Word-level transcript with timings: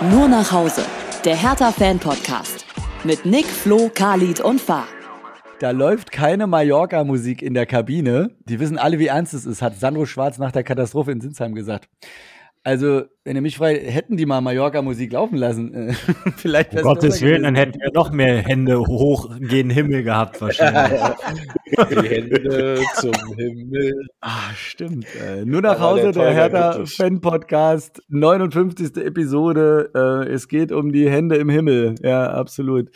Nur 0.00 0.28
nach 0.28 0.52
Hause, 0.52 0.82
der 1.24 1.34
Hertha-Fan-Podcast. 1.34 2.64
Mit 3.02 3.26
Nick, 3.26 3.46
Flo, 3.46 3.90
Khalid 3.92 4.38
und 4.38 4.60
Fahr. 4.60 4.86
Da 5.58 5.72
läuft 5.72 6.12
keine 6.12 6.46
Mallorca-Musik 6.46 7.42
in 7.42 7.52
der 7.52 7.66
Kabine. 7.66 8.30
Die 8.44 8.60
wissen 8.60 8.78
alle, 8.78 9.00
wie 9.00 9.08
ernst 9.08 9.34
es 9.34 9.44
ist, 9.44 9.60
hat 9.60 9.76
Sandro 9.76 10.06
Schwarz 10.06 10.38
nach 10.38 10.52
der 10.52 10.62
Katastrophe 10.62 11.10
in 11.10 11.20
Sinsheim 11.20 11.56
gesagt. 11.56 11.88
Also, 12.68 13.04
wenn 13.24 13.34
ihr 13.34 13.40
mich 13.40 13.56
frei, 13.56 13.80
hätten 13.80 14.18
die 14.18 14.26
mal 14.26 14.42
Mallorca-Musik 14.42 15.14
laufen 15.14 15.38
lassen. 15.38 15.72
Äh, 15.72 15.94
vielleicht 16.36 16.74
um 16.74 16.82
Gottes 16.82 17.22
Willen, 17.22 17.44
dann 17.44 17.54
hätten 17.54 17.80
wir 17.80 17.90
noch 17.94 18.12
mehr 18.12 18.42
Hände 18.42 18.78
hoch 18.78 19.34
gen 19.40 19.70
Himmel 19.70 20.02
gehabt 20.02 20.38
wahrscheinlich. 20.42 21.00
die 21.64 22.08
Hände 22.08 22.82
zum 22.96 23.14
Himmel. 23.38 24.08
Ah, 24.20 24.52
stimmt. 24.54 25.06
Äh, 25.16 25.46
nur 25.46 25.62
nach 25.62 25.80
Hause, 25.80 26.12
der, 26.12 26.24
der 26.24 26.34
Hertha-Fan-Podcast, 26.34 28.02
59. 28.08 28.98
Episode. 28.98 29.90
Äh, 29.94 30.30
es 30.30 30.46
geht 30.46 30.70
um 30.70 30.92
die 30.92 31.08
Hände 31.08 31.36
im 31.36 31.48
Himmel. 31.48 31.94
Ja, 32.02 32.32
absolut. 32.32 32.90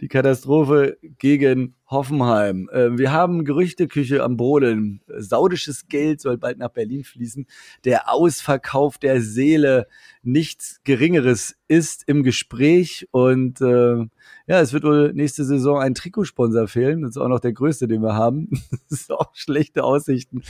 Die 0.00 0.08
Katastrophe 0.08 0.96
gegen 1.18 1.74
Hoffenheim. 1.90 2.68
Äh, 2.70 2.98
wir 2.98 3.12
haben 3.12 3.44
Gerüchteküche 3.44 4.22
am 4.22 4.36
Brodeln. 4.36 5.00
Saudisches 5.08 5.88
Geld 5.88 6.20
soll 6.20 6.36
bald 6.36 6.58
nach 6.58 6.68
Berlin 6.68 7.02
fließen. 7.02 7.46
Der 7.84 8.12
Ausverkauf 8.12 8.98
der 8.98 9.22
Seele, 9.22 9.86
nichts 10.22 10.80
Geringeres 10.84 11.56
ist 11.66 12.04
im 12.06 12.22
Gespräch. 12.22 13.08
Und 13.10 13.60
äh, 13.60 14.06
ja, 14.46 14.60
es 14.60 14.72
wird 14.72 14.84
wohl 14.84 15.12
nächste 15.14 15.44
Saison 15.44 15.80
ein 15.80 15.94
Trikotsponsor 15.94 16.68
fehlen. 16.68 17.02
Das 17.02 17.10
ist 17.10 17.18
auch 17.18 17.28
noch 17.28 17.40
der 17.40 17.52
größte, 17.52 17.88
den 17.88 18.02
wir 18.02 18.14
haben. 18.14 18.50
Das 18.90 19.00
ist 19.00 19.12
auch 19.12 19.34
schlechte 19.34 19.84
Aussichten. 19.84 20.42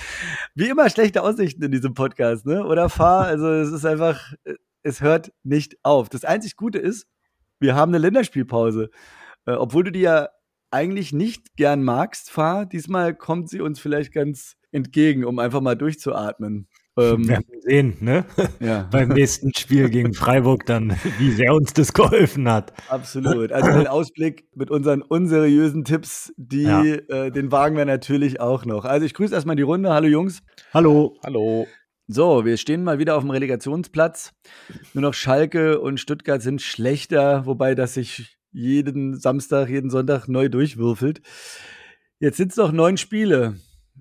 Wie 0.54 0.68
immer 0.68 0.90
schlechte 0.90 1.22
Aussichten 1.22 1.62
in 1.62 1.72
diesem 1.72 1.94
Podcast, 1.94 2.46
ne? 2.46 2.64
Oder 2.64 2.88
fahr? 2.88 3.24
Also 3.24 3.48
es 3.48 3.72
ist 3.72 3.84
einfach, 3.84 4.32
es 4.82 5.00
hört 5.00 5.32
nicht 5.42 5.76
auf. 5.82 6.08
Das 6.08 6.24
einzig 6.24 6.56
Gute 6.56 6.78
ist, 6.78 7.06
wir 7.58 7.74
haben 7.74 7.90
eine 7.90 7.98
Länderspielpause. 7.98 8.90
Äh, 9.46 9.52
obwohl 9.52 9.84
du 9.84 9.92
die 9.92 10.00
ja 10.00 10.28
eigentlich 10.70 11.12
nicht 11.12 11.56
gern 11.56 11.82
magst, 11.82 12.30
Fahr, 12.30 12.66
diesmal 12.66 13.14
kommt 13.14 13.48
sie 13.48 13.60
uns 13.60 13.80
vielleicht 13.80 14.12
ganz 14.12 14.56
entgegen, 14.70 15.24
um 15.24 15.38
einfach 15.38 15.60
mal 15.60 15.76
durchzuatmen. 15.76 16.68
Ähm, 16.98 17.28
werden 17.28 17.46
sehen, 17.60 17.96
ne? 18.00 18.24
Ja. 18.58 18.82
Beim 18.90 19.10
nächsten 19.10 19.54
Spiel 19.54 19.88
gegen 19.88 20.14
Freiburg 20.14 20.66
dann, 20.66 20.96
wie 21.18 21.30
sehr 21.30 21.54
uns 21.54 21.72
das 21.72 21.92
geholfen 21.92 22.50
hat. 22.50 22.72
Absolut. 22.88 23.52
Also 23.52 23.70
den 23.70 23.86
Ausblick 23.86 24.48
mit 24.54 24.70
unseren 24.70 25.02
unseriösen 25.02 25.84
Tipps, 25.84 26.32
die, 26.36 26.62
ja. 26.62 26.82
äh, 26.82 27.30
den 27.30 27.52
wagen 27.52 27.76
wir 27.76 27.84
natürlich 27.84 28.40
auch 28.40 28.64
noch. 28.64 28.84
Also 28.84 29.06
ich 29.06 29.14
grüße 29.14 29.32
erstmal 29.32 29.54
die 29.54 29.62
Runde. 29.62 29.90
Hallo 29.90 30.08
Jungs. 30.08 30.40
Hallo. 30.74 31.16
Hallo. 31.22 31.68
So, 32.08 32.44
wir 32.44 32.56
stehen 32.56 32.82
mal 32.82 32.98
wieder 32.98 33.16
auf 33.16 33.22
dem 33.22 33.30
Relegationsplatz. 33.30 34.32
Nur 34.94 35.02
noch 35.02 35.14
Schalke 35.14 35.80
und 35.80 36.00
Stuttgart 36.00 36.42
sind 36.42 36.62
schlechter, 36.62 37.46
wobei 37.46 37.74
das 37.74 37.94
sich 37.94 38.37
jeden 38.52 39.18
Samstag, 39.18 39.68
jeden 39.68 39.90
Sonntag 39.90 40.28
neu 40.28 40.48
durchwürfelt. 40.48 41.20
Jetzt 42.18 42.36
sind 42.36 42.50
es 42.50 42.56
noch 42.56 42.72
neun 42.72 42.96
Spiele. 42.96 43.56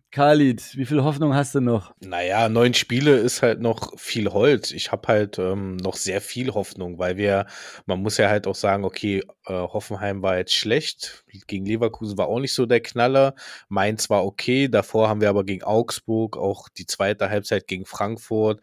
Khalid, 0.09 0.77
wie 0.77 0.85
viel 0.85 1.03
Hoffnung 1.03 1.35
hast 1.35 1.53
du 1.53 1.59
noch? 1.59 1.93
Naja, 1.99 2.47
neun 2.47 2.73
Spiele 2.73 3.17
ist 3.17 3.41
halt 3.41 3.59
noch 3.59 3.99
viel 3.99 4.29
Holz. 4.29 4.71
Ich 4.71 4.91
habe 4.91 5.07
halt 5.09 5.37
ähm, 5.37 5.75
noch 5.77 5.95
sehr 5.95 6.21
viel 6.21 6.53
Hoffnung, 6.53 6.97
weil 6.97 7.17
wir, 7.17 7.45
man 7.85 8.01
muss 8.01 8.17
ja 8.17 8.29
halt 8.29 8.47
auch 8.47 8.55
sagen, 8.55 8.85
okay, 8.85 9.21
äh, 9.45 9.53
Hoffenheim 9.53 10.21
war 10.21 10.37
jetzt 10.37 10.53
schlecht, 10.53 11.25
gegen 11.47 11.65
Leverkusen 11.65 12.17
war 12.17 12.27
auch 12.27 12.39
nicht 12.39 12.53
so 12.53 12.65
der 12.65 12.79
Knaller, 12.79 13.35
Mainz 13.67 14.09
war 14.09 14.25
okay, 14.25 14.69
davor 14.69 15.09
haben 15.09 15.21
wir 15.21 15.29
aber 15.29 15.43
gegen 15.43 15.63
Augsburg, 15.63 16.37
auch 16.37 16.69
die 16.69 16.85
zweite 16.85 17.29
Halbzeit 17.29 17.67
gegen 17.67 17.85
Frankfurt. 17.85 18.61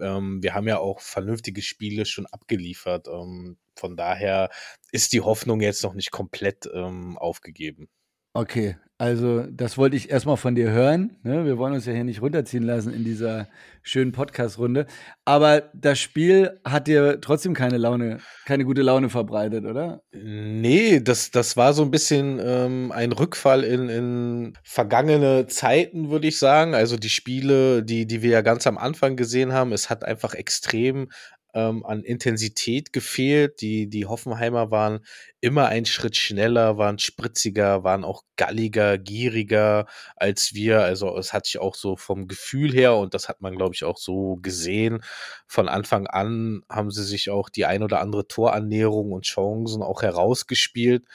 Ähm, 0.00 0.42
wir 0.42 0.54
haben 0.54 0.66
ja 0.66 0.78
auch 0.78 1.00
vernünftige 1.00 1.62
Spiele 1.62 2.06
schon 2.06 2.26
abgeliefert. 2.26 3.06
Ähm, 3.06 3.58
von 3.76 3.96
daher 3.96 4.50
ist 4.92 5.12
die 5.12 5.20
Hoffnung 5.20 5.60
jetzt 5.60 5.84
noch 5.84 5.94
nicht 5.94 6.10
komplett 6.10 6.68
ähm, 6.72 7.16
aufgegeben. 7.18 7.88
Okay, 8.32 8.76
also 8.98 9.42
das 9.50 9.76
wollte 9.76 9.96
ich 9.96 10.10
erstmal 10.10 10.38
von 10.38 10.54
dir 10.54 10.70
hören. 10.70 11.18
Ne? 11.22 11.44
Wir 11.44 11.58
wollen 11.58 11.74
uns 11.74 11.84
ja 11.84 11.92
hier 11.92 12.04
nicht 12.04 12.22
runterziehen 12.22 12.62
lassen 12.62 12.94
in 12.94 13.04
dieser 13.04 13.46
schönen 13.82 14.12
Podcast-Runde. 14.12 14.86
Aber 15.26 15.70
das 15.74 15.98
Spiel 15.98 16.58
hat 16.64 16.86
dir 16.86 17.20
trotzdem 17.20 17.52
keine 17.52 17.76
Laune, 17.76 18.20
keine 18.46 18.64
gute 18.64 18.80
Laune 18.80 19.10
verbreitet, 19.10 19.66
oder? 19.66 20.02
Nee, 20.12 21.00
das, 21.00 21.30
das 21.30 21.58
war 21.58 21.74
so 21.74 21.82
ein 21.82 21.90
bisschen 21.90 22.40
ähm, 22.42 22.90
ein 22.90 23.12
Rückfall 23.12 23.64
in, 23.64 23.90
in 23.90 24.52
vergangene 24.62 25.46
Zeiten, 25.46 26.08
würde 26.08 26.28
ich 26.28 26.38
sagen. 26.38 26.74
Also 26.74 26.96
die 26.96 27.10
Spiele, 27.10 27.82
die, 27.82 28.06
die 28.06 28.22
wir 28.22 28.30
ja 28.30 28.40
ganz 28.40 28.66
am 28.66 28.78
Anfang 28.78 29.16
gesehen 29.16 29.52
haben, 29.52 29.72
es 29.72 29.90
hat 29.90 30.04
einfach 30.04 30.32
extrem 30.32 31.08
ähm, 31.56 31.86
an 31.86 32.02
Intensität 32.04 32.92
gefehlt. 32.92 33.62
Die, 33.62 33.88
die 33.88 34.04
Hoffenheimer 34.04 34.70
waren 34.70 35.00
immer 35.40 35.66
einen 35.68 35.86
Schritt 35.86 36.14
schneller, 36.14 36.76
waren 36.76 36.98
spritziger, 36.98 37.82
waren 37.82 38.04
auch 38.04 38.22
galliger, 38.36 38.98
gieriger 38.98 39.86
als 40.16 40.52
wir. 40.52 40.82
Also 40.82 41.16
es 41.16 41.32
hat 41.32 41.46
sich 41.46 41.58
auch 41.58 41.74
so 41.74 41.96
vom 41.96 42.28
Gefühl 42.28 42.72
her, 42.72 42.94
und 42.96 43.14
das 43.14 43.30
hat 43.30 43.40
man, 43.40 43.56
glaube 43.56 43.74
ich, 43.74 43.84
auch 43.84 43.96
so 43.96 44.36
gesehen, 44.42 45.00
von 45.46 45.68
Anfang 45.68 46.06
an 46.06 46.62
haben 46.70 46.90
sie 46.90 47.04
sich 47.04 47.30
auch 47.30 47.48
die 47.48 47.64
ein 47.64 47.82
oder 47.82 48.00
andere 48.00 48.28
Torannäherung 48.28 49.12
und 49.12 49.24
Chancen 49.24 49.82
auch 49.82 50.02
herausgespielt. 50.02 51.06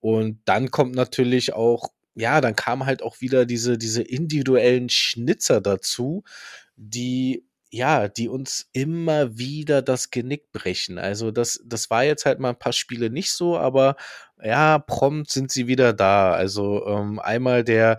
Und 0.00 0.40
dann 0.46 0.70
kommt 0.70 0.94
natürlich 0.94 1.52
auch 1.52 1.90
ja, 2.14 2.42
dann 2.42 2.54
kam 2.56 2.84
halt 2.84 3.02
auch 3.02 3.22
wieder 3.22 3.46
diese, 3.46 3.78
diese 3.78 4.02
individuellen 4.02 4.90
Schnitzer 4.90 5.62
dazu, 5.62 6.24
die 6.76 7.46
ja, 7.72 8.06
die 8.08 8.28
uns 8.28 8.68
immer 8.72 9.38
wieder 9.38 9.80
das 9.80 10.10
Genick 10.10 10.52
brechen. 10.52 10.98
Also 10.98 11.30
das, 11.30 11.62
das 11.64 11.88
war 11.88 12.04
jetzt 12.04 12.26
halt 12.26 12.38
mal 12.38 12.50
ein 12.50 12.58
paar 12.58 12.74
Spiele 12.74 13.08
nicht 13.08 13.32
so, 13.32 13.56
aber 13.58 13.96
ja, 14.42 14.78
prompt 14.78 15.30
sind 15.30 15.50
sie 15.50 15.66
wieder 15.68 15.94
da. 15.94 16.32
Also 16.32 16.86
ähm, 16.86 17.18
einmal 17.18 17.64
der, 17.64 17.98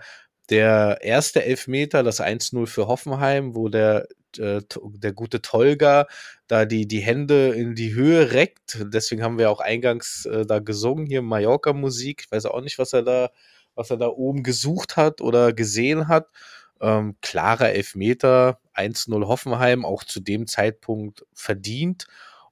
der 0.52 1.00
erste 1.02 1.44
Elfmeter, 1.44 2.04
das 2.04 2.22
1-0 2.22 2.68
für 2.68 2.88
Hoffenheim, 2.88 3.56
wo 3.56 3.68
der, 3.68 4.08
äh, 4.38 4.62
der 4.96 5.14
gute 5.14 5.42
Tolga 5.42 6.08
da 6.48 6.66
die, 6.66 6.88
die 6.88 7.00
Hände 7.00 7.50
in 7.50 7.74
die 7.74 7.96
Höhe 7.96 8.32
reckt. 8.32 8.78
Deswegen 8.94 9.24
haben 9.24 9.40
wir 9.40 9.50
auch 9.50 9.60
eingangs 9.60 10.26
äh, 10.28 10.46
da 10.46 10.60
gesungen, 10.60 11.08
hier 11.08 11.24
Mallorca-Musik. 11.24 12.26
Ich 12.26 12.32
weiß 12.32 12.46
auch 12.46 12.62
nicht, 12.62 12.78
was 12.78 12.94
er 12.94 13.02
da, 13.02 13.32
was 13.74 13.90
er 13.90 13.98
da 13.98 14.08
oben 14.08 14.44
gesucht 14.44 14.98
hat 14.98 15.20
oder 15.20 15.52
gesehen 15.52 16.08
hat. 16.08 16.28
Ähm, 16.84 17.16
klarer 17.22 17.72
Elfmeter, 17.72 18.60
1-0 18.76 19.28
Hoffenheim, 19.28 19.86
auch 19.86 20.04
zu 20.04 20.20
dem 20.20 20.48
Zeitpunkt 20.48 21.26
verdient. 21.34 22.08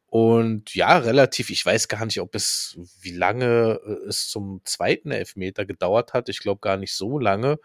Und 0.08 0.74
ja, 0.74 0.97
relativ, 0.97 1.50
ich 1.50 1.66
weiß 1.66 1.90
gar 1.90 2.06
nicht, 2.06 2.22
ob 2.22 2.34
es, 2.36 2.78
wie 3.02 3.12
lange 3.12 3.81
äh, 3.86 4.08
es 4.08 4.30
zum 4.30 4.62
zweiten 4.64 5.12
Elfmeter 5.12 5.66
gedauert 5.66 6.14
hat. 6.14 6.30
Ich 6.30 6.40
glaube 6.40 6.62
gar 6.62 6.78
nicht 6.78 6.94
so 6.94 7.20
lange. 7.20 7.59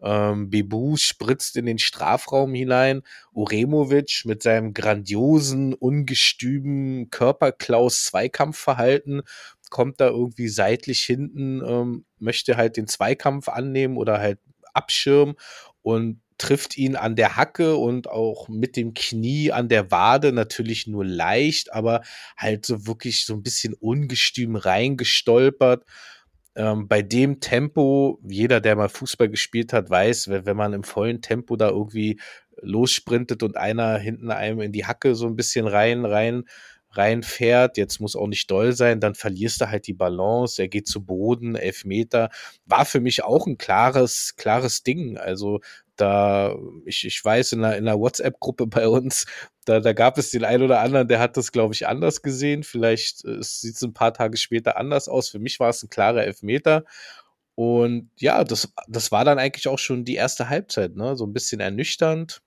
Ähm, 0.00 0.48
Bebu 0.50 0.96
spritzt 0.96 1.56
in 1.56 1.66
den 1.66 1.78
Strafraum 1.78 2.54
hinein. 2.54 3.02
Uremovic 3.32 4.22
mit 4.24 4.44
seinem 4.44 4.74
grandiosen, 4.74 5.74
ungestüben 5.74 7.10
Körperklaus-Zweikampfverhalten 7.10 9.22
kommt 9.70 10.00
da 10.00 10.06
irgendwie 10.08 10.48
seitlich 10.48 11.02
hinten, 11.02 11.62
ähm, 11.64 12.04
möchte 12.18 12.56
halt 12.56 12.76
den 12.76 12.86
Zweikampf 12.86 13.48
annehmen 13.48 13.96
oder 13.96 14.20
halt 14.20 14.38
abschirmen 14.74 15.34
und 15.82 16.20
trifft 16.38 16.76
ihn 16.76 16.96
an 16.96 17.14
der 17.14 17.36
Hacke 17.36 17.76
und 17.76 18.08
auch 18.08 18.48
mit 18.48 18.76
dem 18.76 18.94
Knie 18.94 19.52
an 19.52 19.68
der 19.68 19.90
Wade 19.92 20.32
natürlich 20.32 20.86
nur 20.88 21.04
leicht, 21.04 21.72
aber 21.72 22.02
halt 22.36 22.66
so 22.66 22.86
wirklich 22.86 23.24
so 23.26 23.34
ein 23.34 23.42
bisschen 23.42 23.74
ungestüm 23.74 24.56
reingestolpert. 24.56 25.84
Ähm, 26.54 26.88
bei 26.88 27.00
dem 27.00 27.40
Tempo, 27.40 28.18
jeder, 28.28 28.60
der 28.60 28.76
mal 28.76 28.88
Fußball 28.88 29.28
gespielt 29.28 29.72
hat, 29.72 29.88
weiß, 29.88 30.28
wenn, 30.28 30.44
wenn 30.44 30.56
man 30.56 30.72
im 30.72 30.82
vollen 30.82 31.22
Tempo 31.22 31.56
da 31.56 31.68
irgendwie 31.68 32.20
lossprintet 32.60 33.42
und 33.42 33.56
einer 33.56 33.96
hinten 33.98 34.30
einem 34.30 34.60
in 34.60 34.72
die 34.72 34.84
Hacke 34.84 35.14
so 35.14 35.26
ein 35.26 35.36
bisschen 35.36 35.66
rein, 35.66 36.04
rein 36.04 36.44
reinfährt, 36.92 37.76
jetzt 37.76 38.00
muss 38.00 38.16
auch 38.16 38.26
nicht 38.26 38.50
doll 38.50 38.72
sein, 38.72 39.00
dann 39.00 39.14
verlierst 39.14 39.60
du 39.60 39.68
halt 39.68 39.86
die 39.86 39.94
Balance, 39.94 40.60
er 40.60 40.68
geht 40.68 40.86
zu 40.86 41.04
Boden, 41.04 41.56
elf 41.56 41.84
Meter, 41.84 42.30
war 42.66 42.84
für 42.84 43.00
mich 43.00 43.24
auch 43.24 43.46
ein 43.46 43.58
klares, 43.58 44.34
klares 44.36 44.82
Ding. 44.82 45.16
Also 45.18 45.60
da, 45.96 46.56
ich, 46.84 47.04
ich 47.04 47.24
weiß, 47.24 47.52
in 47.52 47.64
einer, 47.64 47.76
in 47.76 47.86
einer 47.86 47.98
WhatsApp-Gruppe 47.98 48.66
bei 48.66 48.88
uns, 48.88 49.26
da, 49.64 49.80
da 49.80 49.92
gab 49.92 50.18
es 50.18 50.30
den 50.30 50.44
einen 50.44 50.64
oder 50.64 50.80
anderen, 50.80 51.08
der 51.08 51.20
hat 51.20 51.36
das, 51.36 51.52
glaube 51.52 51.74
ich, 51.74 51.86
anders 51.86 52.22
gesehen. 52.22 52.64
Vielleicht 52.64 53.24
äh, 53.24 53.42
sieht 53.42 53.76
es 53.76 53.82
ein 53.82 53.94
paar 53.94 54.12
Tage 54.12 54.36
später 54.36 54.76
anders 54.76 55.08
aus. 55.08 55.28
Für 55.28 55.38
mich 55.38 55.60
war 55.60 55.70
es 55.70 55.82
ein 55.82 55.90
klarer 55.90 56.24
Elfmeter. 56.24 56.84
Und 57.54 58.10
ja, 58.18 58.42
das, 58.44 58.72
das 58.88 59.12
war 59.12 59.24
dann 59.24 59.38
eigentlich 59.38 59.68
auch 59.68 59.78
schon 59.78 60.04
die 60.04 60.14
erste 60.14 60.48
Halbzeit, 60.48 60.96
ne? 60.96 61.16
So 61.16 61.26
ein 61.26 61.32
bisschen 61.32 61.60
ernüchternd. 61.60 62.42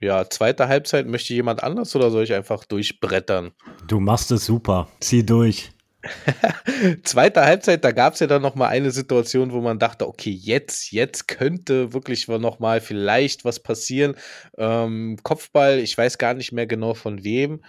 Ja, 0.00 0.28
zweite 0.28 0.68
Halbzeit 0.68 1.06
möchte 1.06 1.32
jemand 1.34 1.62
anders 1.62 1.94
oder 1.96 2.10
soll 2.10 2.24
ich 2.24 2.34
einfach 2.34 2.64
durchbrettern? 2.64 3.52
Du 3.86 4.00
machst 4.00 4.30
es 4.30 4.46
super. 4.46 4.88
Zieh 5.00 5.24
durch. 5.24 5.72
Zweite 7.02 7.44
Halbzeit, 7.44 7.84
da 7.84 7.92
gab 7.92 8.14
es 8.14 8.20
ja 8.20 8.26
dann 8.26 8.42
noch 8.42 8.54
mal 8.54 8.68
eine 8.68 8.90
Situation, 8.90 9.52
wo 9.52 9.60
man 9.60 9.78
dachte, 9.78 10.06
okay, 10.06 10.30
jetzt, 10.30 10.92
jetzt 10.92 11.28
könnte 11.28 11.92
wirklich 11.92 12.28
noch 12.28 12.58
mal 12.58 12.80
vielleicht 12.80 13.44
was 13.44 13.60
passieren. 13.60 14.14
Ähm, 14.56 15.18
Kopfball, 15.22 15.78
ich 15.78 15.96
weiß 15.96 16.18
gar 16.18 16.34
nicht 16.34 16.52
mehr 16.52 16.66
genau 16.66 16.94
von 16.94 17.24
wem. 17.24 17.62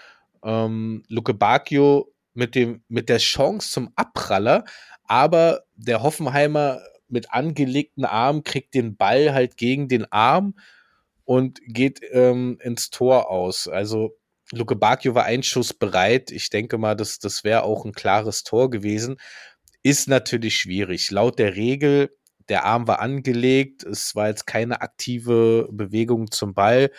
ähm, 0.43 1.03
Luke 1.07 1.33
Bacchio 1.33 2.13
mit, 2.33 2.55
dem, 2.55 2.83
mit 2.87 3.09
der 3.09 3.17
Chance 3.17 3.71
zum 3.71 3.91
Abpraller, 3.95 4.65
aber 5.05 5.63
der 5.75 6.03
Hoffenheimer 6.03 6.81
mit 7.09 7.31
angelegten 7.33 8.05
Arm 8.05 8.43
kriegt 8.43 8.73
den 8.73 8.97
Ball 8.97 9.33
halt 9.33 9.57
gegen 9.57 9.87
den 9.87 10.11
Arm 10.11 10.53
und 11.27 11.59
geht 11.67 11.99
ähm, 12.13 12.57
ins 12.63 12.89
Tor 12.89 13.29
aus. 13.29 13.67
Also 13.67 14.15
Luke 14.53 14.77
Bacchio 14.77 15.13
war 15.13 15.25
einschussbereit. 15.25 16.31
Ich 16.31 16.49
denke 16.49 16.77
mal, 16.77 16.95
das, 16.95 17.19
das 17.19 17.43
wäre 17.43 17.63
auch 17.63 17.83
ein 17.83 17.91
klares 17.91 18.43
Tor 18.43 18.69
gewesen. 18.69 19.17
Ist 19.83 20.07
natürlich 20.07 20.55
schwierig. 20.55 21.11
Laut 21.11 21.37
der 21.37 21.57
Regel, 21.57 22.15
der 22.47 22.63
Arm 22.63 22.87
war 22.87 23.01
angelegt, 23.01 23.83
es 23.83 24.15
war 24.15 24.29
jetzt 24.29 24.47
keine 24.47 24.79
aktive 24.79 25.67
Bewegung 25.69 26.31
zum 26.31 26.53
Ball 26.53 26.91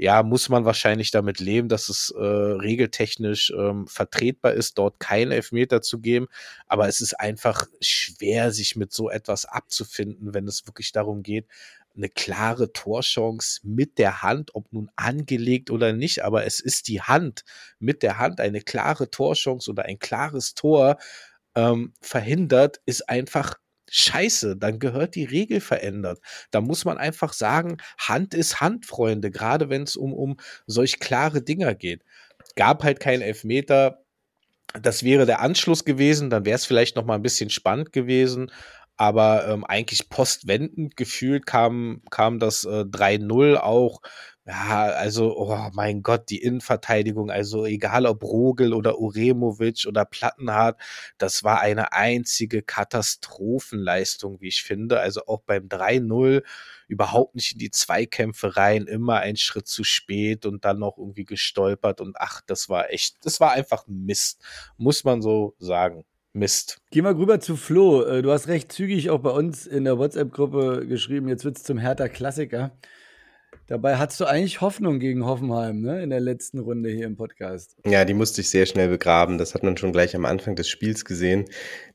ja, 0.00 0.22
muss 0.22 0.48
man 0.48 0.64
wahrscheinlich 0.64 1.10
damit 1.10 1.40
leben, 1.40 1.68
dass 1.68 1.88
es 1.88 2.14
äh, 2.16 2.22
regeltechnisch 2.22 3.50
ähm, 3.50 3.88
vertretbar 3.88 4.52
ist, 4.52 4.78
dort 4.78 5.00
keinen 5.00 5.32
Elfmeter 5.32 5.82
zu 5.82 5.98
geben. 5.98 6.28
Aber 6.68 6.86
es 6.86 7.00
ist 7.00 7.14
einfach 7.18 7.66
schwer, 7.80 8.52
sich 8.52 8.76
mit 8.76 8.92
so 8.92 9.10
etwas 9.10 9.44
abzufinden, 9.44 10.34
wenn 10.34 10.46
es 10.46 10.68
wirklich 10.68 10.92
darum 10.92 11.24
geht, 11.24 11.48
eine 11.98 12.08
klare 12.08 12.72
Torchance 12.72 13.60
mit 13.62 13.98
der 13.98 14.22
Hand, 14.22 14.54
ob 14.54 14.72
nun 14.72 14.90
angelegt 14.96 15.70
oder 15.70 15.92
nicht, 15.92 16.24
aber 16.24 16.46
es 16.46 16.60
ist 16.60 16.88
die 16.88 17.02
Hand 17.02 17.44
mit 17.78 18.02
der 18.02 18.18
Hand 18.18 18.40
eine 18.40 18.62
klare 18.62 19.10
Torchance 19.10 19.70
oder 19.70 19.84
ein 19.84 19.98
klares 19.98 20.54
Tor 20.54 20.96
ähm, 21.54 21.92
verhindert, 22.00 22.80
ist 22.86 23.08
einfach 23.08 23.56
scheiße, 23.90 24.56
dann 24.56 24.78
gehört 24.78 25.14
die 25.14 25.24
Regel 25.24 25.60
verändert. 25.60 26.20
Da 26.50 26.60
muss 26.60 26.84
man 26.84 26.98
einfach 26.98 27.32
sagen, 27.32 27.78
Hand 27.98 28.34
ist 28.34 28.60
Hand, 28.60 28.86
Freunde, 28.86 29.30
gerade 29.30 29.68
wenn 29.68 29.82
es 29.82 29.96
um, 29.96 30.12
um 30.12 30.36
solch 30.66 31.00
klare 31.00 31.42
Dinger 31.42 31.74
geht. 31.74 32.04
Gab 32.56 32.84
halt 32.84 33.00
keinen 33.00 33.22
Elfmeter. 33.22 34.04
Das 34.80 35.02
wäre 35.02 35.24
der 35.24 35.40
Anschluss 35.40 35.84
gewesen, 35.86 36.28
dann 36.28 36.44
wäre 36.44 36.56
es 36.56 36.66
vielleicht 36.66 36.94
noch 36.96 37.04
mal 37.04 37.14
ein 37.14 37.22
bisschen 37.22 37.48
spannend 37.48 37.92
gewesen. 37.92 38.52
Aber 38.98 39.48
ähm, 39.48 39.64
eigentlich 39.64 40.10
postwendend 40.10 40.96
gefühlt 40.96 41.46
kam, 41.46 42.02
kam 42.10 42.38
das 42.40 42.64
äh, 42.64 42.84
3-0 42.84 43.56
auch 43.56 44.00
ja, 44.48 44.86
also, 44.86 45.36
oh 45.36 45.54
mein 45.74 46.02
Gott, 46.02 46.30
die 46.30 46.40
Innenverteidigung, 46.42 47.30
also 47.30 47.66
egal 47.66 48.06
ob 48.06 48.22
Rogel 48.22 48.72
oder 48.72 48.98
Uremovic 48.98 49.84
oder 49.86 50.06
Plattenhardt, 50.06 50.80
das 51.18 51.44
war 51.44 51.60
eine 51.60 51.92
einzige 51.92 52.62
Katastrophenleistung, 52.62 54.40
wie 54.40 54.48
ich 54.48 54.62
finde. 54.62 55.00
Also 55.00 55.26
auch 55.26 55.42
beim 55.42 55.68
3-0 55.68 56.42
überhaupt 56.88 57.34
nicht 57.34 57.52
in 57.52 57.58
die 57.58 57.70
Zweikämpfe 57.70 58.56
rein, 58.56 58.86
immer 58.86 59.18
ein 59.18 59.36
Schritt 59.36 59.68
zu 59.68 59.84
spät 59.84 60.46
und 60.46 60.64
dann 60.64 60.78
noch 60.78 60.96
irgendwie 60.96 61.24
gestolpert 61.26 62.00
und 62.00 62.16
ach, 62.18 62.40
das 62.46 62.70
war 62.70 62.90
echt, 62.90 63.16
das 63.26 63.40
war 63.40 63.52
einfach 63.52 63.84
Mist, 63.86 64.42
muss 64.78 65.04
man 65.04 65.20
so 65.20 65.54
sagen. 65.58 66.06
Mist. 66.38 66.78
Geh 66.90 67.02
mal 67.02 67.14
rüber 67.14 67.40
zu 67.40 67.56
Flo. 67.56 68.02
Äh, 68.02 68.22
du 68.22 68.30
hast 68.30 68.48
recht 68.48 68.72
zügig 68.72 69.10
auch 69.10 69.20
bei 69.20 69.30
uns 69.30 69.66
in 69.66 69.84
der 69.84 69.98
WhatsApp-Gruppe 69.98 70.86
geschrieben, 70.86 71.28
jetzt 71.28 71.44
wird 71.44 71.56
es 71.56 71.64
zum 71.64 71.78
Hertha 71.78 72.08
Klassiker. 72.08 72.72
Dabei 73.66 73.96
hattest 73.96 74.18
du 74.20 74.24
eigentlich 74.24 74.62
Hoffnung 74.62 74.98
gegen 74.98 75.26
Hoffenheim, 75.26 75.82
ne? 75.82 76.02
In 76.02 76.08
der 76.08 76.20
letzten 76.20 76.58
Runde 76.58 76.88
hier 76.88 77.04
im 77.04 77.16
Podcast. 77.16 77.76
Ja, 77.84 78.06
die 78.06 78.14
musste 78.14 78.40
ich 78.40 78.48
sehr 78.48 78.64
schnell 78.64 78.88
begraben. 78.88 79.36
Das 79.36 79.54
hat 79.54 79.62
man 79.62 79.76
schon 79.76 79.92
gleich 79.92 80.16
am 80.16 80.24
Anfang 80.24 80.56
des 80.56 80.70
Spiels 80.70 81.04
gesehen 81.04 81.44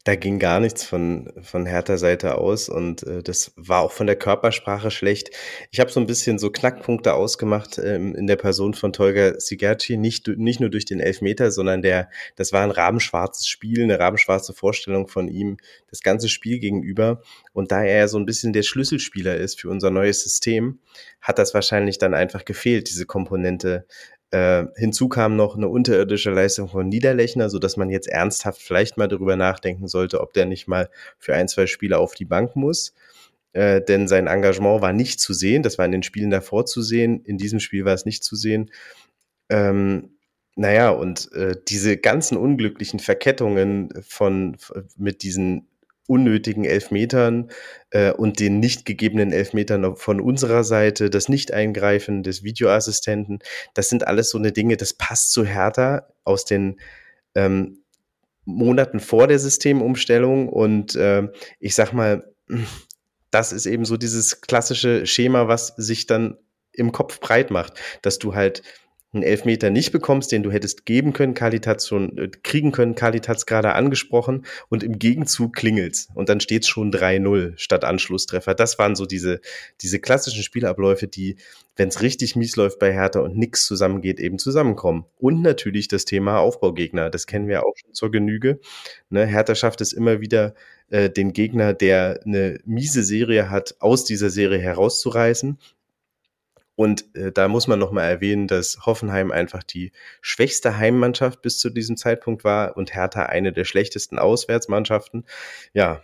da 0.05 0.15
ging 0.15 0.37
gar 0.37 0.59
nichts 0.59 0.83
von, 0.83 1.31
von 1.41 1.65
Hertha 1.65 1.97
Seite 1.97 2.37
aus 2.37 2.67
und 2.67 3.03
äh, 3.03 3.23
das 3.23 3.53
war 3.55 3.81
auch 3.81 3.91
von 3.93 4.05
der 4.05 4.17
Körpersprache 4.17 4.91
schlecht. 4.91 5.29
Ich 5.71 5.79
habe 5.79 5.91
so 5.91 5.99
ein 6.01 6.07
bisschen 6.07 6.39
so 6.39 6.49
Knackpunkte 6.49 7.13
ausgemacht 7.13 7.77
ähm, 7.77 8.13
in 8.13 8.27
der 8.27 8.35
Person 8.35 8.73
von 8.73 8.91
Tolga 8.91 9.39
Sigerci, 9.39 9.95
nicht, 9.95 10.27
nicht 10.27 10.59
nur 10.59 10.69
durch 10.69 10.83
den 10.83 10.99
Elfmeter, 10.99 11.51
sondern 11.51 11.81
der, 11.81 12.09
das 12.35 12.51
war 12.51 12.63
ein 12.63 12.71
rabenschwarzes 12.71 13.47
Spiel, 13.47 13.81
eine 13.81 13.97
rabenschwarze 13.97 14.53
Vorstellung 14.53 15.07
von 15.07 15.29
ihm, 15.29 15.57
das 15.89 16.01
ganze 16.01 16.27
Spiel 16.27 16.59
gegenüber. 16.59 17.21
Und 17.53 17.71
da 17.71 17.83
er 17.83 18.09
so 18.09 18.17
ein 18.17 18.25
bisschen 18.25 18.51
der 18.51 18.63
Schlüsselspieler 18.63 19.37
ist 19.37 19.61
für 19.61 19.69
unser 19.69 19.89
neues 19.89 20.21
System, 20.21 20.79
hat 21.21 21.39
das 21.39 21.53
wahrscheinlich 21.53 21.97
dann 21.97 22.13
einfach 22.13 22.43
gefehlt, 22.43 22.89
diese 22.89 23.05
Komponente 23.05 23.85
äh, 24.33 24.65
hinzu 24.75 25.09
kam 25.09 25.35
noch 25.35 25.55
eine 25.55 25.69
unterirdische 25.69 26.31
Leistung 26.31 26.67
von 26.67 26.89
Niederlechner, 26.89 27.51
so 27.51 27.59
dass 27.59 27.77
man 27.77 27.91
jetzt 27.91 28.07
ernsthaft 28.07 28.63
vielleicht 28.63 28.97
mal 28.97 29.07
darüber 29.07 29.35
nachdenken 29.35 29.87
sollte, 29.87 30.21
ob 30.21 30.33
der 30.33 30.45
nicht 30.45 30.67
mal 30.67 30.89
für 31.19 31.35
ein, 31.35 31.47
zwei 31.47 31.67
Spiele 31.67 31.99
auf 31.99 32.15
die 32.15 32.25
Bank 32.25 32.55
muss. 32.55 32.95
Äh, 33.51 33.81
denn 33.81 34.07
sein 34.07 34.25
Engagement 34.25 34.81
war 34.81 34.91
nicht 34.91 35.19
zu 35.19 35.33
sehen. 35.33 35.61
Das 35.61 35.77
war 35.77 35.85
in 35.85 35.91
den 35.91 36.01
Spielen 36.01 36.31
davor 36.31 36.65
zu 36.65 36.81
sehen. 36.81 37.23
In 37.25 37.37
diesem 37.37 37.59
Spiel 37.59 37.85
war 37.85 37.93
es 37.93 38.05
nicht 38.05 38.23
zu 38.23 38.35
sehen. 38.35 38.71
Ähm, 39.49 40.17
naja, 40.55 40.89
und 40.89 41.31
äh, 41.33 41.55
diese 41.67 41.97
ganzen 41.97 42.35
unglücklichen 42.35 42.99
Verkettungen 42.99 43.93
von, 44.01 44.57
mit 44.97 45.21
diesen 45.21 45.67
unnötigen 46.07 46.65
Elfmetern 46.65 47.49
äh, 47.91 48.11
und 48.11 48.39
den 48.39 48.59
nicht 48.59 48.85
gegebenen 48.85 49.31
Elfmetern 49.31 49.95
von 49.95 50.19
unserer 50.19 50.63
Seite, 50.63 51.09
das 51.09 51.29
Nicht-Eingreifen 51.29 52.23
des 52.23 52.43
Videoassistenten, 52.43 53.39
das 53.73 53.89
sind 53.89 54.05
alles 54.07 54.29
so 54.29 54.37
eine 54.37 54.51
Dinge, 54.51 54.77
das 54.77 54.93
passt 54.93 55.31
zu 55.31 55.45
Hertha 55.45 56.07
aus 56.23 56.45
den 56.45 56.79
ähm, 57.35 57.83
Monaten 58.45 58.99
vor 58.99 59.27
der 59.27 59.39
Systemumstellung. 59.39 60.49
Und 60.49 60.95
äh, 60.95 61.27
ich 61.59 61.75
sag 61.75 61.93
mal, 61.93 62.33
das 63.31 63.51
ist 63.51 63.65
eben 63.65 63.85
so 63.85 63.97
dieses 63.97 64.41
klassische 64.41 65.05
Schema, 65.05 65.47
was 65.47 65.67
sich 65.77 66.05
dann 66.05 66.37
im 66.71 66.91
Kopf 66.91 67.19
breit 67.19 67.51
macht, 67.51 67.79
dass 68.01 68.19
du 68.19 68.35
halt 68.35 68.63
einen 69.13 69.23
Elfmeter 69.23 69.69
nicht 69.69 69.91
bekommst, 69.91 70.31
den 70.31 70.43
du 70.43 70.51
hättest 70.51 70.85
geben 70.85 71.13
können, 71.13 71.33
Kalitat 71.33 71.83
schon 71.83 72.17
äh, 72.17 72.29
kriegen 72.43 72.71
können, 72.71 72.95
Kalitat 72.95 73.45
gerade 73.45 73.73
angesprochen 73.73 74.45
und 74.69 74.83
im 74.83 74.97
Gegenzug 74.97 75.55
klingelt's 75.55 76.09
und 76.13 76.29
dann 76.29 76.39
steht's 76.39 76.67
schon 76.67 76.91
3-0 76.91 77.53
statt 77.57 77.83
Anschlusstreffer. 77.83 78.55
Das 78.55 78.79
waren 78.79 78.95
so 78.95 79.05
diese, 79.05 79.39
diese 79.81 79.99
klassischen 79.99 80.43
Spielabläufe, 80.43 81.07
die, 81.07 81.37
wenn 81.75 81.89
es 81.89 82.01
richtig 82.01 82.35
mies 82.35 82.55
läuft 82.55 82.79
bei 82.79 82.91
Hertha 82.91 83.19
und 83.19 83.37
nix 83.37 83.65
zusammengeht, 83.65 84.19
eben 84.19 84.39
zusammenkommen. 84.39 85.05
Und 85.19 85.41
natürlich 85.41 85.87
das 85.87 86.05
Thema 86.05 86.39
Aufbaugegner, 86.39 87.09
das 87.09 87.27
kennen 87.27 87.47
wir 87.47 87.65
auch 87.65 87.75
schon 87.77 87.93
zur 87.93 88.11
Genüge. 88.11 88.59
Ne, 89.09 89.25
Hertha 89.25 89.55
schafft 89.55 89.81
es 89.81 89.93
immer 89.93 90.21
wieder, 90.21 90.55
äh, 90.89 91.09
den 91.09 91.33
Gegner, 91.33 91.73
der 91.73 92.19
eine 92.25 92.59
miese 92.65 93.03
Serie 93.03 93.49
hat, 93.49 93.75
aus 93.79 94.05
dieser 94.05 94.29
Serie 94.29 94.59
herauszureißen 94.59 95.57
und 96.83 97.15
äh, 97.15 97.31
da 97.31 97.47
muss 97.47 97.67
man 97.67 97.79
nochmal 97.79 98.09
erwähnen, 98.09 98.47
dass 98.47 98.85
Hoffenheim 98.85 99.31
einfach 99.31 99.63
die 99.63 99.93
schwächste 100.21 100.77
Heimmannschaft 100.77 101.41
bis 101.41 101.57
zu 101.57 101.69
diesem 101.69 101.95
Zeitpunkt 101.95 102.43
war 102.43 102.75
und 102.75 102.93
Hertha 102.93 103.23
eine 103.23 103.53
der 103.53 103.63
schlechtesten 103.63 104.19
Auswärtsmannschaften. 104.19 105.25
Ja, 105.71 106.01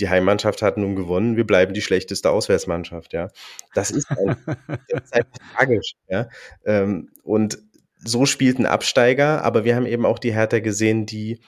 die 0.00 0.08
Heimmannschaft 0.08 0.62
hat 0.62 0.78
nun 0.78 0.96
gewonnen, 0.96 1.36
wir 1.36 1.46
bleiben 1.46 1.74
die 1.74 1.82
schlechteste 1.82 2.30
Auswärtsmannschaft, 2.30 3.12
ja. 3.12 3.28
Das 3.74 3.90
ist, 3.90 4.10
ein, 4.10 4.36
das 4.88 5.02
ist 5.04 5.14
einfach 5.14 5.38
tragisch, 5.54 5.92
ja. 6.08 6.30
Ähm, 6.64 7.10
und 7.22 7.58
so 7.98 8.24
spielt 8.24 8.58
ein 8.58 8.64
Absteiger, 8.64 9.44
aber 9.44 9.64
wir 9.64 9.76
haben 9.76 9.84
eben 9.84 10.06
auch 10.06 10.18
die 10.18 10.32
Hertha 10.32 10.60
gesehen, 10.60 11.04
die 11.04 11.40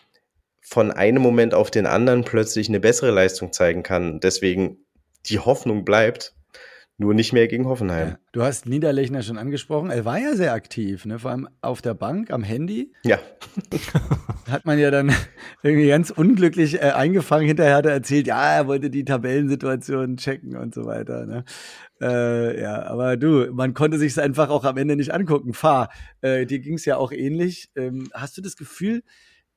von 0.61 0.91
einem 0.91 1.23
Moment 1.23 1.55
auf 1.55 1.71
den 1.71 1.87
anderen 1.87 2.25
plötzlich 2.25 2.69
eine 2.69 2.81
bessere 2.81 3.13
Leistung 3.13 3.51
zeigen 3.55 3.83
kann. 3.83 4.21
Deswegen 4.21 4.77
die 5.25 5.39
Hoffnung 5.39 5.87
bleibt, 5.87 6.35
nur 6.97 7.13
nicht 7.13 7.33
mehr 7.33 7.49
gegen 7.49 7.67
Hoffenheim. 7.67 8.09
Ja. 8.09 8.19
Du 8.31 8.43
hast 8.43 8.67
Niederlechner 8.67 9.23
schon 9.23 9.37
angesprochen. 9.37 9.91
Er 9.91 10.05
war 10.05 10.19
ja 10.19 10.37
sehr 10.37 10.53
aktiv, 10.53 11.05
ne? 11.07 11.19
vor 11.19 11.33
allem 11.33 11.49
auf 11.61 11.83
der 11.83 11.95
Bank, 11.95 12.31
am 12.31 12.45
Handy. 12.45 12.93
Ja. 13.05 13.19
Hat 14.49 14.65
man 14.65 14.79
ja 14.79 14.93
dann 14.93 15.13
irgendwie 15.63 15.89
ganz 15.89 16.11
unglücklich 16.11 16.77
äh, 16.77 16.91
eingefangen. 16.91 17.49
Hinterher 17.49 17.77
hat 17.77 17.87
er 17.87 17.93
erzählt, 17.93 18.27
ja, 18.27 18.55
er 18.55 18.67
wollte 18.69 18.91
die 18.91 19.05
Tabellensituation 19.05 20.19
checken 20.19 20.57
und 20.57 20.75
so 20.75 20.85
weiter. 20.85 21.27
Ne? 21.27 21.45
Äh, 22.01 22.61
ja, 22.61 22.83
aber 22.85 23.17
du, 23.17 23.53
man 23.53 23.75
konnte 23.75 23.99
sich 23.99 24.13
es 24.13 24.19
einfach 24.19 24.51
auch 24.51 24.65
am 24.65 24.77
Ende 24.77 24.97
nicht 24.97 25.13
angucken. 25.13 25.55
Fahr, 25.55 25.91
äh, 26.21 26.45
dir 26.47 26.61
ging 26.61 26.75
es 26.75 26.85
ja 26.85 26.97
auch 26.99 27.11
ähnlich. 27.11 27.71
Ähm, 27.75 28.09
hast 28.13 28.37
du 28.37 28.43
das 28.43 28.57
Gefühl, 28.57 29.03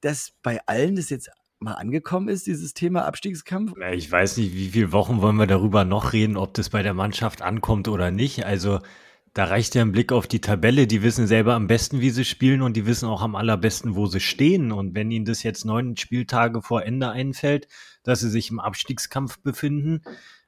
dass 0.01 0.31
bei 0.41 0.59
allen 0.65 0.95
das 0.95 1.09
jetzt 1.09 1.29
mal 1.59 1.73
angekommen 1.73 2.27
ist, 2.27 2.47
dieses 2.47 2.73
Thema 2.73 3.05
Abstiegskampf? 3.05 3.73
Ich 3.91 4.11
weiß 4.11 4.37
nicht, 4.37 4.53
wie 4.53 4.69
viele 4.69 4.91
Wochen 4.91 5.21
wollen 5.21 5.37
wir 5.37 5.47
darüber 5.47 5.85
noch 5.85 6.13
reden, 6.13 6.37
ob 6.37 6.53
das 6.53 6.69
bei 6.69 6.83
der 6.83 6.93
Mannschaft 6.93 7.41
ankommt 7.41 7.87
oder 7.87 8.11
nicht. 8.11 8.45
Also 8.45 8.79
da 9.33 9.45
reicht 9.45 9.75
ja 9.75 9.81
ein 9.83 9.91
Blick 9.91 10.11
auf 10.11 10.27
die 10.27 10.41
Tabelle. 10.41 10.87
Die 10.87 11.03
wissen 11.03 11.27
selber 11.27 11.53
am 11.53 11.67
besten, 11.67 12.01
wie 12.01 12.09
sie 12.09 12.25
spielen 12.25 12.61
und 12.61 12.75
die 12.75 12.85
wissen 12.85 13.07
auch 13.07 13.21
am 13.21 13.35
allerbesten, 13.35 13.95
wo 13.95 14.07
sie 14.07 14.19
stehen. 14.19 14.71
Und 14.71 14.95
wenn 14.95 15.11
ihnen 15.11 15.25
das 15.25 15.43
jetzt 15.43 15.65
neun 15.65 15.95
Spieltage 15.97 16.61
vor 16.61 16.83
Ende 16.83 17.09
einfällt, 17.09 17.67
dass 18.03 18.19
sie 18.19 18.29
sich 18.29 18.49
im 18.49 18.59
Abstiegskampf 18.59 19.39
befinden, 19.39 20.01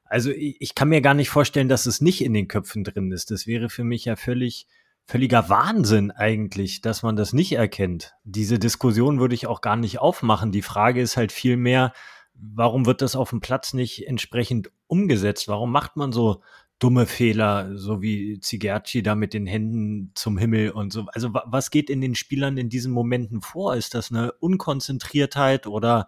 also 0.04 0.32
ich 0.32 0.74
kann 0.74 0.88
mir 0.88 1.02
gar 1.02 1.14
nicht 1.14 1.30
vorstellen, 1.30 1.68
dass 1.68 1.86
es 1.86 2.00
nicht 2.00 2.24
in 2.24 2.34
den 2.34 2.48
Köpfen 2.48 2.82
drin 2.82 3.12
ist. 3.12 3.30
Das 3.30 3.46
wäre 3.46 3.70
für 3.70 3.84
mich 3.84 4.06
ja 4.06 4.16
völlig 4.16 4.66
völliger 5.10 5.48
Wahnsinn 5.48 6.12
eigentlich, 6.12 6.82
dass 6.82 7.02
man 7.02 7.16
das 7.16 7.32
nicht 7.32 7.52
erkennt. 7.52 8.14
Diese 8.22 8.60
Diskussion 8.60 9.18
würde 9.18 9.34
ich 9.34 9.48
auch 9.48 9.60
gar 9.60 9.74
nicht 9.74 9.98
aufmachen. 9.98 10.52
Die 10.52 10.62
Frage 10.62 11.00
ist 11.00 11.16
halt 11.16 11.32
vielmehr, 11.32 11.92
warum 12.34 12.86
wird 12.86 13.02
das 13.02 13.16
auf 13.16 13.30
dem 13.30 13.40
Platz 13.40 13.74
nicht 13.74 14.06
entsprechend 14.06 14.70
umgesetzt? 14.86 15.48
Warum 15.48 15.72
macht 15.72 15.96
man 15.96 16.12
so 16.12 16.42
dumme 16.78 17.06
Fehler, 17.06 17.76
so 17.76 18.00
wie 18.02 18.38
Zigerci 18.38 19.02
da 19.02 19.16
mit 19.16 19.34
den 19.34 19.46
Händen 19.46 20.12
zum 20.14 20.38
Himmel 20.38 20.70
und 20.70 20.92
so. 20.92 21.06
Also 21.12 21.34
was 21.34 21.70
geht 21.70 21.90
in 21.90 22.00
den 22.00 22.14
Spielern 22.14 22.56
in 22.56 22.68
diesen 22.68 22.92
Momenten 22.92 23.42
vor? 23.42 23.74
Ist 23.74 23.94
das 23.94 24.12
eine 24.12 24.32
Unkonzentriertheit 24.32 25.66
oder 25.66 26.06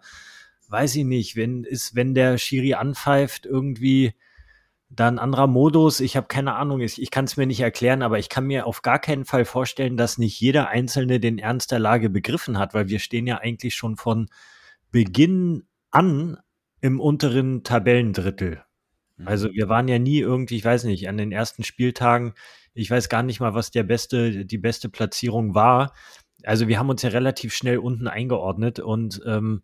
weiß 0.69 0.95
ich 0.95 1.03
nicht, 1.03 1.35
wenn 1.35 1.65
ist, 1.65 1.93
wenn 1.93 2.15
der 2.15 2.37
Schiri 2.37 2.73
anpfeift, 2.73 3.45
irgendwie 3.45 4.13
da 4.95 5.07
ein 5.07 5.19
anderer 5.19 5.47
Modus, 5.47 5.99
ich 5.99 6.15
habe 6.15 6.27
keine 6.27 6.55
Ahnung, 6.55 6.79
ich, 6.81 7.01
ich 7.01 7.09
kann 7.09 7.25
es 7.25 7.35
mir 7.35 7.47
nicht 7.47 7.61
erklären, 7.61 8.03
aber 8.03 8.19
ich 8.19 8.29
kann 8.29 8.45
mir 8.45 8.67
auf 8.67 8.83
gar 8.83 8.99
keinen 8.99 9.25
Fall 9.25 9.45
vorstellen, 9.45 9.97
dass 9.97 10.17
nicht 10.17 10.39
jeder 10.39 10.69
Einzelne 10.69 11.19
den 11.19 11.39
Ernst 11.39 11.71
der 11.71 11.79
Lage 11.79 12.09
begriffen 12.09 12.59
hat, 12.59 12.73
weil 12.73 12.89
wir 12.89 12.99
stehen 12.99 13.25
ja 13.25 13.39
eigentlich 13.39 13.75
schon 13.75 13.95
von 13.95 14.29
Beginn 14.91 15.63
an 15.89 16.37
im 16.81 16.99
unteren 16.99 17.63
Tabellendrittel. 17.63 18.63
Mhm. 19.17 19.27
Also 19.27 19.51
wir 19.51 19.67
waren 19.67 19.87
ja 19.87 19.97
nie 19.97 20.19
irgendwie, 20.19 20.57
ich 20.57 20.65
weiß 20.65 20.83
nicht, 20.83 21.09
an 21.09 21.17
den 21.17 21.31
ersten 21.31 21.63
Spieltagen, 21.63 22.33
ich 22.75 22.89
weiß 22.89 23.09
gar 23.09 23.23
nicht 23.23 23.39
mal, 23.39 23.53
was 23.53 23.71
der 23.71 23.83
beste, 23.83 24.45
die 24.45 24.57
beste 24.57 24.89
Platzierung 24.89 25.55
war. 25.55 25.93
Also 26.43 26.67
wir 26.67 26.77
haben 26.77 26.89
uns 26.89 27.01
ja 27.01 27.09
relativ 27.09 27.53
schnell 27.53 27.77
unten 27.77 28.07
eingeordnet 28.07 28.79
und 28.79 29.21
ähm, 29.25 29.63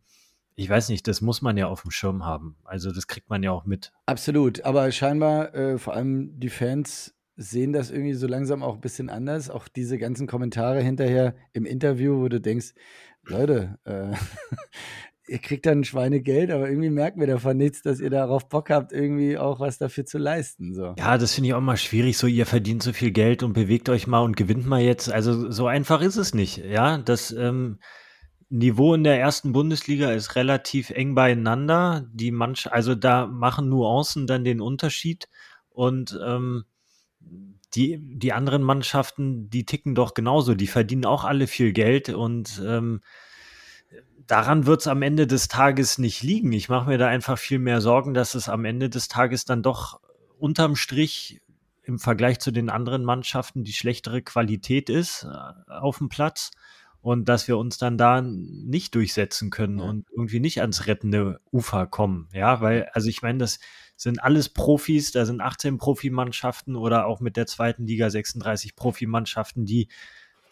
ich 0.60 0.70
weiß 0.70 0.90
nicht, 0.90 1.08
das 1.08 1.22
muss 1.22 1.42
man 1.42 1.56
ja 1.56 1.68
auf 1.68 1.84
dem 1.84 1.92
Schirm 1.92 2.26
haben. 2.26 2.58
Also 2.66 2.92
das 2.92 3.08
kriegt 3.08 3.30
man 3.30 3.44
ja 3.44 3.52
auch 3.52 3.66
mit. 3.66 3.94
Absolut, 4.06 4.66
aber 4.66 4.92
scheinbar 4.92 5.56
äh, 5.56 5.78
vor 5.78 5.94
allem 5.94 6.38
die 6.38 6.50
Fans 6.50 7.16
sehen 7.38 7.72
das 7.72 7.92
irgendwie 7.92 8.14
so 8.14 8.28
langsam 8.28 8.62
auch 8.62 8.76
ein 8.76 8.82
bisschen 8.82 9.10
anders. 9.10 9.50
Auch 9.50 9.70
diese 9.70 9.98
ganzen 9.98 10.28
Kommentare 10.28 10.82
hinterher 10.82 11.34
im 11.54 11.66
Interview, 11.66 12.20
wo 12.20 12.28
du 12.28 12.42
denkst, 12.42 12.74
Leute, 13.24 13.80
äh, 13.86 14.14
ihr 15.30 15.40
kriegt 15.40 15.66
dann 15.66 15.86
Schweinegeld, 15.86 16.52
aber 16.52 16.68
irgendwie 16.68 16.90
merken 16.90 17.22
wir 17.22 17.28
davon 17.28 17.56
nichts, 17.56 17.82
dass 17.82 18.02
ihr 18.02 18.10
darauf 18.10 18.50
Bock 18.50 18.70
habt, 18.70 18.92
irgendwie 18.92 19.38
auch 19.38 19.62
was 19.62 19.78
dafür 19.78 20.06
zu 20.06 20.18
leisten. 20.18 20.74
So. 20.74 20.94
Ja, 20.98 21.18
das 21.18 21.36
finde 21.36 21.48
ich 21.48 21.54
auch 21.54 21.62
mal 21.62 21.78
schwierig. 21.78 22.18
So, 22.18 22.28
ihr 22.28 22.46
verdient 22.46 22.84
so 22.84 22.92
viel 22.92 23.12
Geld 23.12 23.44
und 23.44 23.54
bewegt 23.54 23.88
euch 23.88 24.08
mal 24.08 24.20
und 24.20 24.36
gewinnt 24.36 24.66
mal 24.66 24.82
jetzt. 24.82 25.10
Also 25.10 25.50
so 25.50 25.68
einfach 25.68 26.02
ist 26.02 26.18
es 26.18 26.34
nicht. 26.34 26.58
Ja, 26.58 26.98
das 26.98 27.32
ähm, 27.32 27.80
Niveau 28.50 28.96
in 28.96 29.04
der 29.04 29.20
ersten 29.20 29.52
Bundesliga 29.52 30.12
ist 30.12 30.36
relativ 30.36 30.90
eng 30.90 31.14
beieinander. 31.14 32.08
Die 32.12 32.32
manch, 32.32 32.72
also 32.72 32.96
da 32.96 33.28
machen 33.28 33.70
Nuancen 33.70 34.26
dann 34.26 34.44
den 34.44 34.60
Unterschied 34.60 35.30
und 35.70 36.20
ähm, 36.26 36.66
die, 37.76 38.00
die 38.02 38.34
anderen 38.34 38.64
Mannschaften, 38.64 39.50
die 39.52 39.66
ticken 39.66 39.94
doch 39.94 40.16
genauso. 40.16 40.56
Die 40.56 40.68
verdienen 40.68 41.06
auch 41.06 41.24
alle 41.24 41.46
viel 41.46 41.74
Geld 41.74 42.10
und 42.10 42.60
ähm, 42.66 43.02
daran 44.26 44.66
wird 44.66 44.82
es 44.82 44.88
am 44.88 45.04
Ende 45.04 45.28
des 45.28 45.48
Tages 45.48 46.00
nicht 46.00 46.24
liegen. 46.24 46.52
Ich 46.52 46.70
mache 46.70 46.90
mir 46.90 46.98
da 46.98 47.08
einfach 47.08 47.38
viel 47.38 47.60
mehr 47.60 47.82
Sorgen, 47.82 48.16
dass 48.16 48.34
es 48.34 48.50
am 48.50 48.66
Ende 48.66 48.90
des 48.90 49.08
Tages 49.08 49.46
dann 49.46 49.62
doch 49.62 50.00
unterm 50.40 50.76
Strich 50.76 51.42
im 51.84 52.00
Vergleich 52.00 52.40
zu 52.40 52.52
den 52.52 52.70
anderen 52.70 53.04
Mannschaften 53.04 53.64
die 53.64 53.74
schlechtere 53.74 54.22
Qualität 54.22 54.90
ist 54.90 55.26
äh, 55.26 55.72
auf 55.72 56.00
dem 56.00 56.10
Platz 56.10 56.52
und 57.10 57.28
dass 57.28 57.48
wir 57.48 57.58
uns 57.58 57.80
dann 57.80 57.98
da 57.98 58.22
nicht 58.22 58.94
durchsetzen 58.94 59.50
können 59.50 59.80
ja. 59.80 59.86
und 59.86 60.06
irgendwie 60.12 60.40
nicht 60.40 60.62
ans 60.62 60.86
rettende 60.86 61.40
Ufer 61.52 61.88
kommen. 61.88 62.30
Ja, 62.34 62.62
weil, 62.62 62.88
also 62.94 63.10
ich 63.10 63.24
meine, 63.24 63.40
das 63.40 63.60
sind 63.96 64.24
alles 64.24 64.50
Profis, 64.50 65.12
da 65.12 65.26
sind 65.26 65.42
18 65.42 65.80
Profimannschaften 65.80 66.76
oder 66.76 67.08
auch 67.08 67.20
mit 67.20 67.36
der 67.36 67.48
zweiten 67.48 67.88
Liga 67.88 68.12
36 68.12 68.76
Profimannschaften, 68.76 69.66
die 69.66 69.88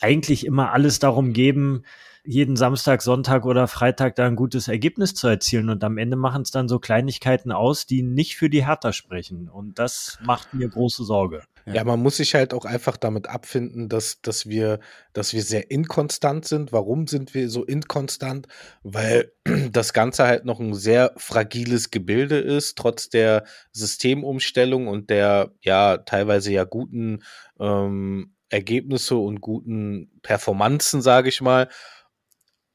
eigentlich 0.02 0.48
immer 0.48 0.72
alles 0.72 0.98
darum 0.98 1.32
geben, 1.32 1.84
jeden 2.24 2.56
Samstag, 2.56 3.04
Sonntag 3.04 3.46
oder 3.46 3.68
Freitag 3.68 4.16
da 4.16 4.26
ein 4.26 4.36
gutes 4.36 4.68
Ergebnis 4.68 5.14
zu 5.14 5.28
erzielen. 5.28 5.70
Und 5.70 5.84
am 5.84 6.00
Ende 6.00 6.18
machen 6.18 6.42
es 6.42 6.50
dann 6.50 6.68
so 6.68 6.80
Kleinigkeiten 6.80 7.52
aus, 7.52 7.86
die 7.86 8.02
nicht 8.02 8.36
für 8.36 8.50
die 8.50 8.66
Hertha 8.66 8.94
sprechen. 8.94 9.48
Und 9.48 9.78
das 9.78 10.18
macht 10.26 10.56
mir 10.56 10.68
große 10.68 11.04
Sorge. 11.04 11.44
Ja, 11.74 11.84
man 11.84 12.02
muss 12.02 12.18
sich 12.18 12.34
halt 12.34 12.54
auch 12.54 12.66
einfach 12.66 12.98
damit 12.98 13.28
abfinden, 13.28 13.90
dass, 13.90 14.22
dass 14.22 14.48
wir, 14.48 14.80
dass 15.14 15.34
wir 15.34 15.42
sehr 15.44 15.70
inkonstant 15.70 16.46
sind. 16.46 16.72
Warum 16.72 17.08
sind 17.08 17.34
wir 17.34 17.50
so 17.50 17.66
inkonstant? 17.66 18.48
Weil 18.84 19.32
das 19.72 19.94
Ganze 19.94 20.26
halt 20.26 20.46
noch 20.46 20.60
ein 20.60 20.74
sehr 20.74 21.14
fragiles 21.18 21.92
Gebilde 21.92 22.38
ist, 22.38 22.78
trotz 22.78 23.10
der 23.10 23.44
Systemumstellung 23.72 24.88
und 24.88 25.10
der 25.10 25.52
ja 25.62 25.98
teilweise 25.98 26.52
ja 26.52 26.64
guten 26.64 27.24
ähm, 27.60 28.34
Ergebnisse 28.50 29.18
und 29.18 29.42
guten 29.42 30.12
Performanzen, 30.22 31.02
sage 31.02 31.30
ich 31.30 31.42
mal 31.42 31.68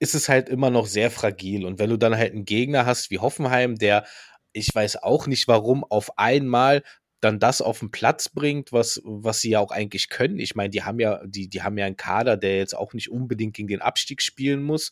ist 0.02 0.16
es 0.16 0.28
halt 0.28 0.48
immer 0.48 0.68
noch 0.68 0.86
sehr 0.86 1.12
fragil. 1.12 1.64
Und 1.64 1.78
wenn 1.78 1.88
du 1.88 1.96
dann 1.96 2.16
halt 2.16 2.32
einen 2.32 2.44
Gegner 2.44 2.86
hast 2.86 3.12
wie 3.12 3.20
Hoffenheim, 3.20 3.76
der, 3.76 4.04
ich 4.52 4.74
weiß 4.74 4.96
auch 5.04 5.28
nicht 5.28 5.46
warum, 5.46 5.84
auf 5.84 6.18
einmal 6.18 6.82
dann 7.22 7.38
das 7.38 7.62
auf 7.62 7.78
den 7.78 7.92
Platz 7.92 8.28
bringt, 8.28 8.72
was, 8.72 9.00
was 9.04 9.40
sie 9.40 9.50
ja 9.50 9.60
auch 9.60 9.70
eigentlich 9.70 10.08
können. 10.08 10.40
Ich 10.40 10.56
meine, 10.56 10.70
die 10.70 10.82
haben 10.82 10.98
ja, 10.98 11.20
die, 11.24 11.48
die 11.48 11.62
haben 11.62 11.78
ja 11.78 11.86
einen 11.86 11.96
Kader, 11.96 12.36
der 12.36 12.58
jetzt 12.58 12.76
auch 12.76 12.94
nicht 12.94 13.10
unbedingt 13.10 13.54
gegen 13.54 13.68
den 13.68 13.80
Abstieg 13.80 14.20
spielen 14.20 14.62
muss 14.62 14.90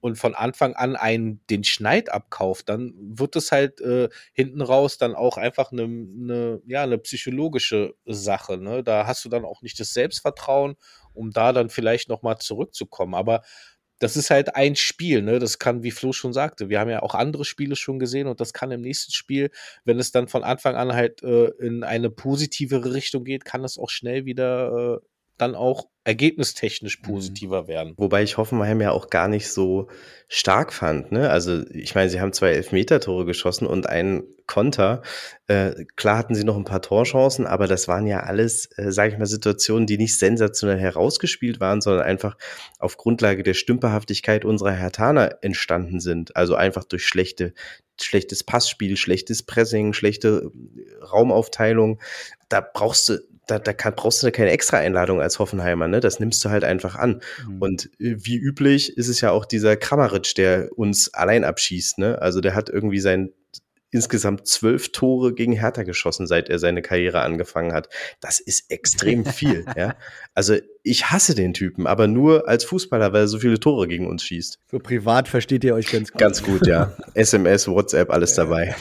und 0.00 0.16
von 0.16 0.34
Anfang 0.34 0.74
an 0.74 0.94
einen 0.94 1.40
den 1.48 1.64
Schneid 1.64 2.10
abkauft, 2.10 2.68
dann 2.68 2.92
wird 2.98 3.34
es 3.34 3.50
halt 3.50 3.80
äh, 3.80 4.10
hinten 4.34 4.60
raus 4.60 4.98
dann 4.98 5.14
auch 5.14 5.38
einfach 5.38 5.72
eine, 5.72 5.84
eine, 5.84 6.62
ja, 6.66 6.82
eine 6.82 6.98
psychologische 6.98 7.94
Sache. 8.04 8.58
Ne? 8.58 8.84
Da 8.84 9.06
hast 9.06 9.24
du 9.24 9.30
dann 9.30 9.46
auch 9.46 9.62
nicht 9.62 9.80
das 9.80 9.94
Selbstvertrauen, 9.94 10.76
um 11.14 11.30
da 11.30 11.52
dann 11.52 11.70
vielleicht 11.70 12.10
nochmal 12.10 12.38
zurückzukommen. 12.38 13.14
Aber 13.14 13.42
das 14.00 14.16
ist 14.16 14.30
halt 14.30 14.56
ein 14.56 14.76
Spiel, 14.76 15.22
ne? 15.22 15.38
Das 15.38 15.58
kann, 15.60 15.82
wie 15.84 15.92
Flo 15.92 16.12
schon 16.12 16.32
sagte, 16.32 16.68
wir 16.68 16.80
haben 16.80 16.90
ja 16.90 17.02
auch 17.02 17.14
andere 17.14 17.44
Spiele 17.44 17.76
schon 17.76 18.00
gesehen 18.00 18.26
und 18.26 18.40
das 18.40 18.52
kann 18.52 18.72
im 18.72 18.80
nächsten 18.82 19.12
Spiel, 19.12 19.50
wenn 19.84 20.00
es 20.00 20.10
dann 20.12 20.28
von 20.28 20.42
Anfang 20.44 20.74
an 20.76 20.92
halt 20.94 21.22
äh, 21.22 21.50
in 21.60 21.84
eine 21.84 22.10
positivere 22.10 22.92
Richtung 22.94 23.24
geht, 23.24 23.44
kann 23.44 23.64
es 23.64 23.78
auch 23.78 23.90
schnell 23.90 24.24
wieder 24.26 25.00
äh, 25.02 25.06
dann 25.40 25.54
auch 25.54 25.86
ergebnistechnisch 26.04 27.00
mhm. 27.00 27.06
positiver 27.06 27.68
werden. 27.68 27.94
Wobei 27.96 28.22
ich 28.22 28.36
Hoffenheim 28.36 28.80
ja 28.80 28.90
auch 28.90 29.10
gar 29.10 29.28
nicht 29.28 29.50
so 29.50 29.88
stark 30.28 30.72
fand. 30.72 31.12
Ne? 31.12 31.28
Also 31.28 31.62
ich 31.70 31.94
meine, 31.94 32.08
sie 32.08 32.20
haben 32.20 32.32
zwei 32.32 32.52
Elfmeter-Tore 32.52 33.26
geschossen 33.26 33.66
und 33.66 33.86
einen 33.86 34.22
Konter. 34.46 35.02
Äh, 35.46 35.84
klar 35.96 36.16
hatten 36.16 36.34
sie 36.34 36.44
noch 36.44 36.56
ein 36.56 36.64
paar 36.64 36.82
Torchancen, 36.82 37.46
aber 37.46 37.66
das 37.66 37.86
waren 37.86 38.06
ja 38.06 38.20
alles, 38.20 38.66
äh, 38.76 38.90
sage 38.90 39.12
ich 39.12 39.18
mal, 39.18 39.26
Situationen, 39.26 39.86
die 39.86 39.98
nicht 39.98 40.18
sensationell 40.18 40.78
herausgespielt 40.78 41.60
waren, 41.60 41.80
sondern 41.80 42.04
einfach 42.04 42.36
auf 42.78 42.96
Grundlage 42.96 43.42
der 43.42 43.54
Stümperhaftigkeit 43.54 44.44
unserer 44.44 44.72
Hertaner 44.72 45.38
entstanden 45.42 46.00
sind. 46.00 46.34
Also 46.34 46.54
einfach 46.54 46.84
durch 46.84 47.06
schlechte 47.06 47.52
schlechtes 48.02 48.44
Passspiel, 48.44 48.96
schlechtes 48.96 49.42
Pressing, 49.42 49.92
schlechte 49.92 50.50
Raumaufteilung. 51.12 52.00
Da 52.50 52.60
brauchst 52.60 53.08
du 53.08 53.18
da, 53.50 53.58
da 53.58 53.72
kann, 53.72 53.94
brauchst 53.96 54.22
du 54.22 54.30
keine 54.30 54.50
extra 54.50 54.78
Einladung 54.78 55.20
als 55.20 55.38
Hoffenheimer, 55.38 55.88
ne? 55.88 56.00
Das 56.00 56.20
nimmst 56.20 56.44
du 56.44 56.50
halt 56.50 56.64
einfach 56.64 56.94
an. 56.94 57.20
Mhm. 57.46 57.62
Und 57.62 57.86
äh, 57.98 58.16
wie 58.18 58.36
üblich 58.36 58.96
ist 58.96 59.08
es 59.08 59.20
ja 59.20 59.32
auch 59.32 59.44
dieser 59.44 59.76
Kramaric, 59.76 60.34
der 60.36 60.68
uns 60.76 61.12
allein 61.12 61.44
abschießt, 61.44 61.98
ne? 61.98 62.20
Also 62.22 62.40
der 62.40 62.54
hat 62.54 62.68
irgendwie 62.68 63.00
sein 63.00 63.32
insgesamt 63.92 64.46
zwölf 64.46 64.92
Tore 64.92 65.34
gegen 65.34 65.52
Hertha 65.52 65.82
geschossen, 65.82 66.28
seit 66.28 66.48
er 66.48 66.60
seine 66.60 66.80
Karriere 66.80 67.22
angefangen 67.22 67.72
hat. 67.72 67.88
Das 68.20 68.38
ist 68.38 68.70
extrem 68.70 69.24
viel, 69.26 69.64
ja. 69.76 69.96
Also 70.34 70.56
ich 70.84 71.10
hasse 71.10 71.34
den 71.34 71.52
Typen, 71.52 71.86
aber 71.86 72.06
nur 72.06 72.48
als 72.48 72.64
Fußballer, 72.64 73.12
weil 73.12 73.22
er 73.22 73.28
so 73.28 73.40
viele 73.40 73.58
Tore 73.58 73.88
gegen 73.88 74.06
uns 74.06 74.22
schießt. 74.22 74.60
So 74.70 74.78
privat 74.78 75.26
versteht 75.28 75.64
ihr 75.64 75.74
euch 75.74 75.90
ganz 75.90 76.12
gut. 76.12 76.20
Ganz 76.20 76.42
gut, 76.42 76.66
ja. 76.66 76.96
SMS, 77.14 77.66
WhatsApp, 77.66 78.10
alles 78.10 78.34
dabei. 78.34 78.76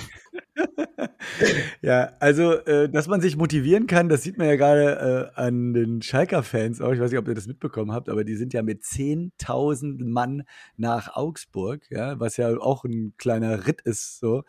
ja, 1.82 2.12
also, 2.20 2.54
äh, 2.54 2.90
dass 2.90 3.08
man 3.08 3.22
sich 3.22 3.38
motivieren 3.38 3.88
kann, 3.88 4.10
das 4.10 4.24
sieht 4.24 4.38
man 4.38 4.48
ja 4.48 4.56
gerade 4.56 5.32
äh, 5.36 5.40
an 5.40 5.74
den 5.74 6.02
Schalker-Fans 6.02 6.82
auch. 6.82 6.92
Ich 6.92 7.00
weiß 7.00 7.12
nicht, 7.12 7.20
ob 7.20 7.28
ihr 7.28 7.36
das 7.36 7.48
mitbekommen 7.48 7.92
habt, 7.92 8.10
aber 8.10 8.24
die 8.24 8.36
sind 8.36 8.54
ja 8.54 8.62
mit 8.62 8.84
10.000 8.84 10.06
Mann 10.06 10.44
nach 10.78 11.16
Augsburg, 11.16 11.84
ja, 11.90 12.20
was 12.20 12.38
ja 12.38 12.58
auch 12.58 12.84
ein 12.84 13.14
kleiner 13.18 13.68
Ritt 13.68 13.82
ist, 13.82 14.20
so, 14.20 14.44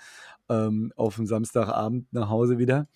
ähm, 0.48 0.92
auf 0.96 1.16
dem 1.16 1.26
Samstagabend 1.26 2.12
nach 2.12 2.28
Hause 2.28 2.58
wieder. 2.58 2.88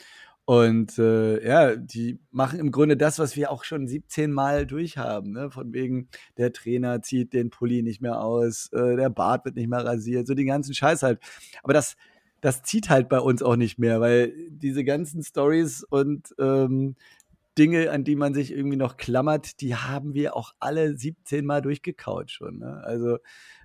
Und 0.46 0.98
äh, 0.98 1.46
ja, 1.46 1.74
die 1.74 2.18
machen 2.30 2.58
im 2.58 2.70
Grunde 2.70 2.98
das, 2.98 3.18
was 3.18 3.34
wir 3.34 3.50
auch 3.50 3.64
schon 3.64 3.88
17 3.88 4.30
Mal 4.30 4.66
durchhaben. 4.66 5.32
Ne? 5.32 5.50
Von 5.50 5.72
wegen, 5.72 6.08
der 6.36 6.52
Trainer 6.52 7.00
zieht 7.00 7.32
den 7.32 7.48
Pulli 7.48 7.82
nicht 7.82 8.02
mehr 8.02 8.20
aus, 8.20 8.70
äh, 8.72 8.96
der 8.96 9.08
Bart 9.08 9.46
wird 9.46 9.56
nicht 9.56 9.70
mehr 9.70 9.84
rasiert, 9.84 10.26
so 10.26 10.34
den 10.34 10.46
ganzen 10.46 10.74
Scheiß 10.74 11.02
halt. 11.02 11.18
Aber 11.62 11.72
das, 11.72 11.96
das 12.44 12.62
zieht 12.62 12.90
halt 12.90 13.08
bei 13.08 13.20
uns 13.20 13.42
auch 13.42 13.56
nicht 13.56 13.78
mehr, 13.78 14.02
weil 14.02 14.34
diese 14.50 14.84
ganzen 14.84 15.22
Stories 15.22 15.82
und 15.82 16.34
ähm, 16.38 16.94
Dinge, 17.56 17.90
an 17.90 18.04
die 18.04 18.16
man 18.16 18.34
sich 18.34 18.52
irgendwie 18.52 18.76
noch 18.76 18.98
klammert, 18.98 19.62
die 19.62 19.76
haben 19.76 20.12
wir 20.12 20.36
auch 20.36 20.52
alle 20.60 20.94
17 20.94 21.46
Mal 21.46 21.62
durchgekaut 21.62 22.30
schon. 22.30 22.58
Ne? 22.58 22.82
Also 22.84 23.16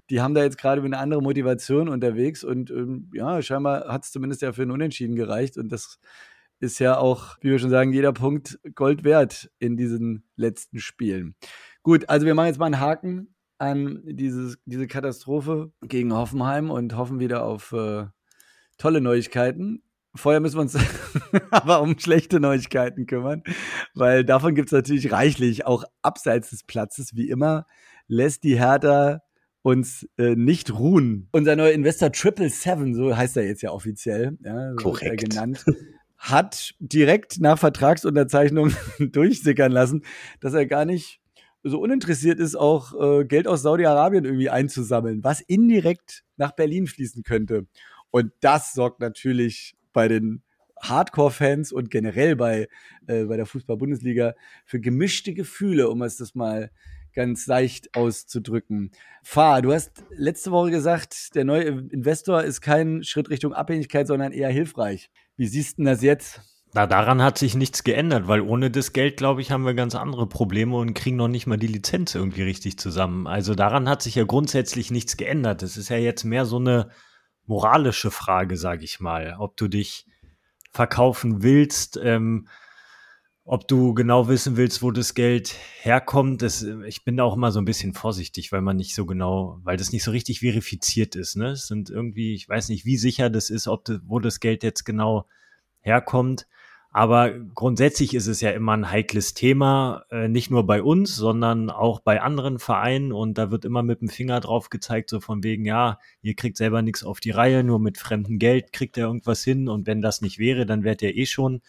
die 0.09 0.21
haben 0.21 0.33
da 0.33 0.43
jetzt 0.43 0.57
gerade 0.57 0.81
mit 0.81 0.93
einer 0.93 1.01
anderen 1.01 1.25
Motivation 1.25 1.89
unterwegs 1.89 2.45
und 2.45 2.71
ähm, 2.71 3.11
ja, 3.13 3.41
scheinbar 3.41 3.89
hat 3.89 4.05
es 4.05 4.13
zumindest 4.13 4.43
ja 4.43 4.53
für 4.53 4.61
einen 4.61 4.71
Unentschieden 4.71 5.17
gereicht 5.17 5.57
und 5.57 5.73
das 5.73 5.99
ist 6.61 6.79
ja 6.79 6.97
auch, 6.97 7.35
wie 7.41 7.49
wir 7.49 7.59
schon 7.59 7.69
sagen, 7.69 7.91
jeder 7.91 8.13
Punkt 8.13 8.61
Gold 8.75 9.03
wert 9.03 9.51
in 9.59 9.75
diesen 9.75 10.23
letzten 10.37 10.79
Spielen. 10.79 11.35
Gut, 11.83 12.07
also 12.07 12.25
wir 12.25 12.33
machen 12.33 12.47
jetzt 12.47 12.59
mal 12.59 12.67
einen 12.67 12.79
Haken 12.79 13.35
an 13.57 14.03
dieses, 14.05 14.57
diese 14.63 14.87
Katastrophe 14.87 15.73
gegen 15.81 16.13
Hoffenheim 16.13 16.71
und 16.71 16.95
hoffen 16.95 17.19
wieder 17.19 17.43
auf 17.43 17.73
äh, 17.73 18.05
tolle 18.79 19.01
Neuigkeiten. 19.01 19.83
vorher 20.15 20.39
müssen 20.39 20.57
wir 20.57 20.61
uns 20.61 20.75
aber 21.51 21.81
um 21.81 21.99
schlechte 21.99 22.39
Neuigkeiten 22.39 23.05
kümmern, 23.05 23.43
weil 23.93 24.25
davon 24.25 24.55
gibt 24.55 24.69
es 24.69 24.71
natürlich 24.73 25.11
reichlich, 25.11 25.67
auch 25.67 25.83
abseits 26.01 26.49
des 26.49 26.63
Platzes, 26.63 27.15
wie 27.15 27.29
immer, 27.29 27.67
lässt 28.07 28.43
die 28.43 28.57
Hertha 28.57 29.21
uns 29.61 30.07
äh, 30.17 30.35
nicht 30.35 30.73
ruhen. 30.73 31.27
Unser 31.31 31.55
neuer 31.55 31.73
Investor 31.73 32.11
Triple 32.11 32.49
Seven, 32.49 32.95
so 32.95 33.15
heißt 33.15 33.37
er 33.37 33.45
jetzt 33.45 33.61
ja 33.61 33.71
offiziell, 33.71 34.37
ja, 34.43 34.71
so 34.71 34.77
Korrekt. 34.77 35.29
genannt, 35.29 35.63
hat 36.17 36.73
direkt 36.79 37.39
nach 37.39 37.59
Vertragsunterzeichnung 37.59 38.73
durchsickern 38.99 39.71
lassen, 39.71 40.03
dass 40.39 40.53
er 40.53 40.65
gar 40.65 40.85
nicht 40.85 41.19
so 41.63 41.79
uninteressiert 41.79 42.39
ist, 42.39 42.55
auch 42.55 42.93
äh, 42.99 43.25
Geld 43.25 43.47
aus 43.47 43.61
Saudi-Arabien 43.61 44.23
irgendwie 44.25 44.49
einzusammeln, 44.49 45.23
was 45.23 45.41
indirekt 45.41 46.23
nach 46.37 46.51
Berlin 46.51 46.87
fließen 46.87 47.23
könnte. 47.23 47.67
Und 48.11 48.31
das 48.41 48.73
sorgt 48.73 48.99
natürlich 48.99 49.75
bei 49.93 50.07
den 50.07 50.43
Hardcore-Fans 50.81 51.71
und 51.71 51.91
generell 51.91 52.35
bei, 52.35 52.67
äh, 53.07 53.25
bei 53.25 53.37
der 53.37 53.45
Fußball-Bundesliga 53.45 54.33
für 54.65 54.79
gemischte 54.79 55.33
Gefühle, 55.33 55.89
um 55.89 56.01
es 56.01 56.17
das 56.17 56.35
mal 56.35 56.71
ganz 57.13 57.47
leicht 57.47 57.95
auszudrücken. 57.95 58.91
Fahr, 59.23 59.61
du 59.61 59.73
hast 59.73 60.03
letzte 60.11 60.51
Woche 60.51 60.71
gesagt, 60.71 61.35
der 61.35 61.43
neue 61.43 61.63
Investor 61.63 62.43
ist 62.43 62.61
kein 62.61 63.03
Schritt 63.03 63.29
Richtung 63.29 63.53
Abhängigkeit, 63.53 64.07
sondern 64.07 64.31
eher 64.31 64.49
hilfreich. 64.49 65.09
Wie 65.35 65.47
siehst 65.47 65.79
du 65.79 65.83
das 65.83 66.01
jetzt? 66.01 66.41
Na, 66.73 66.85
daran 66.85 67.23
hat 67.23 67.39
sich 67.39 67.55
nichts 67.55 67.83
geändert, 67.83 68.27
weil 68.27 68.41
ohne 68.41 68.69
das 68.69 68.93
Geld, 68.93 69.17
glaube 69.17 69.41
ich, 69.41 69.51
haben 69.51 69.65
wir 69.65 69.73
ganz 69.73 69.95
andere 69.95 70.27
Probleme 70.27 70.77
und 70.77 70.93
kriegen 70.93 71.17
noch 71.17 71.27
nicht 71.27 71.47
mal 71.47 71.57
die 71.57 71.67
Lizenz 71.67 72.13
irgendwie 72.13 72.43
richtig 72.43 72.77
zusammen. 72.77 73.25
Also 73.25 73.55
daran 73.55 73.89
hat 73.89 74.03
sich 74.03 74.13
ja 74.13 74.23
grundsätzlich 74.23 74.91
nichts 74.91 75.17
geändert. 75.17 75.63
Das 75.63 75.77
ist 75.77 75.89
ja 75.89 75.97
jetzt 75.97 76.25
mehr 76.25 76.45
so 76.45 76.57
eine 76.57 76.91
moralische 77.49 78.11
Frage, 78.11 78.57
sage 78.57 78.85
ich 78.85 78.99
mal, 78.99 79.35
ob 79.39 79.57
du 79.57 79.67
dich 79.67 80.05
verkaufen 80.71 81.41
willst, 81.41 81.99
ähm, 82.01 82.47
ob 83.43 83.67
du 83.67 83.95
genau 83.95 84.27
wissen 84.27 84.55
willst, 84.55 84.83
wo 84.83 84.91
das 84.91 85.15
Geld 85.15 85.55
herkommt. 85.81 86.43
Das, 86.43 86.61
ich 86.61 87.03
bin 87.03 87.17
da 87.17 87.23
auch 87.23 87.35
immer 87.35 87.51
so 87.51 87.59
ein 87.59 87.65
bisschen 87.65 87.95
vorsichtig, 87.95 88.51
weil 88.51 88.61
man 88.61 88.77
nicht 88.77 88.93
so 88.93 89.07
genau, 89.07 89.59
weil 89.63 89.77
das 89.77 89.91
nicht 89.91 90.03
so 90.03 90.11
richtig 90.11 90.41
verifiziert 90.41 91.15
ist. 91.15 91.37
Ne? 91.37 91.49
Es 91.49 91.65
sind 91.65 91.89
irgendwie, 91.89 92.35
ich 92.35 92.47
weiß 92.47 92.69
nicht, 92.69 92.85
wie 92.85 92.97
sicher 92.97 93.31
das 93.31 93.49
ist, 93.49 93.67
ob 93.67 93.83
das, 93.85 93.99
wo 94.05 94.19
das 94.19 94.39
Geld 94.39 94.61
jetzt 94.61 94.85
genau 94.85 95.25
herkommt. 95.79 96.47
Aber 96.91 97.31
grundsätzlich 97.31 98.15
ist 98.15 98.25
es 98.25 98.41
ja 98.41 98.49
immer 98.49 98.73
ein 98.73 98.89
heikles 98.89 99.35
Thema, 99.35 100.05
äh, 100.09 100.27
nicht 100.27 100.49
nur 100.49 100.65
bei 100.65 100.81
uns, 100.81 101.15
sondern 101.15 101.69
auch 101.69 101.99
bei 101.99 102.19
anderen 102.19 102.57
Vereinen. 102.57 103.11
Und 103.11 103.37
da 103.37 103.51
wird 103.51 103.63
immer 103.63 103.83
mit 103.83 104.01
dem 104.01 104.09
Finger 104.09 104.39
drauf 104.39 104.69
gezeigt, 104.69 105.11
so 105.11 105.19
von 105.19 105.43
wegen, 105.43 105.65
ja, 105.65 105.99
ihr 106.23 106.33
kriegt 106.33 106.57
selber 106.57 106.81
nichts 106.81 107.03
auf 107.03 107.19
die 107.19 107.29
Reihe, 107.29 107.63
nur 107.63 107.79
mit 107.79 107.99
fremdem 107.99 108.39
Geld 108.39 108.73
kriegt 108.73 108.97
ihr 108.97 109.03
irgendwas 109.03 109.43
hin. 109.43 109.69
Und 109.69 109.85
wenn 109.85 110.01
das 110.01 110.21
nicht 110.21 110.39
wäre, 110.39 110.65
dann 110.65 110.83
wärt 110.83 111.03
ihr 111.03 111.15
eh 111.15 111.27
schon 111.27 111.61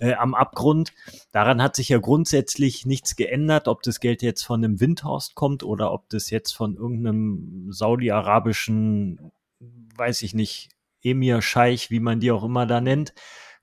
äh, 0.00 0.12
am 0.12 0.34
Abgrund. 0.34 0.92
Daran 1.32 1.62
hat 1.62 1.74
sich 1.74 1.88
ja 1.88 1.98
grundsätzlich 1.98 2.84
nichts 2.84 3.16
geändert, 3.16 3.68
ob 3.68 3.82
das 3.82 4.00
Geld 4.00 4.20
jetzt 4.20 4.42
von 4.42 4.62
einem 4.62 4.80
Windhorst 4.80 5.34
kommt 5.34 5.62
oder 5.62 5.92
ob 5.92 6.10
das 6.10 6.28
jetzt 6.28 6.52
von 6.52 6.76
irgendeinem 6.76 7.68
saudi-arabischen, 7.70 9.32
weiß 9.96 10.20
ich 10.22 10.34
nicht, 10.34 10.68
Emir, 11.02 11.40
Scheich, 11.40 11.90
wie 11.90 12.00
man 12.00 12.20
die 12.20 12.32
auch 12.32 12.44
immer 12.44 12.66
da 12.66 12.82
nennt 12.82 13.14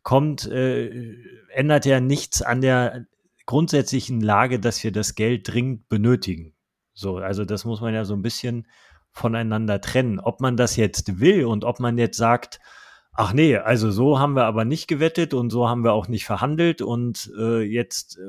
kommt, 0.05 0.45
äh, 0.45 1.15
ändert 1.49 1.85
ja 1.85 1.99
nichts 1.99 2.43
an 2.43 2.61
der 2.61 3.07
grundsätzlichen 3.47 4.21
Lage, 4.21 4.59
dass 4.59 4.81
wir 4.83 4.91
das 4.91 5.15
Geld 5.15 5.51
dringend 5.51 5.89
benötigen. 5.89 6.53
So, 6.93 7.17
also 7.17 7.43
das 7.43 7.65
muss 7.65 7.81
man 7.81 7.93
ja 7.93 8.05
so 8.05 8.13
ein 8.13 8.21
bisschen 8.21 8.67
voneinander 9.11 9.81
trennen. 9.81 10.19
Ob 10.19 10.41
man 10.41 10.57
das 10.57 10.75
jetzt 10.75 11.19
will 11.19 11.45
und 11.45 11.65
ob 11.65 11.79
man 11.79 11.97
jetzt 11.97 12.17
sagt, 12.17 12.59
ach 13.13 13.33
nee, 13.33 13.57
also 13.57 13.89
so 13.89 14.19
haben 14.19 14.35
wir 14.35 14.45
aber 14.45 14.63
nicht 14.63 14.87
gewettet 14.87 15.33
und 15.33 15.49
so 15.49 15.67
haben 15.67 15.83
wir 15.83 15.93
auch 15.93 16.07
nicht 16.07 16.25
verhandelt 16.25 16.83
und 16.83 17.31
äh, 17.37 17.61
jetzt 17.61 18.19
äh, 18.19 18.21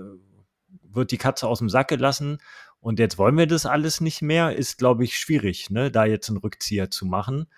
wird 0.83 1.11
die 1.11 1.19
Katze 1.19 1.47
aus 1.47 1.59
dem 1.59 1.69
Sack 1.69 1.89
gelassen 1.89 2.39
und 2.81 2.99
jetzt 2.99 3.19
wollen 3.19 3.37
wir 3.37 3.47
das 3.47 3.67
alles 3.67 4.01
nicht 4.01 4.23
mehr, 4.23 4.57
ist, 4.57 4.79
glaube 4.79 5.05
ich, 5.05 5.19
schwierig, 5.19 5.69
ne, 5.69 5.91
da 5.91 6.07
jetzt 6.07 6.31
einen 6.31 6.39
Rückzieher 6.39 6.91
zu 6.91 7.05
machen. 7.05 7.49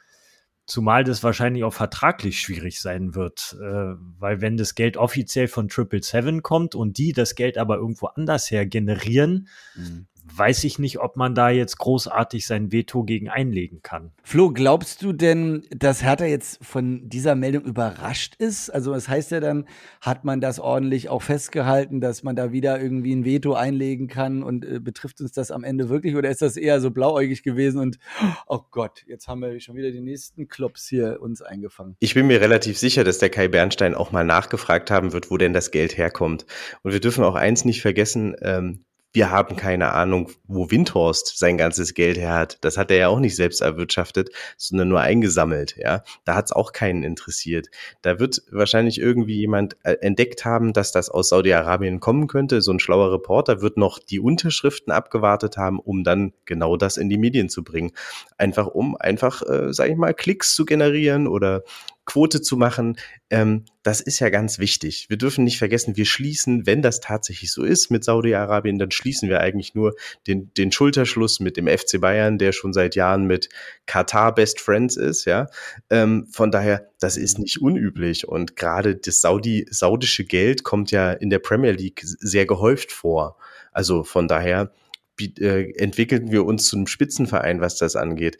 Zumal 0.69 1.03
das 1.03 1.23
wahrscheinlich 1.23 1.65
auch 1.65 1.73
vertraglich 1.73 2.41
schwierig 2.41 2.81
sein 2.81 3.15
wird, 3.15 3.57
äh, 3.59 3.95
weil 4.19 4.43
wenn 4.43 4.59
das 4.59 4.75
Geld 4.75 4.99
offiziell 4.99 5.49
von 5.49 5.69
Triple 5.69 6.03
Seven 6.03 6.43
kommt 6.43 6.75
und 6.75 6.99
die 6.99 7.13
das 7.13 7.35
Geld 7.35 7.57
aber 7.57 7.77
irgendwo 7.77 8.07
anders 8.07 8.51
her 8.51 8.67
generieren, 8.67 9.49
mhm 9.75 10.07
weiß 10.35 10.65
ich 10.65 10.79
nicht, 10.79 10.99
ob 10.99 11.17
man 11.17 11.35
da 11.35 11.51
jetzt 11.51 11.79
großartig 11.79 12.47
sein 12.47 12.73
Veto 12.73 13.05
gegen 13.05 13.29
einlegen 13.29 13.83
kann. 13.83 14.13
Flo, 14.23 14.51
glaubst 14.51 15.03
du 15.03 15.13
denn, 15.13 15.67
dass 15.71 16.03
Hertha 16.03 16.25
jetzt 16.25 16.65
von 16.65 17.09
dieser 17.09 17.35
Meldung 17.35 17.65
überrascht 17.65 18.35
ist? 18.39 18.71
Also 18.71 18.93
das 18.93 19.09
heißt 19.09 19.31
ja 19.31 19.41
dann, 19.41 19.67
hat 20.01 20.25
man 20.25 20.41
das 20.41 20.61
ordentlich 20.61 21.09
auch 21.09 21.23
festgehalten, 21.23 22.01
dass 22.01 22.23
man 22.23 22.37
da 22.37 22.53
wieder 22.53 22.81
irgendwie 22.81 23.15
ein 23.15 23.25
Veto 23.25 23.55
einlegen 23.55 24.09
kann 24.09 24.43
und 24.43 24.65
äh, 24.65 24.81
betrifft 24.81 25.21
uns 25.21 25.33
das 25.33 25.51
am 25.51 25.65
Ende 25.65 25.89
wirklich 25.89 26.17
oder 26.17 26.31
ist 26.31 26.43
das 26.43 26.57
eher 26.57 26.81
so 26.81 26.91
blauäugig 26.91 27.43
gewesen 27.43 27.81
und 27.81 27.99
oh 28.47 28.61
Gott, 28.71 29.05
jetzt 29.07 29.29
haben 29.29 29.41
wir 29.41 29.59
schon 29.61 29.77
wieder 29.77 29.91
die 29.91 30.01
nächsten 30.01 30.49
Klops 30.49 30.89
hier 30.89 31.19
uns 31.21 31.43
eingefangen. 31.43 31.97
Ich 32.01 32.15
bin 32.15 32.27
mir 32.27 32.41
relativ 32.41 32.79
sicher, 32.79 33.05
dass 33.05 33.19
der 33.19 33.31
Kai 33.31 33.49
Bernstein 33.49 33.95
auch 33.95 34.13
mal 34.13 34.25
nachgefragt 34.25 34.91
haben 34.91 35.13
wird, 35.13 35.31
wo 35.31 35.37
denn 35.37 35.53
das 35.53 35.71
Geld 35.71 35.97
herkommt. 35.97 36.47
Und 36.83 36.93
wir 36.93 37.01
dürfen 37.01 37.25
auch 37.25 37.35
eins 37.35 37.65
nicht 37.65 37.83
vergessen, 37.83 38.37
ähm, 38.43 38.85
wir 39.13 39.31
haben 39.31 39.57
keine 39.57 39.93
Ahnung, 39.93 40.31
wo 40.47 40.71
Windhorst 40.71 41.39
sein 41.39 41.57
ganzes 41.57 41.95
Geld 41.95 42.19
her 42.19 42.35
hat. 42.35 42.59
Das 42.61 42.77
hat 42.77 42.91
er 42.91 42.99
ja 42.99 43.09
auch 43.09 43.21
nicht 43.21 43.37
selbst 43.37 43.63
erwirtschaftet, 43.63 44.31
sondern 44.59 44.89
nur 44.89 45.01
eingesammelt. 45.01 45.77
Ja, 45.79 46.05
da 46.25 46.35
hat 46.35 46.47
es 46.47 46.53
auch 46.53 46.73
keinen 46.73 47.03
interessiert. 47.03 47.69
Da 48.03 48.21
wird 48.21 48.43
wahrscheinlich 48.51 49.01
irgendwie 49.01 49.37
jemand 49.37 49.77
äh, 49.83 49.95
entdeckt 50.01 50.45
haben, 50.45 50.75
dass 50.75 50.93
das 50.93 51.09
aus 51.09 51.31
Saudi-Arabien 51.31 52.01
kommen 52.01 52.27
könnte. 52.27 52.61
So 52.61 52.71
ein 52.71 52.81
schlauer 52.81 53.13
Reporter 53.13 53.63
wird 53.63 53.79
noch 53.79 53.99
die 53.99 54.21
Unterschriften 54.21 54.93
abgewartet 54.93 55.57
haben, 55.57 55.79
um 55.81 56.05
dann 56.05 56.35
genau 56.45 56.77
das 56.77 56.99
in 56.99 57.09
die 57.09 57.19
Medien 57.19 57.49
zu 57.49 57.65
bringen. 57.65 57.93
Einfach 58.37 58.67
um 58.67 58.95
einfach, 58.97 59.43
äh, 59.43 59.73
sage 59.73 59.93
ich 59.93 59.97
mal, 59.97 60.13
Klicks 60.13 60.55
zu 60.55 60.67
generieren 60.67 61.27
oder 61.27 61.65
Quote 62.09 62.41
zu 62.41 62.57
machen, 62.57 62.97
ähm, 63.29 63.67
das 63.83 64.01
ist 64.01 64.19
ja 64.19 64.31
ganz 64.31 64.59
wichtig. 64.59 65.11
Wir 65.11 65.19
dürfen 65.19 65.45
nicht 65.45 65.59
vergessen, 65.59 65.99
wir 65.99 66.07
schließen, 66.07 66.67
wenn 66.67 66.81
das 66.81 67.01
tatsächlich 67.01 67.53
so 67.53 67.63
ist 67.63 67.91
mit 67.91 68.03
Saudi-Arabien, 68.03 68.79
dann 68.79 68.91
schließen 68.91 69.29
wir 69.29 69.41
eigentlich 69.41 69.75
nur 69.75 69.95
den, 70.27 70.51
den 70.55 70.73
Schulterschluss 70.73 71.39
mit 71.39 71.59
dem 71.59 71.69
FC 71.69 72.01
Bayern, 72.01 72.39
der 72.39 72.53
schon 72.53 72.73
seit 72.73 72.97
Jahren 72.97 73.27
mit 73.27 73.51
Katar 73.85 74.35
Best 74.35 74.59
Friends 74.59 74.97
ist, 74.97 75.27
ja. 75.27 75.49
Ähm, 75.91 76.27
von 76.33 76.51
daher, 76.51 76.89
das 76.99 77.19
ist 77.19 77.39
nicht 77.39 77.61
unüblich 77.61 78.27
und 78.27 78.57
gerade 78.57 78.97
das 78.97 79.21
Saudi, 79.21 79.67
saudische 79.71 80.25
Geld 80.25 80.65
kommt 80.65 80.91
ja 80.91 81.13
in 81.13 81.29
der 81.29 81.41
Premier 81.41 81.73
League 81.73 82.01
sehr 82.05 82.47
gehäuft 82.47 82.91
vor. 82.91 83.37
Also 83.71 84.03
von 84.03 84.29
daher, 84.29 84.73
äh, 85.21 85.73
entwickelten 85.77 86.33
wir 86.33 86.47
uns 86.47 86.69
zu 86.69 86.77
einem 86.77 86.87
Spitzenverein, 86.87 87.61
was 87.61 87.77
das 87.77 87.97
angeht. 87.97 88.39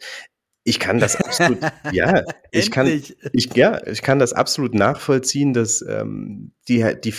Ich 0.69 0.79
kann 0.79 0.99
das 0.99 1.15
absolut, 1.15 1.57
ja, 1.91 2.21
ich 2.51 2.69
kann, 2.69 2.85
ich, 2.85 3.55
ja, 3.55 3.81
ich 3.87 4.03
kann 4.03 4.19
das 4.19 4.33
absolut 4.33 4.75
nachvollziehen, 4.75 5.51
dass 5.51 5.81
ähm, 5.81 6.51
die, 6.67 6.85
die, 7.03 7.11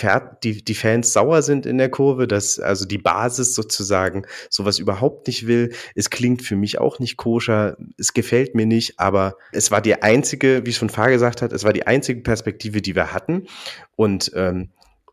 die, 0.44 0.64
die 0.64 0.74
Fans 0.76 1.12
sauer 1.12 1.42
sind 1.42 1.66
in 1.66 1.76
der 1.76 1.88
Kurve, 1.88 2.28
dass 2.28 2.60
also 2.60 2.86
die 2.86 2.98
Basis 2.98 3.56
sozusagen 3.56 4.24
sowas 4.50 4.78
überhaupt 4.78 5.26
nicht 5.26 5.48
will. 5.48 5.72
Es 5.96 6.10
klingt 6.10 6.42
für 6.42 6.54
mich 6.54 6.78
auch 6.78 7.00
nicht 7.00 7.16
koscher, 7.16 7.76
es 7.98 8.14
gefällt 8.14 8.54
mir 8.54 8.66
nicht, 8.66 9.00
aber 9.00 9.34
es 9.50 9.72
war 9.72 9.80
die 9.80 10.00
einzige, 10.00 10.64
wie 10.64 10.72
schon 10.72 10.88
Fahr 10.88 11.10
gesagt 11.10 11.42
hat, 11.42 11.52
es 11.52 11.64
war 11.64 11.72
die 11.72 11.88
einzige 11.88 12.20
Perspektive, 12.20 12.80
die 12.80 12.94
wir 12.94 13.12
hatten. 13.12 13.48
Und 13.96 14.30
ähm, 14.36 14.68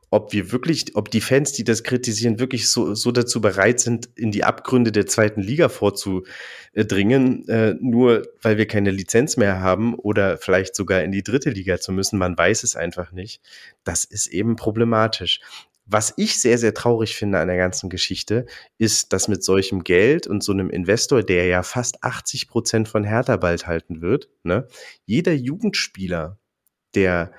ob 0.10 0.32
wir 0.32 0.52
wirklich, 0.52 0.96
ob 0.96 1.12
die 1.12 1.22
Fans, 1.22 1.52
die 1.52 1.64
das 1.64 1.84
kritisieren, 1.84 2.40
wirklich 2.40 2.70
so, 2.70 2.96
so 2.96 3.12
dazu 3.12 3.42
bereit 3.42 3.80
sind, 3.80 4.10
in 4.16 4.32
die 4.32 4.44
Abgründe 4.44 4.92
der 4.92 5.06
zweiten 5.06 5.42
Liga 5.42 5.68
vorzudringen, 5.68 7.48
äh, 7.50 7.76
nur 7.82 8.26
weil 8.42 8.58
wir 8.58 8.68
keine 8.68 8.92
Lizenz 8.92 9.36
mehr 9.36 9.60
haben 9.60 9.96
oder 9.96 10.38
vielleicht 10.38 10.76
sogar 10.76 11.04
in 11.04 11.12
die 11.12 11.24
dritte 11.24 11.50
Liga 11.50 11.80
zu 11.80 11.92
müssen. 11.92 12.18
Man 12.18 12.38
weiß 12.38 12.64
es 12.64 12.76
einfach 12.76 13.12
nicht. 13.12 13.42
Das 13.84 14.06
ist 14.06 14.28
eben 14.28 14.56
problematisch. 14.56 15.42
Was 15.90 16.14
ich 16.18 16.40
sehr, 16.40 16.58
sehr 16.58 16.74
traurig 16.74 17.16
finde 17.16 17.40
an 17.40 17.48
der 17.48 17.56
ganzen 17.56 17.90
Geschichte, 17.90 18.46
ist, 18.78 19.14
dass 19.14 19.30
mit 19.30 19.44
solchem 19.44 19.84
Geld 19.86 20.28
und 20.28 20.44
so 20.44 20.52
einem 20.52 20.70
Investor, 20.70 21.24
der 21.24 21.48
ja 21.48 21.64
fast 21.64 22.04
80 22.04 22.50
Prozent 22.50 22.90
von 22.90 23.06
Hertha 23.06 23.38
bald 23.38 23.68
halten 23.68 24.02
wird, 24.02 24.30
ne, 24.44 24.68
jeder 25.06 25.34
Jugendspieler, 25.34 26.40
der 26.94 27.32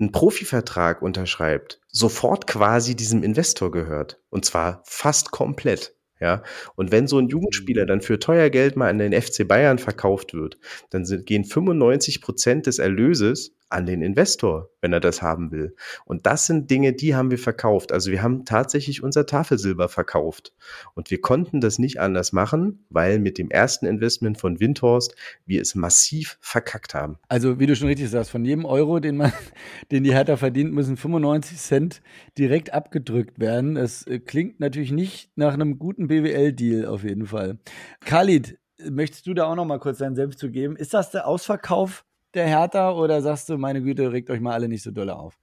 einen 0.00 0.12
Profivertrag 0.12 1.02
unterschreibt, 1.02 1.80
sofort 1.88 2.46
quasi 2.46 2.96
diesem 2.96 3.22
Investor 3.22 3.70
gehört. 3.70 4.20
Und 4.30 4.44
zwar 4.44 4.82
fast 4.84 5.30
komplett. 5.30 5.94
Ja, 6.20 6.42
und 6.76 6.92
wenn 6.92 7.06
so 7.06 7.18
ein 7.18 7.28
Jugendspieler 7.28 7.86
dann 7.86 8.02
für 8.02 8.18
teuer 8.18 8.50
Geld 8.50 8.76
mal 8.76 8.90
an 8.90 8.98
den 8.98 9.18
FC 9.18 9.48
Bayern 9.48 9.78
verkauft 9.78 10.34
wird, 10.34 10.58
dann 10.90 11.04
sind, 11.04 11.26
gehen 11.26 11.44
95 11.44 12.20
Prozent 12.20 12.66
des 12.66 12.78
Erlöses 12.78 13.54
an 13.70 13.86
den 13.86 14.02
Investor, 14.02 14.68
wenn 14.80 14.92
er 14.92 14.98
das 14.98 15.22
haben 15.22 15.52
will. 15.52 15.76
Und 16.04 16.26
das 16.26 16.46
sind 16.46 16.70
Dinge, 16.70 16.92
die 16.92 17.14
haben 17.14 17.30
wir 17.30 17.38
verkauft. 17.38 17.92
Also 17.92 18.10
wir 18.10 18.20
haben 18.20 18.44
tatsächlich 18.44 19.02
unser 19.02 19.26
Tafelsilber 19.26 19.88
verkauft. 19.88 20.52
Und 20.94 21.12
wir 21.12 21.20
konnten 21.20 21.60
das 21.60 21.78
nicht 21.78 22.00
anders 22.00 22.32
machen, 22.32 22.84
weil 22.90 23.20
mit 23.20 23.38
dem 23.38 23.48
ersten 23.48 23.86
Investment 23.86 24.38
von 24.38 24.58
Windhorst 24.58 25.14
wir 25.46 25.62
es 25.62 25.76
massiv 25.76 26.36
verkackt 26.40 26.94
haben. 26.94 27.18
Also 27.28 27.60
wie 27.60 27.66
du 27.66 27.76
schon 27.76 27.86
richtig 27.86 28.10
sagst, 28.10 28.32
von 28.32 28.44
jedem 28.44 28.64
Euro, 28.64 28.98
den 28.98 29.16
man, 29.16 29.32
den 29.92 30.02
die 30.02 30.14
Hertha 30.14 30.36
verdient, 30.36 30.72
müssen 30.72 30.96
95 30.96 31.56
Cent 31.56 32.02
direkt 32.36 32.74
abgedrückt 32.74 33.38
werden. 33.38 33.76
Das 33.76 34.04
äh, 34.08 34.18
klingt 34.18 34.58
natürlich 34.58 34.90
nicht 34.90 35.30
nach 35.36 35.54
einem 35.54 35.78
guten 35.78 36.08
BWL-Deal 36.10 36.86
auf 36.86 37.04
jeden 37.04 37.26
Fall. 37.26 37.58
Khalid, 38.04 38.58
möchtest 38.88 39.26
du 39.26 39.34
da 39.34 39.44
auch 39.44 39.54
noch 39.54 39.64
mal 39.64 39.78
kurz 39.78 39.98
deinen 39.98 40.16
Senf 40.16 40.36
zu 40.36 40.50
geben? 40.50 40.76
Ist 40.76 40.92
das 40.92 41.10
der 41.10 41.26
Ausverkauf 41.26 42.04
der 42.34 42.46
Hertha 42.46 42.92
oder 42.92 43.22
sagst 43.22 43.48
du, 43.48 43.58
meine 43.58 43.80
Güte, 43.80 44.12
regt 44.12 44.28
euch 44.28 44.40
mal 44.40 44.52
alle 44.52 44.68
nicht 44.68 44.82
so 44.82 44.90
dolle 44.90 45.16
auf? 45.16 45.38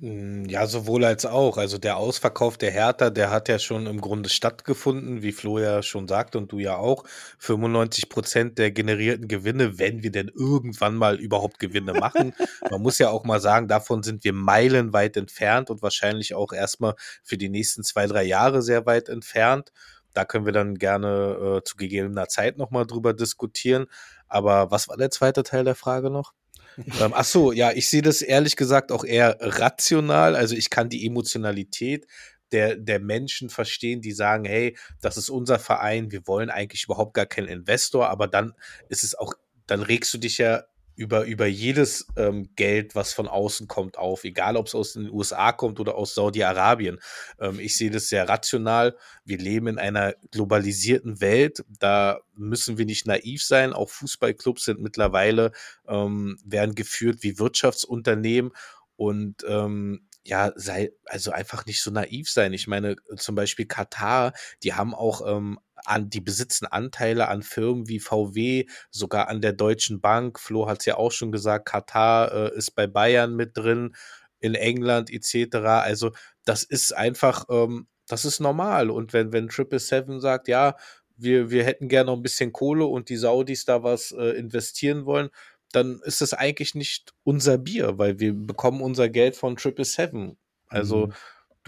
Hm, 0.00 0.46
ja, 0.46 0.66
sowohl 0.66 1.04
als 1.04 1.26
auch. 1.26 1.58
Also 1.58 1.76
der 1.76 1.98
Ausverkauf 1.98 2.56
der 2.56 2.70
Hertha, 2.70 3.10
der 3.10 3.30
hat 3.30 3.50
ja 3.50 3.58
schon 3.58 3.86
im 3.86 4.00
Grunde 4.00 4.30
stattgefunden, 4.30 5.20
wie 5.22 5.32
Flo 5.32 5.58
ja 5.58 5.82
schon 5.82 6.08
sagt 6.08 6.36
und 6.36 6.52
du 6.52 6.58
ja 6.58 6.76
auch. 6.76 7.04
95 7.38 8.08
Prozent 8.08 8.58
der 8.58 8.70
generierten 8.70 9.28
Gewinne, 9.28 9.78
wenn 9.78 10.02
wir 10.02 10.10
denn 10.10 10.30
irgendwann 10.34 10.96
mal 10.96 11.20
überhaupt 11.20 11.58
Gewinne 11.58 11.92
machen. 11.92 12.32
Man 12.70 12.80
muss 12.80 12.98
ja 12.98 13.10
auch 13.10 13.24
mal 13.24 13.40
sagen, 13.40 13.68
davon 13.68 14.02
sind 14.02 14.24
wir 14.24 14.32
meilenweit 14.32 15.18
entfernt 15.18 15.68
und 15.68 15.82
wahrscheinlich 15.82 16.34
auch 16.34 16.54
erstmal 16.54 16.94
für 17.22 17.36
die 17.36 17.50
nächsten 17.50 17.82
zwei, 17.82 18.06
drei 18.06 18.22
Jahre 18.22 18.62
sehr 18.62 18.86
weit 18.86 19.10
entfernt. 19.10 19.70
Da 20.12 20.24
können 20.24 20.44
wir 20.44 20.52
dann 20.52 20.76
gerne 20.76 21.58
äh, 21.58 21.64
zu 21.64 21.76
gegebener 21.76 22.28
Zeit 22.28 22.58
nochmal 22.58 22.86
drüber 22.86 23.14
diskutieren. 23.14 23.86
Aber 24.28 24.70
was 24.70 24.88
war 24.88 24.96
der 24.96 25.10
zweite 25.10 25.42
Teil 25.42 25.64
der 25.64 25.74
Frage 25.74 26.10
noch? 26.10 26.32
ähm, 27.00 27.12
ach 27.14 27.24
so, 27.24 27.52
ja, 27.52 27.72
ich 27.72 27.88
sehe 27.88 28.02
das 28.02 28.22
ehrlich 28.22 28.56
gesagt 28.56 28.92
auch 28.92 29.04
eher 29.04 29.36
rational. 29.40 30.36
Also 30.36 30.54
ich 30.54 30.70
kann 30.70 30.88
die 30.88 31.06
Emotionalität 31.06 32.06
der, 32.52 32.76
der 32.76 33.00
Menschen 33.00 33.50
verstehen, 33.50 34.00
die 34.00 34.12
sagen, 34.12 34.44
hey, 34.44 34.76
das 35.00 35.16
ist 35.16 35.30
unser 35.30 35.58
Verein, 35.58 36.10
wir 36.10 36.26
wollen 36.26 36.50
eigentlich 36.50 36.84
überhaupt 36.84 37.14
gar 37.14 37.26
keinen 37.26 37.48
Investor, 37.48 38.08
aber 38.08 38.26
dann 38.26 38.54
ist 38.88 39.04
es 39.04 39.14
auch, 39.14 39.34
dann 39.66 39.82
regst 39.82 40.12
du 40.12 40.18
dich 40.18 40.38
ja 40.38 40.64
über, 41.00 41.24
über 41.24 41.46
jedes 41.46 42.08
ähm, 42.16 42.50
Geld, 42.56 42.94
was 42.94 43.14
von 43.14 43.26
außen 43.26 43.68
kommt, 43.68 43.96
auf, 43.96 44.24
egal 44.24 44.58
ob 44.58 44.66
es 44.66 44.74
aus 44.74 44.92
den 44.92 45.10
USA 45.10 45.50
kommt 45.50 45.80
oder 45.80 45.94
aus 45.94 46.14
Saudi-Arabien. 46.14 46.98
Ähm, 47.40 47.58
ich 47.58 47.74
sehe 47.78 47.90
das 47.90 48.10
sehr 48.10 48.28
rational. 48.28 48.94
Wir 49.24 49.38
leben 49.38 49.66
in 49.66 49.78
einer 49.78 50.12
globalisierten 50.30 51.22
Welt. 51.22 51.64
Da 51.78 52.20
müssen 52.36 52.76
wir 52.76 52.84
nicht 52.84 53.06
naiv 53.06 53.42
sein. 53.42 53.72
Auch 53.72 53.88
Fußballclubs 53.88 54.66
sind 54.66 54.82
mittlerweile, 54.82 55.52
ähm, 55.88 56.36
werden 56.44 56.74
geführt 56.74 57.22
wie 57.22 57.38
Wirtschaftsunternehmen. 57.38 58.52
Und 58.96 59.42
ähm, 59.48 60.06
ja, 60.24 60.52
sei, 60.54 60.92
also 61.06 61.30
einfach 61.30 61.66
nicht 61.66 61.82
so 61.82 61.90
naiv 61.90 62.30
sein. 62.30 62.52
Ich 62.52 62.66
meine, 62.66 62.96
zum 63.16 63.34
Beispiel 63.34 63.66
Katar, 63.66 64.32
die 64.62 64.74
haben 64.74 64.94
auch 64.94 65.26
ähm, 65.26 65.58
an, 65.86 66.10
die 66.10 66.20
besitzen 66.20 66.66
Anteile 66.66 67.28
an 67.28 67.42
Firmen 67.42 67.88
wie 67.88 68.00
VW, 68.00 68.66
sogar 68.90 69.28
an 69.28 69.40
der 69.40 69.54
Deutschen 69.54 70.00
Bank. 70.00 70.38
Flo 70.38 70.68
hat 70.68 70.80
es 70.80 70.86
ja 70.86 70.96
auch 70.96 71.12
schon 71.12 71.32
gesagt, 71.32 71.66
Katar 71.66 72.32
äh, 72.32 72.56
ist 72.56 72.72
bei 72.72 72.86
Bayern 72.86 73.34
mit 73.34 73.56
drin, 73.56 73.94
in 74.40 74.54
England 74.54 75.10
etc. 75.10 75.56
Also 75.56 76.12
das 76.44 76.62
ist 76.62 76.96
einfach, 76.96 77.44
ähm, 77.50 77.86
das 78.08 78.24
ist 78.24 78.40
normal. 78.40 78.90
Und 78.90 79.12
wenn, 79.12 79.32
wenn 79.32 79.48
Triple 79.48 79.78
Seven 79.78 80.20
sagt, 80.20 80.48
ja, 80.48 80.76
wir, 81.16 81.50
wir 81.50 81.64
hätten 81.64 81.88
gerne 81.88 82.06
noch 82.06 82.16
ein 82.16 82.22
bisschen 82.22 82.52
Kohle 82.52 82.86
und 82.86 83.08
die 83.10 83.16
Saudis 83.16 83.64
da 83.66 83.82
was 83.82 84.12
äh, 84.12 84.30
investieren 84.38 85.04
wollen, 85.04 85.28
dann 85.72 86.00
ist 86.04 86.22
es 86.22 86.34
eigentlich 86.34 86.74
nicht 86.74 87.14
unser 87.22 87.58
Bier, 87.58 87.98
weil 87.98 88.18
wir 88.20 88.34
bekommen 88.34 88.80
unser 88.80 89.08
Geld 89.08 89.36
von 89.36 89.56
Triple 89.56 89.84
Seven. 89.84 90.36
Also 90.68 91.08
mhm 91.08 91.12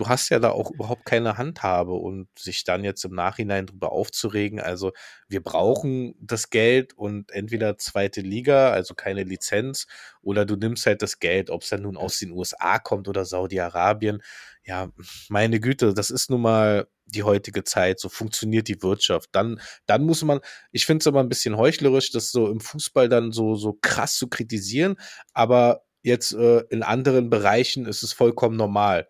du 0.03 0.09
hast 0.09 0.31
ja 0.31 0.41
da 0.41 0.51
auch 0.51 0.73
überhaupt 0.73 1.05
keine 1.05 1.39
Handhabe 1.39 1.93
und 1.93 2.27
sich 2.37 2.65
dann 2.65 2.83
jetzt 2.83 3.05
im 3.05 3.15
Nachhinein 3.15 3.67
drüber 3.67 3.93
aufzuregen. 3.93 4.59
Also 4.59 4.93
wir 5.29 5.41
brauchen 5.43 6.17
das 6.21 6.51
Geld 6.51 6.93
und 6.95 7.31
entweder 7.31 7.79
zweite 7.79 8.21
Liga, 8.21 8.71
also 8.71 8.95
keine 8.95 9.23
Lizenz, 9.23 9.87
oder 10.21 10.45
du 10.45 10.57
nimmst 10.57 10.87
halt 10.87 11.03
das 11.03 11.21
Geld, 11.21 11.51
ob 11.51 11.63
es 11.63 11.69
dann 11.69 11.83
nun 11.83 11.97
aus 11.97 12.19
den 12.19 12.33
USA 12.33 12.81
kommt 12.81 13.07
oder 13.07 13.25
Saudi-Arabien. 13.25 14.23
Ja, 14.65 14.91
meine 15.29 15.61
Güte, 15.61 15.95
das 15.95 16.11
ist 16.11 16.31
nun 16.31 16.43
mal 16.43 16.89
die 17.07 17.23
heutige 17.23 17.63
Zeit, 17.63 18.01
so 18.01 18.09
funktioniert 18.09 18.67
die 18.67 18.83
Wirtschaft. 18.83 19.29
Dann, 19.33 19.61
dann 19.87 20.03
muss 20.03 20.25
man, 20.25 20.41
ich 20.73 20.85
finde 20.85 21.03
es 21.03 21.07
aber 21.07 21.21
ein 21.21 21.29
bisschen 21.29 21.57
heuchlerisch, 21.57 22.11
das 22.11 22.33
so 22.33 22.51
im 22.51 22.59
Fußball 22.59 23.09
dann 23.09 23.31
so, 23.31 23.55
so 23.55 23.79
krass 23.81 24.17
zu 24.17 24.27
kritisieren, 24.27 24.97
aber 25.33 25.85
jetzt 26.03 26.33
äh, 26.33 26.65
in 26.71 26.83
anderen 26.83 27.31
Bereichen 27.31 27.87
ist 27.87 28.03
es 28.03 28.13
vollkommen 28.13 28.57
normal. 28.57 29.07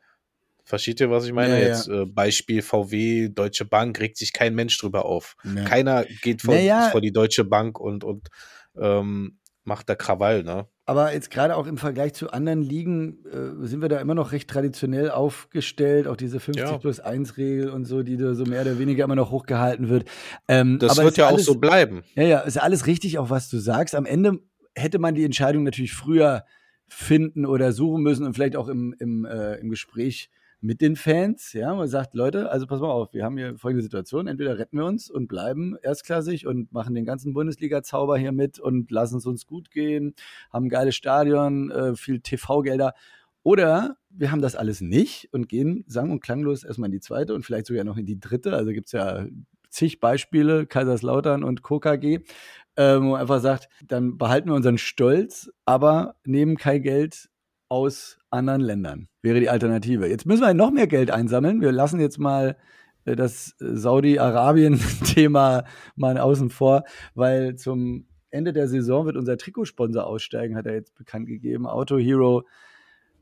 Versteht 0.64 1.00
ihr, 1.00 1.10
was 1.10 1.26
ich 1.26 1.32
meine? 1.32 1.60
Ja, 1.60 1.68
Jetzt 1.68 1.88
ja. 1.88 2.02
Äh, 2.02 2.06
Beispiel 2.06 2.62
VW, 2.62 3.28
Deutsche 3.28 3.64
Bank, 3.64 3.98
regt 4.00 4.16
sich 4.16 4.32
kein 4.32 4.54
Mensch 4.54 4.78
drüber 4.78 5.04
auf. 5.04 5.34
Ja. 5.44 5.64
Keiner 5.64 6.04
geht 6.22 6.42
vor, 6.42 6.56
vor, 6.90 7.00
die 7.00 7.12
Deutsche 7.12 7.44
Bank 7.44 7.80
und, 7.80 8.04
und 8.04 8.28
ähm, 8.80 9.38
macht 9.64 9.88
da 9.88 9.94
Krawall, 9.94 10.42
ne? 10.42 10.66
Aber 10.84 11.12
jetzt 11.14 11.30
gerade 11.30 11.56
auch 11.56 11.68
im 11.68 11.78
Vergleich 11.78 12.12
zu 12.14 12.32
anderen 12.32 12.60
Ligen 12.60 13.24
äh, 13.26 13.66
sind 13.66 13.82
wir 13.82 13.88
da 13.88 14.00
immer 14.00 14.16
noch 14.16 14.32
recht 14.32 14.50
traditionell 14.50 15.10
aufgestellt. 15.10 16.08
Auch 16.08 16.16
diese 16.16 16.40
50 16.40 16.80
plus 16.80 16.98
1 16.98 17.36
Regel 17.36 17.70
und 17.70 17.84
so, 17.84 18.02
die 18.02 18.16
da 18.16 18.34
so 18.34 18.44
mehr 18.44 18.62
oder 18.62 18.78
weniger 18.80 19.04
immer 19.04 19.14
noch 19.14 19.30
hochgehalten 19.30 19.88
wird. 19.88 20.08
Ähm, 20.48 20.80
das 20.80 20.98
wird 20.98 21.16
ja 21.16 21.28
alles, 21.28 21.42
auch 21.42 21.54
so 21.54 21.60
bleiben. 21.60 22.02
Ja, 22.16 22.24
ja, 22.24 22.40
ist 22.40 22.60
alles 22.60 22.86
richtig, 22.88 23.18
auch 23.18 23.30
was 23.30 23.48
du 23.48 23.58
sagst. 23.58 23.94
Am 23.94 24.06
Ende 24.06 24.40
hätte 24.74 24.98
man 24.98 25.14
die 25.14 25.24
Entscheidung 25.24 25.62
natürlich 25.62 25.92
früher 25.92 26.44
finden 26.88 27.46
oder 27.46 27.72
suchen 27.72 28.02
müssen 28.02 28.26
und 28.26 28.34
vielleicht 28.34 28.56
auch 28.56 28.68
im, 28.68 28.94
im, 28.98 29.24
äh, 29.24 29.54
im 29.54 29.70
Gespräch 29.70 30.30
mit 30.62 30.80
den 30.80 30.94
Fans. 30.96 31.52
Ja, 31.52 31.74
man 31.74 31.88
sagt, 31.88 32.14
Leute, 32.14 32.50
also 32.50 32.66
pass 32.66 32.80
mal 32.80 32.90
auf, 32.90 33.12
wir 33.12 33.24
haben 33.24 33.36
hier 33.36 33.58
folgende 33.58 33.82
Situation. 33.82 34.28
Entweder 34.28 34.58
retten 34.58 34.78
wir 34.78 34.86
uns 34.86 35.10
und 35.10 35.26
bleiben 35.26 35.76
erstklassig 35.82 36.46
und 36.46 36.72
machen 36.72 36.94
den 36.94 37.04
ganzen 37.04 37.34
Bundesliga-Zauber 37.34 38.16
hier 38.16 38.32
mit 38.32 38.60
und 38.60 38.90
lassen 38.92 39.18
es 39.18 39.26
uns 39.26 39.44
gut 39.46 39.70
gehen, 39.72 40.14
haben 40.52 40.66
ein 40.66 40.70
geiles 40.70 40.94
Stadion, 40.94 41.70
äh, 41.72 41.96
viel 41.96 42.20
TV-Gelder. 42.20 42.94
Oder 43.42 43.96
wir 44.08 44.30
haben 44.30 44.40
das 44.40 44.54
alles 44.54 44.80
nicht 44.80 45.28
und 45.32 45.48
gehen 45.48 45.84
sang- 45.88 46.12
und 46.12 46.20
klanglos 46.20 46.62
erstmal 46.62 46.86
in 46.86 46.92
die 46.92 47.00
zweite 47.00 47.34
und 47.34 47.44
vielleicht 47.44 47.66
sogar 47.66 47.82
noch 47.82 47.96
in 47.96 48.06
die 48.06 48.20
dritte. 48.20 48.54
Also 48.54 48.70
gibt 48.70 48.86
es 48.86 48.92
ja 48.92 49.26
zig 49.68 49.98
Beispiele, 49.98 50.66
Kaiserslautern 50.66 51.42
und 51.42 51.64
KKG, 51.64 52.20
äh, 52.76 52.96
wo 52.98 53.10
man 53.10 53.20
einfach 53.20 53.40
sagt, 53.40 53.68
dann 53.84 54.16
behalten 54.16 54.48
wir 54.48 54.54
unseren 54.54 54.78
Stolz, 54.78 55.50
aber 55.64 56.14
nehmen 56.24 56.56
kein 56.56 56.82
Geld 56.82 57.30
aus 57.72 58.18
anderen 58.28 58.60
Ländern. 58.60 59.08
Wäre 59.22 59.40
die 59.40 59.48
Alternative. 59.48 60.06
Jetzt 60.06 60.26
müssen 60.26 60.42
wir 60.42 60.52
noch 60.52 60.70
mehr 60.70 60.86
Geld 60.86 61.10
einsammeln. 61.10 61.62
Wir 61.62 61.72
lassen 61.72 62.00
jetzt 62.00 62.18
mal 62.18 62.58
äh, 63.06 63.16
das 63.16 63.54
Saudi-Arabien-Thema 63.58 65.64
mal 65.96 66.18
außen 66.18 66.50
vor, 66.50 66.84
weil 67.14 67.54
zum 67.54 68.08
Ende 68.28 68.52
der 68.52 68.68
Saison 68.68 69.06
wird 69.06 69.16
unser 69.16 69.38
Trikotsponsor 69.38 70.06
aussteigen, 70.06 70.54
hat 70.54 70.66
er 70.66 70.74
jetzt 70.74 70.94
bekannt 70.94 71.28
gegeben. 71.28 71.66
Auto 71.66 71.96
Hero 71.96 72.42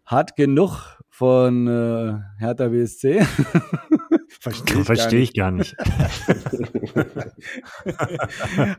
hat 0.05 0.35
genug 0.35 0.99
von 1.09 1.69
äh, 1.69 2.19
Hertha 2.41 2.71
BSC. 2.71 3.21
Verstehe 4.43 4.81
ich, 4.81 4.87
Versteh 4.87 5.19
ich 5.19 5.35
gar 5.35 5.51
nicht. 5.51 5.77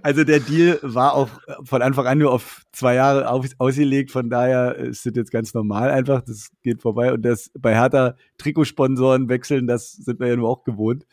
also 0.01 0.23
der 0.23 0.39
Deal 0.39 0.79
war 0.81 1.13
auch 1.13 1.29
von 1.63 1.83
Anfang 1.83 2.07
an 2.07 2.17
nur 2.17 2.31
auf 2.31 2.65
zwei 2.71 2.95
Jahre 2.95 3.29
auf, 3.29 3.45
ausgelegt, 3.59 4.09
von 4.09 4.31
daher 4.31 4.75
ist 4.75 5.05
das 5.05 5.13
jetzt 5.15 5.29
ganz 5.29 5.53
normal 5.53 5.91
einfach, 5.91 6.23
das 6.23 6.49
geht 6.63 6.81
vorbei. 6.81 7.13
Und 7.13 7.21
das 7.21 7.51
bei 7.53 7.75
Hertha 7.75 8.15
Trikotsponsoren 8.39 9.29
wechseln, 9.29 9.67
das 9.67 9.91
sind 9.91 10.19
wir 10.19 10.29
ja 10.29 10.35
nur 10.35 10.49
auch 10.49 10.63
gewohnt. 10.63 11.05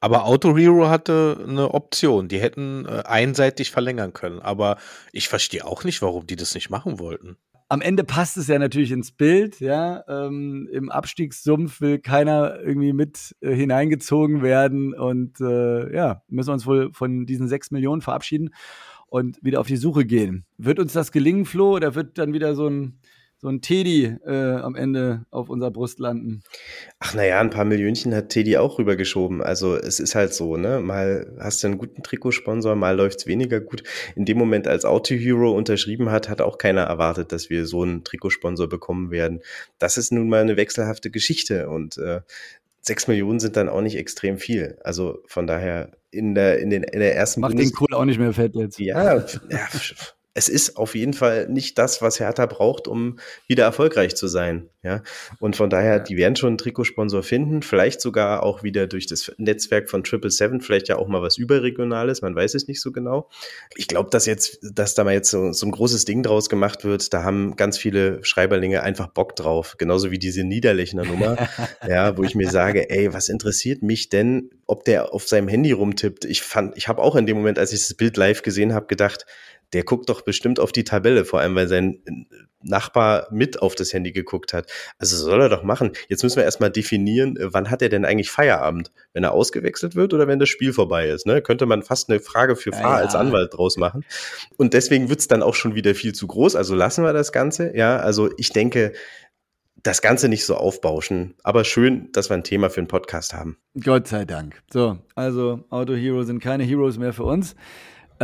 Aber 0.00 0.24
Auto 0.24 0.56
Hero 0.56 0.88
hatte 0.88 1.44
eine 1.46 1.74
Option, 1.74 2.28
die 2.28 2.40
hätten 2.40 2.86
äh, 2.86 3.02
einseitig 3.04 3.72
verlängern 3.72 4.14
können, 4.14 4.40
aber 4.40 4.78
ich 5.12 5.28
verstehe 5.28 5.66
auch 5.66 5.84
nicht, 5.84 6.00
warum 6.00 6.26
die 6.26 6.36
das 6.36 6.54
nicht 6.54 6.70
machen 6.70 6.98
wollten 6.98 7.36
am 7.72 7.80
Ende 7.80 8.04
passt 8.04 8.36
es 8.36 8.48
ja 8.48 8.58
natürlich 8.58 8.92
ins 8.92 9.12
Bild, 9.12 9.58
ja. 9.60 10.04
Ähm, 10.06 10.68
Im 10.70 10.90
Abstiegssumpf 10.90 11.80
will 11.80 12.00
keiner 12.00 12.60
irgendwie 12.60 12.92
mit 12.92 13.34
äh, 13.40 13.54
hineingezogen 13.54 14.42
werden 14.42 14.92
und 14.92 15.40
äh, 15.40 15.90
ja, 15.94 16.20
müssen 16.28 16.50
wir 16.50 16.52
uns 16.52 16.66
wohl 16.66 16.92
von 16.92 17.24
diesen 17.24 17.48
sechs 17.48 17.70
Millionen 17.70 18.02
verabschieden 18.02 18.50
und 19.06 19.42
wieder 19.42 19.58
auf 19.58 19.68
die 19.68 19.78
Suche 19.78 20.04
gehen. 20.04 20.44
Wird 20.58 20.80
uns 20.80 20.92
das 20.92 21.12
gelingen, 21.12 21.46
Flo, 21.46 21.76
oder 21.76 21.94
wird 21.94 22.18
dann 22.18 22.34
wieder 22.34 22.54
so 22.54 22.68
ein 22.68 22.98
so 23.42 23.48
ein 23.48 23.60
Teddy 23.60 24.04
äh, 24.24 24.54
am 24.54 24.76
Ende 24.76 25.26
auf 25.32 25.48
unserer 25.48 25.72
Brust 25.72 25.98
landen. 25.98 26.44
Ach 27.00 27.12
naja, 27.12 27.40
ein 27.40 27.50
paar 27.50 27.64
Millionchen 27.64 28.14
hat 28.14 28.28
Teddy 28.28 28.56
auch 28.56 28.78
rübergeschoben. 28.78 29.42
Also 29.42 29.76
es 29.76 29.98
ist 29.98 30.14
halt 30.14 30.32
so, 30.32 30.56
ne? 30.56 30.78
Mal 30.78 31.34
hast 31.40 31.62
du 31.62 31.66
einen 31.66 31.78
guten 31.78 32.04
Trikotsponsor, 32.04 32.76
mal 32.76 32.96
läuft's 32.96 33.26
weniger 33.26 33.60
gut. 33.60 33.82
In 34.14 34.24
dem 34.26 34.38
Moment, 34.38 34.68
als 34.68 34.84
Auto 34.84 35.16
Hero 35.16 35.50
unterschrieben 35.50 36.12
hat, 36.12 36.28
hat 36.28 36.40
auch 36.40 36.56
keiner 36.56 36.82
erwartet, 36.82 37.32
dass 37.32 37.50
wir 37.50 37.66
so 37.66 37.82
einen 37.82 38.04
Trikotsponsor 38.04 38.68
bekommen 38.68 39.10
werden. 39.10 39.40
Das 39.80 39.96
ist 39.96 40.12
nun 40.12 40.28
mal 40.28 40.42
eine 40.42 40.56
wechselhafte 40.56 41.10
Geschichte 41.10 41.68
und 41.68 41.98
äh, 41.98 42.20
sechs 42.80 43.08
Millionen 43.08 43.40
sind 43.40 43.56
dann 43.56 43.68
auch 43.68 43.80
nicht 43.80 43.96
extrem 43.96 44.38
viel. 44.38 44.78
Also 44.84 45.18
von 45.26 45.48
daher 45.48 45.90
in 46.12 46.36
der, 46.36 46.60
in 46.60 46.70
den, 46.70 46.84
in 46.84 47.00
der 47.00 47.16
ersten 47.16 47.40
Macht 47.40 47.58
den 47.58 47.72
Kohl 47.72 47.92
auch 47.92 48.04
nicht 48.04 48.20
mehr 48.20 48.32
fett 48.32 48.54
jetzt. 48.54 48.78
Ja, 48.78 49.16
ja 49.16 49.26
es 50.34 50.48
ist 50.48 50.76
auf 50.76 50.94
jeden 50.94 51.12
Fall 51.12 51.48
nicht 51.48 51.78
das, 51.78 52.00
was 52.00 52.18
Hertha 52.18 52.46
braucht, 52.46 52.88
um 52.88 53.18
wieder 53.46 53.64
erfolgreich 53.64 54.16
zu 54.16 54.28
sein. 54.28 54.68
Ja, 54.84 55.00
und 55.38 55.54
von 55.54 55.70
daher, 55.70 56.00
die 56.00 56.16
werden 56.16 56.34
schon 56.34 56.48
einen 56.48 56.58
Trikotsponsor 56.58 57.22
finden, 57.22 57.62
vielleicht 57.62 58.00
sogar 58.00 58.42
auch 58.42 58.64
wieder 58.64 58.88
durch 58.88 59.06
das 59.06 59.30
Netzwerk 59.36 59.88
von 59.88 60.02
Triple 60.02 60.30
Seven, 60.30 60.60
vielleicht 60.60 60.88
ja 60.88 60.96
auch 60.96 61.06
mal 61.06 61.22
was 61.22 61.38
überregionales, 61.38 62.20
man 62.20 62.34
weiß 62.34 62.54
es 62.54 62.66
nicht 62.66 62.80
so 62.80 62.90
genau. 62.90 63.28
Ich 63.76 63.86
glaube, 63.86 64.10
dass 64.10 64.26
jetzt, 64.26 64.58
dass 64.60 64.96
da 64.96 65.04
mal 65.04 65.14
jetzt 65.14 65.30
so, 65.30 65.52
so 65.52 65.66
ein 65.66 65.70
großes 65.70 66.04
Ding 66.04 66.24
draus 66.24 66.48
gemacht 66.48 66.82
wird, 66.82 67.14
da 67.14 67.22
haben 67.22 67.54
ganz 67.54 67.78
viele 67.78 68.24
Schreiberlinge 68.24 68.82
einfach 68.82 69.06
Bock 69.06 69.36
drauf, 69.36 69.76
genauso 69.78 70.10
wie 70.10 70.18
diese 70.18 70.42
Niederlechner 70.42 71.04
Nummer, 71.04 71.36
ja, 71.88 72.16
wo 72.16 72.24
ich 72.24 72.34
mir 72.34 72.50
sage, 72.50 72.90
ey, 72.90 73.12
was 73.12 73.28
interessiert 73.28 73.82
mich 73.82 74.08
denn, 74.08 74.50
ob 74.66 74.84
der 74.84 75.14
auf 75.14 75.28
seinem 75.28 75.46
Handy 75.46 75.70
rumtippt? 75.70 76.24
Ich 76.24 76.42
fand, 76.42 76.76
ich 76.76 76.88
habe 76.88 77.02
auch 77.02 77.14
in 77.14 77.26
dem 77.26 77.36
Moment, 77.36 77.60
als 77.60 77.72
ich 77.72 77.86
das 77.86 77.94
Bild 77.94 78.16
live 78.16 78.42
gesehen 78.42 78.74
habe, 78.74 78.86
gedacht, 78.86 79.26
der 79.72 79.84
guckt 79.84 80.08
doch 80.08 80.22
bestimmt 80.22 80.60
auf 80.60 80.72
die 80.72 80.84
Tabelle, 80.84 81.24
vor 81.24 81.40
allem 81.40 81.54
weil 81.54 81.68
sein 81.68 82.02
Nachbar 82.64 83.26
mit 83.30 83.60
auf 83.60 83.74
das 83.74 83.92
Handy 83.92 84.12
geguckt 84.12 84.52
hat. 84.52 84.70
Also 84.98 85.16
soll 85.16 85.40
er 85.40 85.48
doch 85.48 85.62
machen. 85.62 85.92
Jetzt 86.08 86.22
müssen 86.22 86.36
wir 86.36 86.44
erstmal 86.44 86.70
definieren, 86.70 87.36
äh, 87.36 87.52
wann 87.52 87.70
hat 87.70 87.82
er 87.82 87.88
denn 87.88 88.04
eigentlich 88.04 88.30
Feierabend? 88.30 88.92
Wenn 89.12 89.24
er 89.24 89.32
ausgewechselt 89.32 89.96
wird 89.96 90.14
oder 90.14 90.28
wenn 90.28 90.38
das 90.38 90.48
Spiel 90.48 90.72
vorbei 90.72 91.08
ist? 91.08 91.26
Ne? 91.26 91.42
Könnte 91.42 91.66
man 91.66 91.82
fast 91.82 92.08
eine 92.08 92.20
Frage 92.20 92.56
für 92.56 92.72
Fahr 92.72 92.98
ja, 92.98 93.04
als 93.04 93.14
Anwalt 93.14 93.54
draus 93.54 93.76
machen. 93.76 94.04
Und 94.56 94.74
deswegen 94.74 95.08
wird's 95.08 95.28
dann 95.28 95.42
auch 95.42 95.54
schon 95.54 95.74
wieder 95.74 95.94
viel 95.94 96.14
zu 96.14 96.26
groß. 96.26 96.56
Also 96.56 96.74
lassen 96.74 97.04
wir 97.04 97.12
das 97.12 97.32
Ganze. 97.32 97.76
Ja, 97.76 97.96
also 97.96 98.30
ich 98.36 98.50
denke, 98.50 98.92
das 99.82 100.00
Ganze 100.00 100.28
nicht 100.28 100.44
so 100.44 100.54
aufbauschen. 100.54 101.34
Aber 101.42 101.64
schön, 101.64 102.10
dass 102.12 102.30
wir 102.30 102.34
ein 102.34 102.44
Thema 102.44 102.70
für 102.70 102.80
einen 102.80 102.88
Podcast 102.88 103.34
haben. 103.34 103.58
Gott 103.82 104.06
sei 104.06 104.24
Dank. 104.24 104.62
So, 104.72 104.98
also 105.14 105.64
Auto 105.70 105.94
Hero 105.94 106.22
sind 106.22 106.38
keine 106.38 106.62
Heroes 106.62 106.98
mehr 106.98 107.12
für 107.12 107.24
uns. 107.24 107.56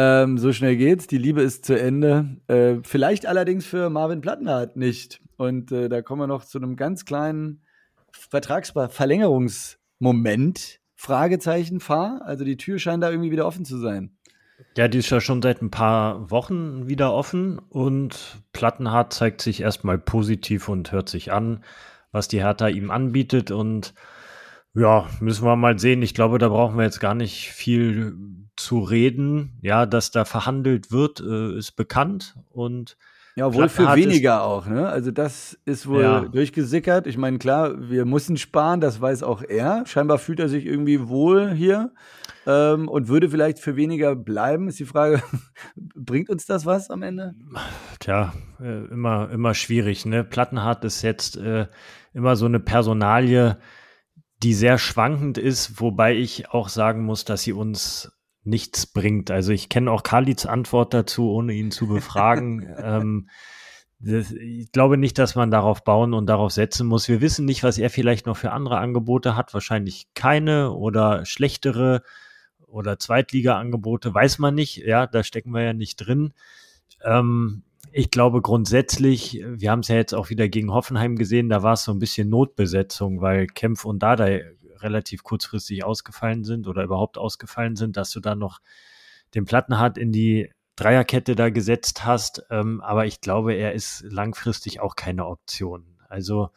Ähm, 0.00 0.38
so 0.38 0.52
schnell 0.52 0.76
geht's. 0.76 1.08
Die 1.08 1.18
Liebe 1.18 1.42
ist 1.42 1.64
zu 1.64 1.76
Ende. 1.76 2.36
Äh, 2.46 2.76
vielleicht 2.84 3.26
allerdings 3.26 3.66
für 3.66 3.90
Marvin 3.90 4.20
Plattenhardt 4.20 4.76
nicht. 4.76 5.20
Und 5.36 5.72
äh, 5.72 5.88
da 5.88 6.02
kommen 6.02 6.22
wir 6.22 6.28
noch 6.28 6.44
zu 6.44 6.58
einem 6.58 6.76
ganz 6.76 7.04
kleinen 7.04 7.64
Vertragsverlängerungsmoment. 8.12 10.78
Fragezeichen 10.94 11.80
fahr. 11.80 12.20
Also 12.22 12.44
die 12.44 12.56
Tür 12.56 12.78
scheint 12.78 13.02
da 13.02 13.10
irgendwie 13.10 13.32
wieder 13.32 13.44
offen 13.44 13.64
zu 13.64 13.78
sein. 13.78 14.16
Ja, 14.76 14.86
die 14.86 14.98
ist 14.98 15.10
ja 15.10 15.20
schon 15.20 15.42
seit 15.42 15.62
ein 15.62 15.72
paar 15.72 16.30
Wochen 16.30 16.88
wieder 16.88 17.12
offen 17.12 17.58
und 17.58 18.40
Plattenhardt 18.52 19.12
zeigt 19.12 19.40
sich 19.40 19.62
erstmal 19.62 19.98
positiv 19.98 20.68
und 20.68 20.92
hört 20.92 21.08
sich 21.08 21.32
an, 21.32 21.64
was 22.12 22.28
die 22.28 22.44
Hertha 22.44 22.68
ihm 22.68 22.92
anbietet 22.92 23.50
und 23.50 23.94
ja, 24.78 25.06
müssen 25.20 25.44
wir 25.44 25.56
mal 25.56 25.78
sehen. 25.78 26.02
Ich 26.02 26.14
glaube, 26.14 26.38
da 26.38 26.48
brauchen 26.48 26.76
wir 26.76 26.84
jetzt 26.84 27.00
gar 27.00 27.14
nicht 27.14 27.50
viel 27.50 28.14
zu 28.56 28.80
reden. 28.80 29.58
Ja, 29.62 29.86
dass 29.86 30.10
da 30.10 30.24
verhandelt 30.24 30.90
wird, 30.90 31.20
äh, 31.20 31.56
ist 31.56 31.72
bekannt 31.72 32.36
und 32.50 32.96
ja, 33.38 33.54
wohl 33.54 33.68
für 33.68 33.94
weniger 33.94 34.42
auch, 34.42 34.66
ne? 34.66 34.88
Also 34.88 35.12
das 35.12 35.56
ist 35.64 35.86
wohl 35.86 36.02
ja. 36.02 36.20
durchgesickert. 36.22 37.06
Ich 37.06 37.16
meine, 37.16 37.38
klar, 37.38 37.88
wir 37.88 38.04
müssen 38.04 38.36
sparen, 38.36 38.80
das 38.80 39.00
weiß 39.00 39.22
auch 39.22 39.42
er. 39.42 39.84
Scheinbar 39.86 40.18
fühlt 40.18 40.40
er 40.40 40.48
sich 40.48 40.66
irgendwie 40.66 41.06
wohl 41.06 41.52
hier 41.52 41.92
ähm, 42.48 42.88
und 42.88 43.06
würde 43.06 43.28
vielleicht 43.28 43.60
für 43.60 43.76
weniger 43.76 44.16
bleiben. 44.16 44.66
Ist 44.66 44.80
die 44.80 44.86
Frage, 44.86 45.22
bringt 45.76 46.30
uns 46.30 46.46
das 46.46 46.66
was 46.66 46.90
am 46.90 47.02
Ende? 47.02 47.36
Tja, 48.00 48.32
äh, 48.60 48.86
immer, 48.86 49.30
immer 49.30 49.54
schwierig, 49.54 50.04
ne? 50.04 50.24
Plattenhardt 50.24 50.84
ist 50.84 51.02
jetzt 51.02 51.36
äh, 51.36 51.68
immer 52.12 52.34
so 52.34 52.46
eine 52.46 52.58
Personalie, 52.58 53.56
die 54.42 54.54
sehr 54.54 54.78
schwankend 54.78 55.38
ist, 55.38 55.80
wobei 55.80 56.14
ich 56.14 56.50
auch 56.50 56.68
sagen 56.68 57.04
muss, 57.04 57.24
dass 57.24 57.42
sie 57.42 57.52
uns 57.52 58.12
nichts 58.44 58.86
bringt. 58.86 59.30
Also 59.30 59.52
ich 59.52 59.68
kenne 59.68 59.90
auch 59.90 60.02
Khalid's 60.02 60.46
Antwort 60.46 60.94
dazu, 60.94 61.30
ohne 61.30 61.52
ihn 61.52 61.70
zu 61.70 61.86
befragen. 61.86 62.68
ähm, 62.82 63.28
das, 64.00 64.30
ich 64.30 64.70
glaube 64.70 64.96
nicht, 64.96 65.18
dass 65.18 65.34
man 65.34 65.50
darauf 65.50 65.82
bauen 65.82 66.14
und 66.14 66.26
darauf 66.26 66.52
setzen 66.52 66.86
muss. 66.86 67.08
Wir 67.08 67.20
wissen 67.20 67.44
nicht, 67.44 67.64
was 67.64 67.78
er 67.78 67.90
vielleicht 67.90 68.26
noch 68.26 68.36
für 68.36 68.52
andere 68.52 68.78
Angebote 68.78 69.36
hat. 69.36 69.54
Wahrscheinlich 69.54 70.06
keine 70.14 70.72
oder 70.72 71.24
schlechtere 71.26 72.02
oder 72.66 72.98
Zweitliga-Angebote, 72.98 74.14
weiß 74.14 74.38
man 74.38 74.54
nicht. 74.54 74.76
Ja, 74.76 75.06
da 75.06 75.24
stecken 75.24 75.50
wir 75.50 75.62
ja 75.62 75.72
nicht 75.72 75.96
drin. 75.96 76.32
Ähm, 77.04 77.64
ich 77.92 78.10
glaube 78.10 78.42
grundsätzlich, 78.42 79.42
wir 79.44 79.70
haben 79.70 79.80
es 79.80 79.88
ja 79.88 79.96
jetzt 79.96 80.14
auch 80.14 80.30
wieder 80.30 80.48
gegen 80.48 80.72
Hoffenheim 80.72 81.16
gesehen, 81.16 81.48
da 81.48 81.62
war 81.62 81.74
es 81.74 81.84
so 81.84 81.92
ein 81.92 81.98
bisschen 81.98 82.28
Notbesetzung, 82.28 83.20
weil 83.20 83.46
Kempf 83.46 83.84
und 83.84 84.02
Dada 84.02 84.26
relativ 84.80 85.22
kurzfristig 85.22 85.84
ausgefallen 85.84 86.44
sind 86.44 86.68
oder 86.68 86.84
überhaupt 86.84 87.18
ausgefallen 87.18 87.76
sind, 87.76 87.96
dass 87.96 88.10
du 88.10 88.20
dann 88.20 88.38
noch 88.38 88.60
den 89.34 89.44
Plattenhardt 89.44 89.98
in 89.98 90.12
die 90.12 90.50
Dreierkette 90.76 91.34
da 91.34 91.50
gesetzt 91.50 92.04
hast. 92.04 92.44
Ähm, 92.50 92.80
aber 92.80 93.06
ich 93.06 93.20
glaube, 93.20 93.54
er 93.54 93.72
ist 93.72 94.04
langfristig 94.08 94.80
auch 94.80 94.94
keine 94.94 95.26
Option. 95.26 95.84
Also 96.08 96.50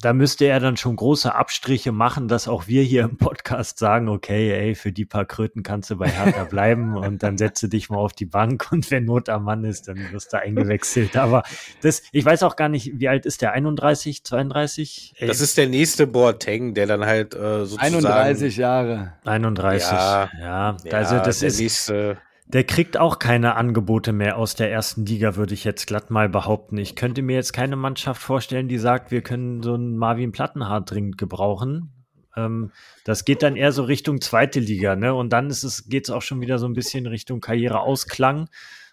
da 0.00 0.12
müsste 0.12 0.44
er 0.46 0.60
dann 0.60 0.76
schon 0.76 0.96
große 0.96 1.34
Abstriche 1.34 1.92
machen, 1.92 2.28
dass 2.28 2.48
auch 2.48 2.66
wir 2.66 2.82
hier 2.82 3.04
im 3.04 3.16
Podcast 3.16 3.78
sagen, 3.78 4.08
okay, 4.08 4.52
ey, 4.52 4.74
für 4.74 4.92
die 4.92 5.04
paar 5.04 5.24
Kröten 5.24 5.62
kannst 5.62 5.90
du 5.90 5.96
bei 5.96 6.08
Hertha 6.08 6.44
bleiben 6.50 6.96
und 6.96 7.22
dann 7.22 7.38
setze 7.38 7.68
dich 7.68 7.88
mal 7.90 7.98
auf 7.98 8.12
die 8.12 8.26
Bank 8.26 8.68
und 8.72 8.90
wenn 8.90 9.04
Not 9.04 9.28
am 9.28 9.44
Mann 9.44 9.64
ist, 9.64 9.88
dann 9.88 9.98
wirst 10.12 10.32
du 10.32 10.40
eingewechselt. 10.40 11.16
Aber 11.16 11.42
das, 11.82 12.02
ich 12.12 12.24
weiß 12.24 12.42
auch 12.42 12.56
gar 12.56 12.68
nicht, 12.68 12.92
wie 12.98 13.08
alt 13.08 13.26
ist 13.26 13.42
der? 13.42 13.52
31, 13.52 14.24
32? 14.24 15.14
Das 15.20 15.40
ist 15.40 15.56
der 15.56 15.68
nächste 15.68 16.06
Boateng, 16.06 16.74
der 16.74 16.86
dann 16.86 17.04
halt 17.04 17.34
äh, 17.34 17.64
sozusagen 17.64 18.06
31 18.06 18.56
Jahre. 18.56 19.14
31, 19.24 19.90
ja. 19.90 20.30
ja. 20.40 20.76
Also 20.92 21.18
das 21.18 21.42
ist 21.42 21.58
nächste 21.58 22.18
der 22.48 22.64
kriegt 22.64 22.96
auch 22.96 23.18
keine 23.18 23.56
Angebote 23.56 24.12
mehr 24.12 24.38
aus 24.38 24.54
der 24.54 24.70
ersten 24.70 25.04
Liga, 25.04 25.34
würde 25.36 25.54
ich 25.54 25.64
jetzt 25.64 25.86
glatt 25.86 26.10
mal 26.10 26.28
behaupten. 26.28 26.78
Ich 26.78 26.94
könnte 26.94 27.22
mir 27.22 27.34
jetzt 27.34 27.52
keine 27.52 27.76
Mannschaft 27.76 28.22
vorstellen, 28.22 28.68
die 28.68 28.78
sagt, 28.78 29.10
wir 29.10 29.22
können 29.22 29.62
so 29.62 29.74
einen 29.74 29.96
Marvin 29.96 30.30
Plattenhardt 30.30 30.90
dringend 30.90 31.18
gebrauchen. 31.18 31.92
Ähm, 32.36 32.70
das 33.04 33.24
geht 33.24 33.42
dann 33.42 33.56
eher 33.56 33.72
so 33.72 33.82
Richtung 33.82 34.20
zweite 34.20 34.60
Liga, 34.60 34.94
ne? 34.94 35.12
Und 35.12 35.30
dann 35.30 35.50
ist 35.50 35.64
es, 35.64 35.88
geht 35.88 36.04
es 36.04 36.10
auch 36.10 36.22
schon 36.22 36.40
wieder 36.40 36.58
so 36.58 36.66
ein 36.66 36.74
bisschen 36.74 37.06
Richtung 37.06 37.40
Karriereausklang. 37.40 38.48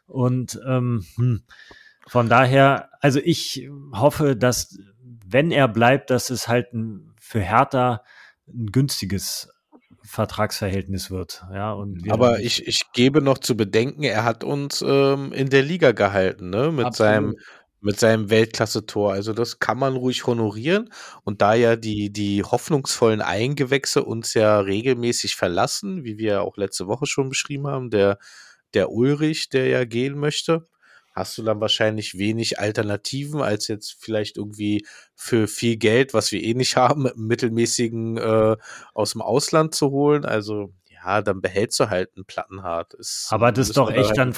Und 0.08 0.60
ähm, 0.68 1.06
hm. 1.16 1.44
von 2.08 2.30
daher, 2.30 2.90
also 3.02 3.20
ich 3.24 3.70
hoffe, 3.94 4.36
dass, 4.36 4.80
wenn 5.26 5.52
er 5.52 5.68
bleibt, 5.68 6.10
dass 6.10 6.32
es 6.32 6.48
halt 6.48 6.74
ein, 6.74 7.14
für 7.20 7.42
Hertha 7.42 8.04
ein 8.48 8.72
günstiges 8.72 9.50
Vertragsverhältnis 10.06 11.10
wird. 11.10 11.44
Ja, 11.54 11.74
und 11.74 12.12
Aber 12.12 12.40
ich, 12.40 12.68
ich 12.68 12.92
gebe 12.94 13.22
noch 13.22 13.38
zu 13.38 13.56
bedenken, 13.56 14.04
er 14.04 14.24
hat 14.24 14.44
uns 14.44 14.84
ähm, 14.86 15.32
in 15.32 15.50
der 15.50 15.64
Liga 15.64 15.92
gehalten, 15.92 16.50
ne? 16.50 16.72
Mit 16.72 16.86
Absolut. 16.86 16.96
seinem 16.96 17.36
mit 17.84 18.00
seinem 18.00 18.30
Weltklasse-Tor. 18.30 19.12
Also 19.12 19.34
das 19.34 19.60
kann 19.60 19.78
man 19.78 19.98
ruhig 19.98 20.26
honorieren. 20.26 20.90
Und 21.26 21.42
da 21.42 21.54
ja 21.54 21.76
die, 21.76 22.12
die 22.12 22.42
hoffnungsvollen 22.42 23.22
Eingewächse 23.22 24.06
uns 24.06 24.34
ja 24.34 24.62
regelmäßig 24.62 25.36
verlassen, 25.36 26.06
wie 26.06 26.18
wir 26.18 26.44
auch 26.44 26.56
letzte 26.56 26.88
Woche 26.88 27.06
schon 27.08 27.28
beschrieben 27.28 27.68
haben, 27.68 27.90
der, 27.90 28.20
der 28.74 28.90
Ulrich, 28.90 29.50
der 29.50 29.68
ja 29.68 29.84
gehen 29.84 30.18
möchte, 30.18 30.66
hast 31.14 31.38
du 31.38 31.44
dann 31.44 31.62
wahrscheinlich 31.62 32.18
wenig 32.18 32.60
Alternativen, 32.60 33.42
als 33.42 33.68
jetzt 33.68 33.98
vielleicht 34.00 34.38
irgendwie 34.38 34.86
für 35.16 35.48
viel 35.48 35.78
Geld, 35.78 36.14
was 36.14 36.32
wir 36.32 36.44
eh 36.44 36.54
nicht 36.54 36.76
haben, 36.76 37.10
mittelmäßigen 37.16 38.18
äh, 38.18 38.58
aus 38.94 39.12
dem 39.14 39.22
Ausland 39.22 39.76
zu 39.76 39.92
holen. 39.92 40.26
Also 40.26 40.74
ja, 41.06 41.22
dann 41.22 41.42
behältst 41.42 41.80
du 41.80 41.90
halt 41.90 42.12
einen 42.16 42.26
Plattenhart. 42.26 42.94
Ist, 42.94 43.28
Aber 43.32 43.52
das 43.52 43.70
ist 43.70 43.78
doch 43.78 43.92
echt 43.92 44.18
dann, 44.18 44.34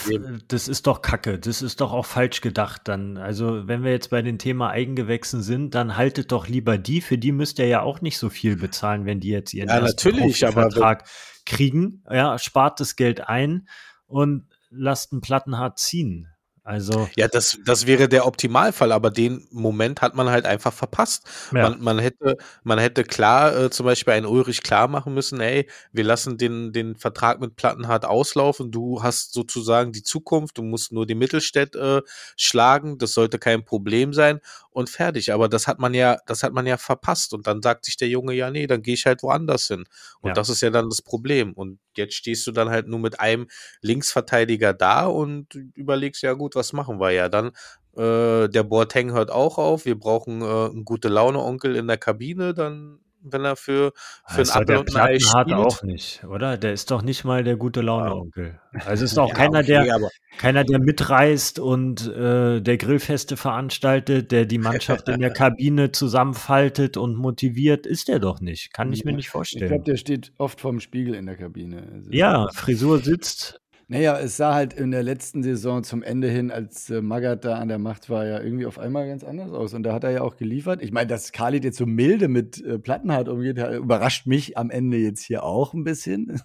das 0.47 0.67
ist 0.67 0.87
doch 0.87 1.01
Kacke. 1.01 1.37
Das 1.37 1.61
ist 1.61 1.79
doch 1.79 1.93
auch 1.93 2.05
falsch 2.05 2.41
gedacht 2.41 2.81
dann. 2.85 3.17
Also, 3.17 3.67
wenn 3.67 3.83
wir 3.83 3.91
jetzt 3.91 4.09
bei 4.09 4.21
dem 4.21 4.39
Thema 4.39 4.69
Eigengewächsen 4.71 5.41
sind, 5.41 5.75
dann 5.75 5.95
haltet 5.95 6.31
doch 6.31 6.47
lieber 6.47 6.77
die. 6.77 7.01
Für 7.01 7.17
die 7.17 7.31
müsst 7.31 7.59
ihr 7.59 7.67
ja 7.67 7.81
auch 7.81 8.01
nicht 8.01 8.17
so 8.17 8.29
viel 8.29 8.55
bezahlen, 8.55 9.05
wenn 9.05 9.19
die 9.19 9.29
jetzt 9.29 9.53
ihren 9.53 9.69
ja, 9.69 9.79
natürlich, 9.79 10.39
Vertrag 10.39 11.07
kriegen. 11.45 12.03
Ja, 12.09 12.39
spart 12.39 12.79
das 12.79 12.95
Geld 12.95 13.21
ein 13.21 13.67
und 14.07 14.47
lasst 14.69 15.11
einen 15.11 15.21
Plattenhart 15.21 15.77
ziehen. 15.77 16.29
Also 16.65 17.07
ja, 17.15 17.27
das, 17.27 17.59
das 17.63 17.85
wäre 17.85 18.09
der 18.09 18.25
Optimalfall, 18.25 18.91
aber 18.91 19.11
den 19.11 19.47
Moment 19.51 20.01
hat 20.01 20.15
man 20.15 20.29
halt 20.29 20.47
einfach 20.47 20.73
verpasst. 20.73 21.23
Ja. 21.53 21.69
Man, 21.69 21.79
man 21.79 21.99
hätte, 21.99 22.37
man 22.63 22.79
hätte 22.79 23.03
klar 23.03 23.55
äh, 23.55 23.69
zum 23.69 23.85
Beispiel 23.85 24.13
einen 24.13 24.25
Ulrich 24.25 24.63
klar 24.63 24.87
machen 24.87 25.13
müssen, 25.13 25.39
ey, 25.39 25.69
wir 25.91 26.03
lassen 26.03 26.39
den, 26.39 26.73
den 26.73 26.95
Vertrag 26.95 27.39
mit 27.39 27.55
Plattenhardt 27.55 28.05
auslaufen, 28.05 28.71
du 28.71 29.03
hast 29.03 29.33
sozusagen 29.33 29.91
die 29.91 30.01
Zukunft, 30.01 30.57
du 30.57 30.63
musst 30.63 30.91
nur 30.91 31.05
die 31.05 31.13
Mittelstädt 31.13 31.75
äh, 31.75 32.01
schlagen, 32.35 32.97
das 32.97 33.13
sollte 33.13 33.37
kein 33.37 33.63
Problem 33.63 34.11
sein 34.11 34.39
und 34.75 34.89
fertig. 34.89 35.31
Aber 35.31 35.47
das 35.47 35.67
hat 35.67 35.79
man 35.79 35.93
ja, 35.93 36.17
das 36.25 36.43
hat 36.43 36.53
man 36.53 36.67
ja 36.67 36.77
verpasst. 36.77 37.33
Und 37.33 37.47
dann 37.47 37.61
sagt 37.61 37.85
sich 37.85 37.95
der 37.95 38.09
Junge, 38.09 38.33
ja, 38.33 38.51
nee, 38.51 38.67
dann 38.67 38.81
gehe 38.81 38.93
ich 38.93 39.05
halt 39.05 39.23
woanders 39.23 39.67
hin. 39.67 39.85
Und 40.19 40.29
ja. 40.29 40.33
das 40.33 40.49
ist 40.49 40.61
ja 40.61 40.69
dann 40.69 40.89
das 40.89 41.01
Problem. 41.01 41.53
Und 41.53 41.79
jetzt 41.95 42.15
stehst 42.15 42.45
du 42.45 42.51
dann 42.51 42.69
halt 42.69 42.87
nur 42.87 42.99
mit 42.99 43.19
einem 43.19 43.47
Linksverteidiger 43.81 44.73
da 44.73 45.05
und 45.05 45.55
überlegst, 45.75 46.23
ja 46.23 46.33
gut, 46.33 46.55
was 46.55 46.73
machen 46.73 46.99
wir 46.99 47.11
ja? 47.11 47.29
Dann 47.29 47.51
äh, 47.95 48.49
der 48.49 48.63
Boateng 48.63 49.13
hört 49.13 49.31
auch 49.31 49.57
auf, 49.57 49.85
wir 49.85 49.97
brauchen 49.97 50.41
äh, 50.41 50.45
einen 50.45 50.83
gute 50.83 51.07
Laune-Onkel 51.07 51.77
in 51.77 51.87
der 51.87 51.97
Kabine, 51.97 52.53
dann 52.53 52.99
wenn 53.25 53.43
er 53.43 53.55
für, 53.55 53.91
für 54.27 54.41
ein 54.41 54.49
Apfel 54.49 54.77
und 54.77 54.95
ein 54.95 55.01
Ei 55.01 55.19
spielt. 55.19 55.53
auch 55.53 55.83
nicht, 55.83 56.23
oder? 56.23 56.57
Der 56.57 56.73
ist 56.73 56.91
doch 56.91 57.01
nicht 57.01 57.23
mal 57.23 57.43
der 57.43 57.57
gute 57.57 57.81
Laune-Onkel. 57.81 58.59
Also 58.85 59.05
ist 59.05 59.17
auch 59.17 59.29
ja, 59.29 59.35
keiner, 59.35 59.59
okay, 59.59 59.67
der, 59.67 60.09
keiner, 60.37 60.63
der 60.63 60.79
mitreist 60.79 61.59
und 61.59 62.07
äh, 62.07 62.61
der 62.61 62.77
Grillfeste 62.77 63.37
veranstaltet, 63.37 64.31
der 64.31 64.45
die 64.45 64.57
Mannschaft 64.57 65.09
in 65.09 65.19
der 65.19 65.29
Kabine 65.33 65.91
zusammenfaltet 65.91 66.97
und 66.97 67.15
motiviert, 67.15 67.85
ist 67.85 68.07
der 68.07 68.19
doch 68.19 68.41
nicht. 68.41 68.73
Kann 68.73 68.93
ich 68.93 69.03
mir 69.05 69.13
nicht 69.13 69.29
vorstellen. 69.29 69.63
Ich 69.63 69.69
glaube, 69.69 69.83
der 69.85 69.97
steht 69.97 70.31
oft 70.37 70.61
vorm 70.61 70.79
Spiegel 70.79 71.15
in 71.15 71.25
der 71.25 71.35
Kabine. 71.35 71.87
Also 71.93 72.11
ja, 72.11 72.47
Frisur 72.53 72.99
sitzt, 72.99 73.61
naja, 73.87 74.19
es 74.19 74.37
sah 74.37 74.53
halt 74.53 74.73
in 74.73 74.91
der 74.91 75.03
letzten 75.03 75.43
Saison 75.43 75.83
zum 75.83 76.01
Ende 76.01 76.29
hin, 76.29 76.51
als 76.51 76.89
äh, 76.89 77.01
Magath 77.01 77.45
da 77.45 77.55
an 77.57 77.67
der 77.67 77.77
Macht 77.77 78.09
war, 78.09 78.25
ja 78.25 78.41
irgendwie 78.41 78.65
auf 78.65 78.79
einmal 78.79 79.07
ganz 79.07 79.23
anders 79.23 79.51
aus. 79.51 79.73
Und 79.73 79.83
da 79.83 79.93
hat 79.93 80.03
er 80.03 80.11
ja 80.11 80.21
auch 80.21 80.37
geliefert. 80.37 80.81
Ich 80.81 80.91
meine, 80.91 81.07
dass 81.07 81.31
Khalid 81.31 81.63
jetzt 81.63 81.77
so 81.77 81.85
milde 81.85 82.27
mit 82.27 82.63
äh, 82.63 82.79
Plattenhardt 82.79 83.29
umgeht, 83.29 83.57
überrascht 83.57 84.25
mich 84.25 84.57
am 84.57 84.69
Ende 84.69 84.97
jetzt 84.97 85.21
hier 85.23 85.43
auch 85.43 85.73
ein 85.73 85.83
bisschen. 85.83 86.41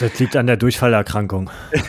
Das 0.00 0.18
liegt 0.18 0.36
an 0.36 0.46
der 0.46 0.56
Durchfallerkrankung. 0.56 1.50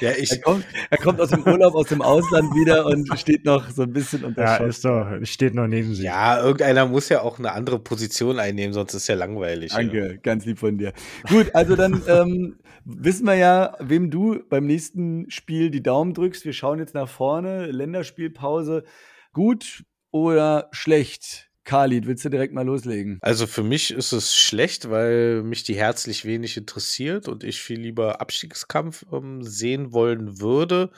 ja, 0.00 0.10
ich, 0.16 0.30
er, 0.30 0.38
kommt, 0.40 0.64
er, 0.90 0.98
kommt, 0.98 1.20
aus 1.20 1.30
dem 1.30 1.42
Urlaub, 1.44 1.74
aus 1.74 1.88
dem 1.88 2.02
Ausland 2.02 2.54
wieder 2.54 2.86
und 2.86 3.08
steht 3.18 3.44
noch 3.44 3.68
so 3.70 3.82
ein 3.82 3.92
bisschen 3.92 4.24
unter 4.24 4.42
Ja, 4.42 4.56
ist 4.56 4.84
doch, 4.84 5.06
steht 5.22 5.54
noch 5.54 5.66
neben 5.66 5.94
sich. 5.94 6.04
Ja, 6.04 6.40
irgendeiner 6.42 6.86
muss 6.86 7.08
ja 7.08 7.22
auch 7.22 7.38
eine 7.38 7.52
andere 7.52 7.78
Position 7.78 8.38
einnehmen, 8.38 8.72
sonst 8.72 8.94
ist 8.94 9.08
ja 9.08 9.14
langweilig. 9.14 9.72
Danke, 9.72 10.12
ja. 10.12 10.16
ganz 10.22 10.44
lieb 10.46 10.58
von 10.58 10.78
dir. 10.78 10.92
Gut, 11.28 11.54
also 11.54 11.76
dann 11.76 12.02
ähm, 12.08 12.58
wissen 12.84 13.26
wir 13.26 13.34
ja, 13.34 13.76
wem 13.80 14.10
du 14.10 14.40
beim 14.48 14.66
nächsten 14.66 15.30
Spiel 15.30 15.70
die 15.70 15.82
Daumen 15.82 16.14
drückst. 16.14 16.44
Wir 16.44 16.52
schauen 16.52 16.78
jetzt 16.78 16.94
nach 16.94 17.08
vorne. 17.08 17.66
Länderspielpause. 17.66 18.84
Gut 19.32 19.84
oder 20.10 20.68
schlecht? 20.70 21.50
Khalid, 21.64 22.06
willst 22.06 22.24
du 22.24 22.28
direkt 22.28 22.52
mal 22.52 22.66
loslegen? 22.66 23.18
Also 23.22 23.46
für 23.46 23.62
mich 23.62 23.90
ist 23.90 24.12
es 24.12 24.36
schlecht, 24.36 24.90
weil 24.90 25.42
mich 25.42 25.62
die 25.64 25.76
herzlich 25.76 26.24
wenig 26.24 26.56
interessiert 26.56 27.26
und 27.26 27.42
ich 27.42 27.60
viel 27.62 27.80
lieber 27.80 28.20
Abstiegskampf 28.20 29.06
ähm, 29.12 29.42
sehen 29.42 29.92
wollen 29.92 30.40
würde. 30.40 30.90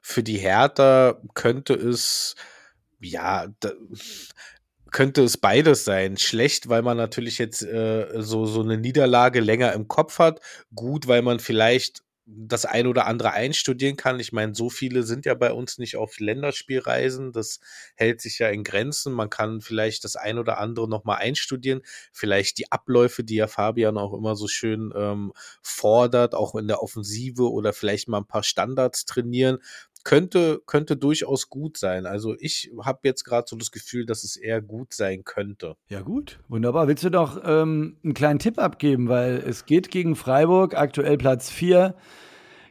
Für 0.00 0.22
die 0.22 0.38
Hertha 0.38 1.20
könnte 1.34 1.74
es 1.74 2.36
ja, 3.00 3.48
da, 3.60 3.72
könnte 4.94 5.24
es 5.24 5.36
beides 5.36 5.84
sein. 5.84 6.16
Schlecht, 6.16 6.68
weil 6.68 6.82
man 6.82 6.96
natürlich 6.96 7.38
jetzt 7.38 7.62
äh, 7.62 8.06
so, 8.22 8.46
so 8.46 8.62
eine 8.62 8.78
Niederlage 8.78 9.40
länger 9.40 9.72
im 9.72 9.88
Kopf 9.88 10.20
hat. 10.20 10.40
Gut, 10.72 11.08
weil 11.08 11.20
man 11.20 11.40
vielleicht 11.40 12.03
das 12.26 12.64
ein 12.64 12.86
oder 12.86 13.06
andere 13.06 13.32
einstudieren 13.32 13.96
kann. 13.96 14.18
Ich 14.18 14.32
meine, 14.32 14.54
so 14.54 14.70
viele 14.70 15.02
sind 15.02 15.26
ja 15.26 15.34
bei 15.34 15.52
uns 15.52 15.78
nicht 15.78 15.96
auf 15.96 16.18
Länderspielreisen. 16.18 17.32
Das 17.32 17.60
hält 17.96 18.20
sich 18.20 18.38
ja 18.38 18.48
in 18.48 18.64
Grenzen. 18.64 19.12
Man 19.12 19.30
kann 19.30 19.60
vielleicht 19.60 20.04
das 20.04 20.16
ein 20.16 20.38
oder 20.38 20.58
andere 20.58 20.88
nochmal 20.88 21.18
einstudieren. 21.18 21.82
Vielleicht 22.12 22.58
die 22.58 22.72
Abläufe, 22.72 23.24
die 23.24 23.36
ja 23.36 23.46
Fabian 23.46 23.98
auch 23.98 24.14
immer 24.14 24.36
so 24.36 24.48
schön 24.48 24.92
ähm, 24.96 25.32
fordert, 25.62 26.34
auch 26.34 26.54
in 26.54 26.66
der 26.66 26.82
Offensive 26.82 27.50
oder 27.50 27.72
vielleicht 27.72 28.08
mal 28.08 28.18
ein 28.18 28.26
paar 28.26 28.42
Standards 28.42 29.04
trainieren 29.04 29.58
könnte, 30.04 30.62
könnte 30.66 30.96
durchaus 30.96 31.48
gut 31.48 31.78
sein. 31.78 32.06
Also 32.06 32.36
ich 32.38 32.70
habe 32.82 33.00
jetzt 33.04 33.24
gerade 33.24 33.46
so 33.48 33.56
das 33.56 33.70
Gefühl, 33.70 34.06
dass 34.06 34.22
es 34.22 34.36
eher 34.36 34.60
gut 34.60 34.92
sein 34.92 35.24
könnte. 35.24 35.76
Ja 35.88 36.02
gut, 36.02 36.40
wunderbar. 36.48 36.86
Willst 36.86 37.04
du 37.04 37.10
doch 37.10 37.42
ähm, 37.44 37.96
einen 38.04 38.14
kleinen 38.14 38.38
Tipp 38.38 38.58
abgeben, 38.58 39.08
weil 39.08 39.42
es 39.46 39.66
geht 39.66 39.90
gegen 39.90 40.14
Freiburg, 40.14 40.76
aktuell 40.76 41.16
Platz 41.16 41.50
4, 41.50 41.96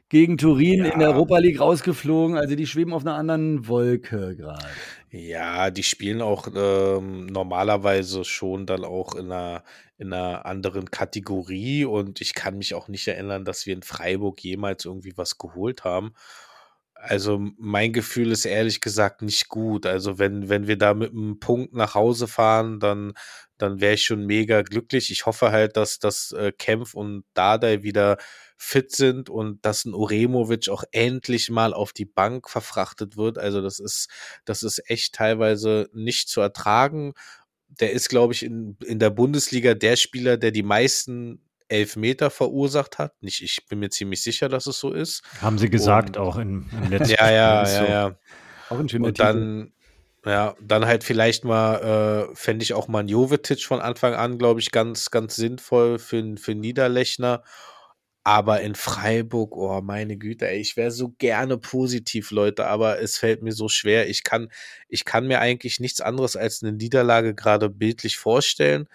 gegen 0.10 0.38
Turin 0.38 0.86
ja. 0.86 0.93
in 0.93 1.00
der 1.00 1.10
Europa 1.10 1.39
League 1.39 1.60
rausgeflogen. 1.60 2.38
Also 2.38 2.56
die 2.56 2.67
schweben 2.67 2.93
auf 2.93 3.02
einer 3.02 3.15
anderen 3.15 3.67
Wolke 3.67 4.36
gerade. 4.36 4.67
Ja, 5.10 5.72
die 5.72 5.84
spielen 5.84 6.22
auch 6.22 6.48
ähm, 6.56 7.26
normalerweise 7.26 8.24
schon 8.24 8.67
dann 8.67 8.84
auch 8.84 9.15
in 9.15 9.32
einer, 9.32 9.63
in 9.98 10.13
einer 10.13 10.46
anderen 10.46 10.91
Kategorie 10.91 11.86
und 11.86 12.22
ich 12.22 12.34
kann 12.36 12.58
mich 12.58 12.76
auch 12.76 12.88
nicht 12.88 13.08
erinnern, 13.08 13.43
dass 13.43 13.65
wir 13.65 13.74
in 13.74 13.84
Freiburg 13.84 14.43
jemals 14.43 14.86
irgendwie 14.86 15.13
was 15.15 15.38
geholt 15.38 15.84
haben. 15.84 16.13
Also 17.06 17.38
mein 17.58 17.92
Gefühl 17.92 18.32
ist 18.32 18.46
ehrlich 18.46 18.80
gesagt 18.80 19.22
nicht 19.24 19.50
gut. 19.50 19.86
Also 19.86 20.20
wenn, 20.20 20.48
wenn 20.48 20.68
wir 20.68 20.78
da 20.78 20.94
mit 20.94 21.12
einem 21.12 21.38
Punkt 21.38 21.74
nach 21.74 21.96
Hause 21.96 22.30
fahren, 22.30 22.80
dann, 22.80 23.13
dann 23.58 23.82
wäre 23.82 23.96
ich 23.96 24.04
schon 24.04 24.26
mega 24.26 24.62
glücklich. 24.62 25.12
Ich 25.12 25.26
hoffe 25.26 25.52
halt, 25.52 25.76
dass 25.76 26.00
das 26.00 26.32
äh, 26.32 26.54
Kempf 26.58 26.94
und 26.94 27.26
Dardai 27.34 27.84
wieder 27.84 28.18
fit 28.58 28.92
sind 28.96 29.30
und 29.30 29.66
dass 29.66 29.84
ein 29.84 29.94
Uremovic 29.94 30.70
auch 30.70 30.86
endlich 30.92 31.50
mal 31.50 31.74
auf 31.74 31.92
die 31.92 32.06
Bank 32.06 32.50
verfrachtet 32.50 33.18
wird. 33.18 33.38
Also 33.38 33.62
das 33.62 33.80
ist, 33.80 34.10
das 34.46 34.63
ist 34.63 34.89
echt 34.89 35.13
teilweise 35.13 35.89
nicht 35.94 36.30
zu 36.30 36.39
ertragen. 36.39 37.13
Der 37.68 37.92
ist, 37.92 38.08
glaube 38.08 38.34
ich, 38.34 38.44
in, 38.44 38.78
in 38.86 39.00
der 39.00 39.10
Bundesliga 39.10 39.74
der 39.74 39.98
Spieler, 39.98 40.38
der 40.38 40.52
die 40.52 40.63
meisten 40.63 41.42
Elfmeter 41.73 42.29
verursacht 42.29 42.99
hat. 42.99 43.21
Nicht, 43.21 43.41
ich 43.41 43.65
bin 43.67 43.79
mir 43.79 43.89
ziemlich 43.89 44.21
sicher, 44.21 44.47
dass 44.47 44.67
es 44.67 44.79
so 44.79 44.91
ist. 44.91 45.23
Haben 45.41 45.57
sie 45.57 45.69
gesagt, 45.69 46.17
und, 46.17 46.17
auch 46.17 46.38
im, 46.38 46.69
im 46.71 46.91
letzten 46.91 47.15
Ja, 47.15 47.31
ja, 47.31 47.67
ja, 47.67 47.86
ja. 47.86 48.15
Auch 48.69 48.79
ein 48.79 48.88
schöner 48.88 49.07
Und 49.07 49.19
dann, 49.19 49.73
ja, 50.25 50.55
dann 50.62 50.86
halt 50.86 51.03
vielleicht 51.03 51.43
mal, 51.43 52.29
äh, 52.31 52.36
fände 52.36 52.63
ich 52.63 52.73
auch 52.73 52.88
mal 52.88 52.99
ein 52.99 53.07
Jovetic 53.07 53.63
von 53.63 53.81
Anfang 53.81 54.13
an, 54.13 54.38
glaube 54.38 54.59
ich, 54.59 54.71
ganz, 54.71 55.12
ganz 55.12 55.36
sinnvoll 55.36 55.99
für, 55.99 56.38
für 56.38 56.55
Niederlechner. 56.55 57.43
Aber 58.25 58.62
in 58.62 58.75
Freiburg, 58.75 59.57
oh 59.57 59.81
meine 59.81 60.15
Güte, 60.15 60.47
ey, 60.47 60.59
ich 60.59 60.77
wäre 60.77 60.91
so 60.91 61.09
gerne 61.17 61.57
positiv, 61.57 62.31
Leute, 62.31 62.67
aber 62.67 63.01
es 63.01 63.17
fällt 63.17 63.41
mir 63.41 63.51
so 63.51 63.67
schwer. 63.67 64.07
Ich 64.07 64.23
kann, 64.23 64.49
ich 64.88 65.03
kann 65.03 65.27
mir 65.27 65.41
eigentlich 65.41 65.81
nichts 65.81 65.99
anderes 65.99 66.38
als 66.38 66.63
eine 66.63 66.71
Niederlage 66.71 67.36
gerade 67.36 67.69
bildlich 67.69 68.17
vorstellen. 68.17 68.88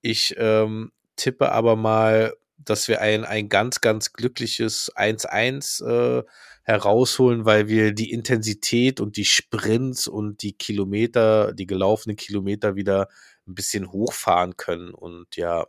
Ich 0.00 0.34
ähm, 0.36 0.90
tippe 1.22 1.52
aber 1.52 1.76
mal, 1.76 2.34
dass 2.58 2.88
wir 2.88 3.00
ein, 3.00 3.24
ein 3.24 3.48
ganz, 3.48 3.80
ganz 3.80 4.12
glückliches 4.12 4.92
1-1 4.96 5.84
äh, 5.84 6.24
herausholen, 6.64 7.44
weil 7.44 7.68
wir 7.68 7.92
die 7.92 8.10
Intensität 8.10 9.00
und 9.00 9.16
die 9.16 9.24
Sprints 9.24 10.08
und 10.08 10.42
die 10.42 10.52
Kilometer, 10.52 11.52
die 11.52 11.66
gelaufenen 11.66 12.16
Kilometer 12.16 12.74
wieder 12.74 13.08
ein 13.46 13.54
bisschen 13.54 13.92
hochfahren 13.92 14.56
können 14.56 14.94
und 14.94 15.36
ja, 15.36 15.66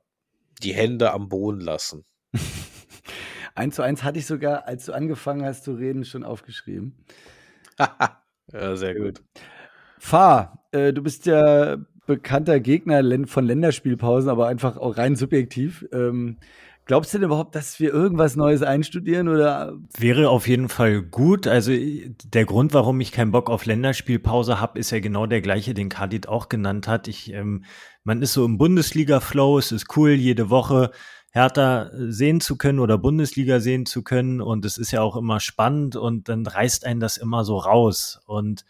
die 0.64 0.74
Hände 0.74 1.12
am 1.12 1.30
Boden 1.30 1.62
lassen. 1.62 2.04
1 3.56 3.76
zu 3.76 3.84
1 3.84 4.04
hatte 4.04 4.18
ich 4.18 4.26
sogar, 4.26 4.68
als 4.68 4.86
du 4.86 4.94
angefangen 4.94 5.46
hast 5.46 5.64
zu 5.66 5.74
reden, 5.74 6.06
schon 6.06 6.24
aufgeschrieben. 6.24 7.06
ja, 7.80 8.76
sehr 8.76 8.96
gut. 8.96 9.22
Fahr, 10.00 10.66
äh, 10.72 10.92
du 10.92 11.04
bist 11.04 11.28
ja 11.28 11.78
bekannter 12.06 12.60
Gegner 12.60 13.02
von 13.28 13.46
Länderspielpausen, 13.46 14.30
aber 14.30 14.48
einfach 14.48 14.78
auch 14.78 14.98
rein 14.98 15.16
subjektiv. 15.16 15.86
Ähm, 15.92 16.38
glaubst 16.86 17.14
du 17.14 17.18
denn 17.18 17.26
überhaupt, 17.26 17.56
dass 17.56 17.80
wir 17.80 17.94
irgendwas 17.94 18.36
Neues 18.36 18.62
einstudieren 18.62 19.28
oder? 19.28 19.74
Wäre 19.98 20.30
auf 20.30 20.48
jeden 20.48 20.70
Fall 20.70 21.02
gut. 21.02 21.48
Also 21.48 21.72
der 21.72 22.46
Grund, 22.46 22.74
warum 22.74 23.00
ich 23.00 23.12
keinen 23.12 23.32
Bock 23.32 23.50
auf 23.50 23.66
Länderspielpause 23.66 24.60
habe, 24.60 24.80
ist 24.80 24.92
ja 24.92 25.00
genau 25.00 25.26
der 25.26 25.42
gleiche, 25.42 25.74
den 25.74 25.90
Kadit 25.90 26.28
auch 26.28 26.50
genannt 26.50 26.88
hat. 26.88 27.08
Ich, 27.08 27.32
ähm, 27.32 27.64
man 28.04 28.22
ist 28.22 28.34
so 28.34 28.44
im 28.46 28.58
Bundesliga-Flow, 28.58 29.58
es 29.58 29.72
ist 29.72 29.96
cool, 29.96 30.12
jede 30.12 30.50
Woche 30.50 30.92
Hertha 31.32 31.90
sehen 31.94 32.42
zu 32.42 32.58
können 32.58 32.80
oder 32.80 33.00
Bundesliga 33.00 33.60
sehen 33.60 33.88
zu 33.88 34.04
können 34.04 34.40
und 34.40 34.66
es 34.66 34.78
ist 34.78 34.92
ja 34.92 35.02
auch 35.02 35.16
immer 35.16 35.40
spannend 35.40 35.96
und 35.96 36.30
dann 36.30 36.46
reißt 36.46 36.86
einen 36.86 37.00
das 37.00 37.18
immer 37.18 37.44
so 37.44 37.58
raus 37.58 38.22
und 38.28 38.66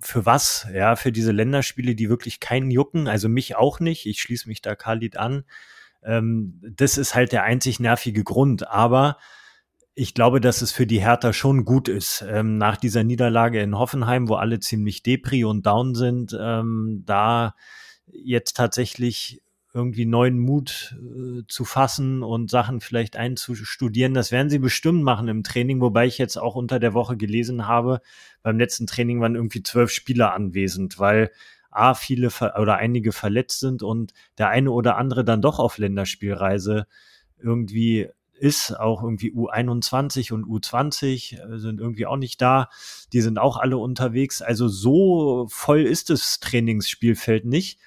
für 0.00 0.26
was? 0.26 0.66
Ja, 0.72 0.96
für 0.96 1.12
diese 1.12 1.32
Länderspiele, 1.32 1.94
die 1.94 2.08
wirklich 2.08 2.40
keinen 2.40 2.70
jucken, 2.70 3.08
also 3.08 3.28
mich 3.28 3.56
auch 3.56 3.80
nicht. 3.80 4.06
Ich 4.06 4.20
schließe 4.20 4.48
mich 4.48 4.62
da 4.62 4.74
Khalid 4.74 5.16
an. 5.16 5.44
Ähm, 6.02 6.60
das 6.76 6.98
ist 6.98 7.14
halt 7.14 7.32
der 7.32 7.44
einzig 7.44 7.80
nervige 7.80 8.24
Grund. 8.24 8.68
Aber 8.68 9.18
ich 9.94 10.14
glaube, 10.14 10.40
dass 10.40 10.62
es 10.62 10.72
für 10.72 10.86
die 10.86 11.00
Hertha 11.00 11.32
schon 11.32 11.64
gut 11.64 11.88
ist. 11.88 12.24
Ähm, 12.28 12.58
nach 12.58 12.76
dieser 12.76 13.04
Niederlage 13.04 13.60
in 13.60 13.78
Hoffenheim, 13.78 14.28
wo 14.28 14.34
alle 14.34 14.58
ziemlich 14.60 15.02
depri 15.02 15.44
und 15.44 15.66
down 15.66 15.94
sind, 15.94 16.36
ähm, 16.38 17.02
da 17.06 17.54
jetzt 18.06 18.56
tatsächlich 18.56 19.42
irgendwie 19.74 20.06
neuen 20.06 20.38
Mut 20.38 20.96
äh, 20.98 21.42
zu 21.48 21.64
fassen 21.64 22.22
und 22.22 22.48
Sachen 22.48 22.80
vielleicht 22.80 23.16
einzustudieren. 23.16 24.14
Das 24.14 24.30
werden 24.30 24.48
sie 24.48 24.60
bestimmt 24.60 25.02
machen 25.02 25.26
im 25.26 25.42
Training, 25.42 25.80
wobei 25.80 26.06
ich 26.06 26.16
jetzt 26.16 26.36
auch 26.36 26.54
unter 26.54 26.78
der 26.78 26.94
Woche 26.94 27.16
gelesen 27.16 27.66
habe, 27.66 28.00
beim 28.42 28.56
letzten 28.56 28.86
Training 28.86 29.20
waren 29.20 29.34
irgendwie 29.34 29.64
zwölf 29.64 29.90
Spieler 29.90 30.32
anwesend, 30.32 30.98
weil 31.00 31.30
A, 31.72 31.94
viele 31.94 32.28
oder 32.28 32.76
einige 32.76 33.10
verletzt 33.10 33.58
sind 33.58 33.82
und 33.82 34.12
der 34.38 34.48
eine 34.48 34.70
oder 34.70 34.96
andere 34.96 35.24
dann 35.24 35.42
doch 35.42 35.58
auf 35.58 35.76
Länderspielreise 35.76 36.86
irgendwie 37.42 38.08
ist, 38.32 38.78
auch 38.78 39.02
irgendwie 39.02 39.32
U21 39.32 40.32
und 40.32 40.44
U20 40.44 41.54
äh, 41.54 41.58
sind 41.58 41.80
irgendwie 41.80 42.06
auch 42.06 42.16
nicht 42.16 42.40
da. 42.40 42.68
Die 43.12 43.20
sind 43.20 43.38
auch 43.38 43.56
alle 43.56 43.78
unterwegs. 43.78 44.40
Also 44.42 44.68
so 44.68 45.46
voll 45.50 45.82
ist 45.82 46.10
das 46.10 46.38
Trainingsspielfeld 46.40 47.44
nicht. 47.44 47.80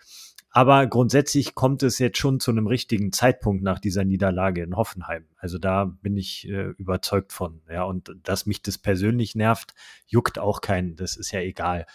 Aber 0.57 0.87
grundsätzlich 0.87 1.53
kommt 1.53 1.83
es 1.83 1.99
jetzt 1.99 2.17
schon 2.17 2.39
zu 2.39 2.49
einem 2.49 2.65
richtigen 2.65 3.11
Zeitpunkt 3.11 3.61
nach 3.61 3.77
dieser 3.77 4.03
Niederlage 4.05 4.63
in 4.63 4.75
Hoffenheim. 4.75 5.27
Also 5.37 5.59
da 5.59 5.85
bin 5.85 6.17
ich 6.17 6.49
äh, 6.49 6.69
überzeugt 6.79 7.31
von. 7.31 7.61
Ja, 7.71 7.83
und 7.83 8.15
dass 8.23 8.47
mich 8.47 8.63
das 8.63 8.79
persönlich 8.79 9.35
nervt, 9.35 9.75
juckt 10.07 10.39
auch 10.39 10.61
keinen. 10.61 10.95
Das 10.95 11.15
ist 11.15 11.31
ja 11.31 11.41
egal. 11.41 11.85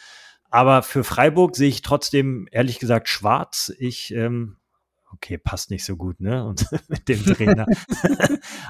Aber 0.48 0.84
für 0.84 1.02
Freiburg 1.02 1.56
sehe 1.56 1.70
ich 1.70 1.82
trotzdem 1.82 2.46
ehrlich 2.52 2.78
gesagt 2.78 3.08
schwarz. 3.08 3.72
Ich 3.80 4.14
ähm, 4.14 4.58
okay, 5.12 5.38
passt 5.38 5.70
nicht 5.70 5.84
so 5.84 5.96
gut, 5.96 6.20
ne? 6.20 6.44
Und 6.44 6.66
mit 6.88 7.08
dem 7.08 7.24
Trainer. 7.24 7.66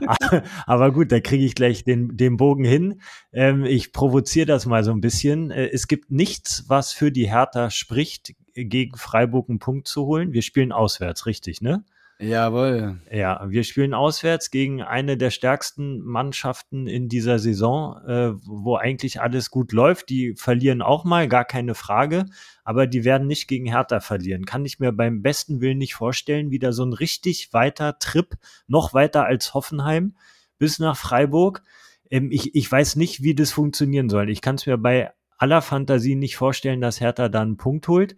Aber 0.66 0.90
gut, 0.90 1.12
da 1.12 1.20
kriege 1.20 1.44
ich 1.44 1.54
gleich 1.54 1.84
den, 1.84 2.16
den 2.16 2.38
Bogen 2.38 2.64
hin. 2.64 3.02
Ähm, 3.30 3.66
ich 3.66 3.92
provoziere 3.92 4.46
das 4.46 4.64
mal 4.64 4.84
so 4.84 4.92
ein 4.92 5.02
bisschen. 5.02 5.50
Äh, 5.50 5.68
es 5.68 5.86
gibt 5.86 6.10
nichts, 6.10 6.64
was 6.68 6.92
für 6.92 7.12
die 7.12 7.30
Hertha 7.30 7.70
spricht, 7.70 8.32
gegen 8.54 8.96
Freiburg 8.96 9.48
einen 9.48 9.58
Punkt 9.58 9.88
zu 9.88 10.06
holen. 10.06 10.32
Wir 10.32 10.42
spielen 10.42 10.72
auswärts, 10.72 11.26
richtig, 11.26 11.60
ne? 11.60 11.84
Jawohl. 12.22 13.00
Ja, 13.10 13.44
wir 13.48 13.64
spielen 13.64 13.94
auswärts 13.94 14.52
gegen 14.52 14.80
eine 14.80 15.16
der 15.16 15.30
stärksten 15.30 16.00
Mannschaften 16.02 16.86
in 16.86 17.08
dieser 17.08 17.40
Saison, 17.40 18.00
äh, 18.06 18.32
wo 18.44 18.76
eigentlich 18.76 19.20
alles 19.20 19.50
gut 19.50 19.72
läuft. 19.72 20.08
Die 20.08 20.34
verlieren 20.36 20.82
auch 20.82 21.02
mal, 21.04 21.26
gar 21.26 21.44
keine 21.44 21.74
Frage, 21.74 22.26
aber 22.62 22.86
die 22.86 23.04
werden 23.04 23.26
nicht 23.26 23.48
gegen 23.48 23.66
Hertha 23.66 23.98
verlieren. 23.98 24.46
Kann 24.46 24.64
ich 24.64 24.78
mir 24.78 24.92
beim 24.92 25.20
besten 25.22 25.60
Willen 25.60 25.78
nicht 25.78 25.94
vorstellen. 25.94 26.52
Wieder 26.52 26.72
so 26.72 26.84
ein 26.84 26.92
richtig 26.92 27.52
weiter 27.52 27.98
Trip, 27.98 28.36
noch 28.68 28.94
weiter 28.94 29.24
als 29.24 29.52
Hoffenheim 29.52 30.14
bis 30.58 30.78
nach 30.78 30.96
Freiburg. 30.96 31.64
Ähm, 32.08 32.30
ich, 32.30 32.54
ich 32.54 32.70
weiß 32.70 32.94
nicht, 32.94 33.24
wie 33.24 33.34
das 33.34 33.50
funktionieren 33.50 34.08
soll. 34.08 34.30
Ich 34.30 34.42
kann 34.42 34.54
es 34.54 34.66
mir 34.66 34.78
bei 34.78 35.10
aller 35.38 35.60
Fantasie 35.60 36.14
nicht 36.14 36.36
vorstellen, 36.36 36.80
dass 36.80 37.00
Hertha 37.00 37.28
da 37.28 37.42
einen 37.42 37.56
Punkt 37.56 37.88
holt. 37.88 38.14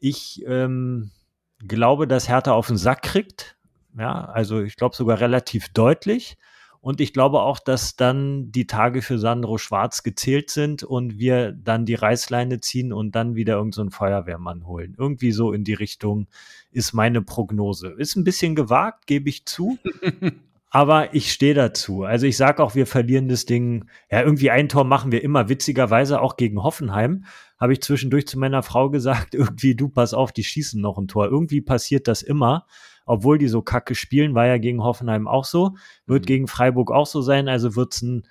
Ich 0.00 0.42
ähm, 0.46 1.10
glaube, 1.66 2.08
dass 2.08 2.28
Hertha 2.28 2.52
auf 2.52 2.66
den 2.66 2.76
Sack 2.76 3.02
kriegt. 3.02 3.56
Ja, 3.98 4.24
also 4.24 4.62
ich 4.62 4.76
glaube 4.76 4.96
sogar 4.96 5.20
relativ 5.20 5.68
deutlich. 5.68 6.36
Und 6.82 7.02
ich 7.02 7.12
glaube 7.12 7.42
auch, 7.42 7.58
dass 7.58 7.94
dann 7.96 8.50
die 8.52 8.66
Tage 8.66 9.02
für 9.02 9.18
Sandro 9.18 9.58
Schwarz 9.58 10.02
gezählt 10.02 10.48
sind 10.48 10.82
und 10.82 11.18
wir 11.18 11.52
dann 11.52 11.84
die 11.84 11.94
Reißleine 11.94 12.60
ziehen 12.60 12.94
und 12.94 13.14
dann 13.14 13.34
wieder 13.34 13.56
irgendeinen 13.56 13.90
so 13.90 13.96
Feuerwehrmann 13.96 14.66
holen. 14.66 14.94
Irgendwie 14.98 15.32
so 15.32 15.52
in 15.52 15.62
die 15.62 15.74
Richtung 15.74 16.26
ist 16.70 16.94
meine 16.94 17.20
Prognose. 17.20 17.88
Ist 17.98 18.16
ein 18.16 18.24
bisschen 18.24 18.54
gewagt, 18.54 19.06
gebe 19.06 19.28
ich 19.28 19.44
zu. 19.44 19.76
aber 20.70 21.14
ich 21.14 21.32
stehe 21.32 21.52
dazu. 21.52 22.04
Also 22.04 22.26
ich 22.26 22.38
sage 22.38 22.62
auch, 22.62 22.74
wir 22.74 22.86
verlieren 22.86 23.28
das 23.28 23.44
Ding. 23.44 23.84
Ja, 24.10 24.22
irgendwie 24.22 24.50
ein 24.50 24.70
Tor 24.70 24.84
machen 24.84 25.12
wir 25.12 25.22
immer, 25.22 25.50
witzigerweise 25.50 26.22
auch 26.22 26.38
gegen 26.38 26.62
Hoffenheim 26.62 27.26
habe 27.60 27.74
ich 27.74 27.82
zwischendurch 27.82 28.26
zu 28.26 28.38
meiner 28.38 28.62
Frau 28.62 28.90
gesagt, 28.90 29.34
irgendwie, 29.34 29.76
du 29.76 29.88
pass 29.88 30.14
auf, 30.14 30.32
die 30.32 30.44
schießen 30.44 30.80
noch 30.80 30.98
ein 30.98 31.06
Tor. 31.06 31.26
Irgendwie 31.26 31.60
passiert 31.60 32.08
das 32.08 32.22
immer, 32.22 32.66
obwohl 33.04 33.38
die 33.38 33.48
so 33.48 33.62
kacke 33.62 33.94
spielen, 33.94 34.34
war 34.34 34.46
ja 34.46 34.58
gegen 34.58 34.82
Hoffenheim 34.82 35.28
auch 35.28 35.44
so, 35.44 35.76
wird 36.06 36.22
mhm. 36.22 36.26
gegen 36.26 36.46
Freiburg 36.48 36.90
auch 36.90 37.06
so 37.06 37.20
sein, 37.20 37.48
also 37.48 37.76
wird 37.76 37.94
es 37.94 38.02
ein 38.02 38.22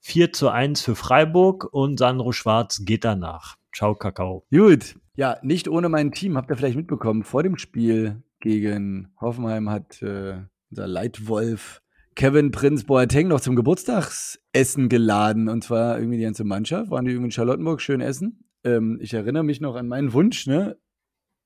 4 0.00 0.32
zu 0.32 0.48
1 0.48 0.80
für 0.80 0.94
Freiburg 0.94 1.68
und 1.72 1.98
Sandro 1.98 2.32
Schwarz 2.32 2.82
geht 2.84 3.04
danach. 3.04 3.56
Ciao, 3.74 3.94
Kakao. 3.94 4.46
Gut. 4.50 4.96
Ja, 5.16 5.38
nicht 5.42 5.68
ohne 5.68 5.88
mein 5.88 6.12
Team, 6.12 6.36
habt 6.36 6.50
ihr 6.50 6.56
vielleicht 6.56 6.76
mitbekommen, 6.76 7.24
vor 7.24 7.42
dem 7.42 7.58
Spiel 7.58 8.22
gegen 8.40 9.12
Hoffenheim 9.20 9.68
hat 9.68 10.00
äh, 10.00 10.36
unser 10.70 10.86
Leitwolf 10.86 11.82
Kevin 12.14 12.52
Prinz 12.52 12.84
Boateng 12.84 13.28
noch 13.28 13.40
zum 13.40 13.56
Geburtstagsessen 13.56 14.88
geladen. 14.88 15.48
Und 15.48 15.64
zwar 15.64 15.98
irgendwie 15.98 16.18
die 16.18 16.24
ganze 16.24 16.44
Mannschaft, 16.44 16.90
waren 16.90 17.04
die 17.04 17.10
irgendwie 17.10 17.26
in 17.26 17.32
Charlottenburg 17.32 17.80
schön 17.80 18.00
essen 18.00 18.47
ähm, 18.76 18.98
ich 19.00 19.14
erinnere 19.14 19.44
mich 19.44 19.60
noch 19.60 19.76
an 19.76 19.88
meinen 19.88 20.12
Wunsch, 20.12 20.46
ne, 20.46 20.76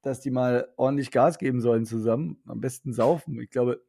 dass 0.02 0.20
die 0.20 0.30
mal 0.30 0.68
ordentlich 0.76 1.10
Gas 1.10 1.38
geben 1.38 1.60
sollen 1.60 1.84
zusammen. 1.86 2.42
Am 2.46 2.60
besten 2.60 2.92
saufen. 2.92 3.40
Ich 3.40 3.50
glaube, 3.50 3.82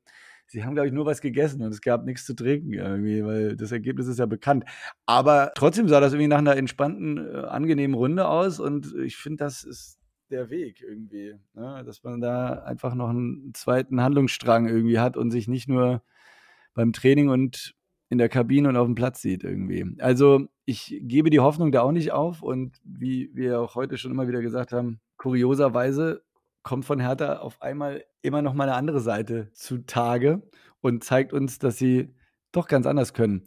sie 0.48 0.64
haben, 0.64 0.76
glaube 0.76 0.88
ich, 0.88 0.94
nur 0.94 1.06
was 1.06 1.22
gegessen 1.22 1.62
und 1.62 1.72
es 1.72 1.82
gab 1.82 2.06
nichts 2.06 2.26
zu 2.26 2.36
trinken 2.36 2.74
irgendwie, 2.74 3.26
weil 3.26 3.56
das 3.56 3.72
Ergebnis 3.72 4.08
ist 4.08 4.20
ja 4.20 4.26
bekannt. 4.26 4.66
Aber 5.06 5.52
trotzdem 5.56 5.88
sah 5.88 6.00
das 6.00 6.14
irgendwie 6.14 6.28
nach 6.28 6.38
einer 6.38 6.56
entspannten, 6.56 7.18
äh, 7.18 7.46
angenehmen 7.48 7.96
Runde 7.96 8.28
aus 8.28 8.60
und 8.60 8.94
ich 8.96 9.18
finde, 9.18 9.44
das 9.44 9.64
ist 9.64 10.00
der 10.30 10.50
Weg 10.50 10.82
irgendwie, 10.82 11.36
ne? 11.54 11.84
dass 11.86 12.04
man 12.04 12.22
da 12.22 12.64
einfach 12.64 12.96
noch 12.96 13.10
einen 13.10 13.54
zweiten 13.54 14.02
Handlungsstrang 14.02 14.68
irgendwie 14.68 15.00
hat 15.00 15.18
und 15.18 15.32
sich 15.32 15.48
nicht 15.48 15.68
nur 15.68 16.04
beim 16.74 16.94
Training 16.94 17.30
und 17.30 17.76
in 18.10 18.18
der 18.18 18.30
Kabine 18.30 18.70
und 18.70 18.78
auf 18.78 18.86
dem 18.86 18.96
Platz 18.96 19.22
sieht 19.22 19.44
irgendwie. 19.44 19.86
Also 20.00 20.48
ich 20.66 21.00
gebe 21.02 21.30
die 21.30 21.40
Hoffnung 21.40 21.72
da 21.72 21.82
auch 21.82 21.92
nicht 21.92 22.12
auf 22.12 22.42
und 22.42 22.78
wie 22.84 23.32
wir 23.34 23.60
auch 23.60 23.76
heute 23.76 23.98
schon 23.98 24.12
immer 24.12 24.28
wieder 24.28 24.42
gesagt 24.42 24.72
haben, 24.72 25.00
kurioserweise 25.18 26.24
kommt 26.64 26.86
von 26.86 27.00
Hertha 27.00 27.38
auf 27.38 27.62
einmal 27.62 28.04
immer 28.22 28.42
noch 28.42 28.54
mal 28.54 28.66
eine 28.70 28.76
andere 28.76 29.00
Seite 29.00 29.52
zutage 29.54 30.42
und 30.82 31.04
zeigt 31.04 31.34
uns, 31.34 31.60
dass 31.60 31.78
sie 31.78 32.16
doch 32.52 32.68
ganz 32.68 32.86
anders 32.86 33.14
können. 33.14 33.44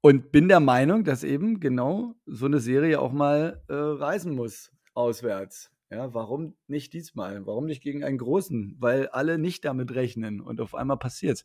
Und 0.00 0.30
bin 0.30 0.48
der 0.48 0.60
Meinung, 0.60 1.04
dass 1.04 1.24
eben 1.24 1.60
genau 1.60 2.14
so 2.26 2.46
eine 2.46 2.60
Serie 2.60 3.00
auch 3.00 3.12
mal 3.12 3.62
äh, 3.68 3.74
reisen 3.74 4.34
muss 4.34 4.72
auswärts. 4.94 5.70
Ja, 5.90 6.12
warum 6.14 6.54
nicht 6.66 6.92
diesmal? 6.92 7.46
Warum 7.46 7.66
nicht 7.66 7.80
gegen 7.80 8.02
einen 8.02 8.18
großen? 8.18 8.76
Weil 8.80 9.08
alle 9.08 9.38
nicht 9.38 9.64
damit 9.64 9.94
rechnen 9.94 10.40
und 10.40 10.60
auf 10.60 10.74
einmal 10.74 10.96
passiert's. 10.96 11.44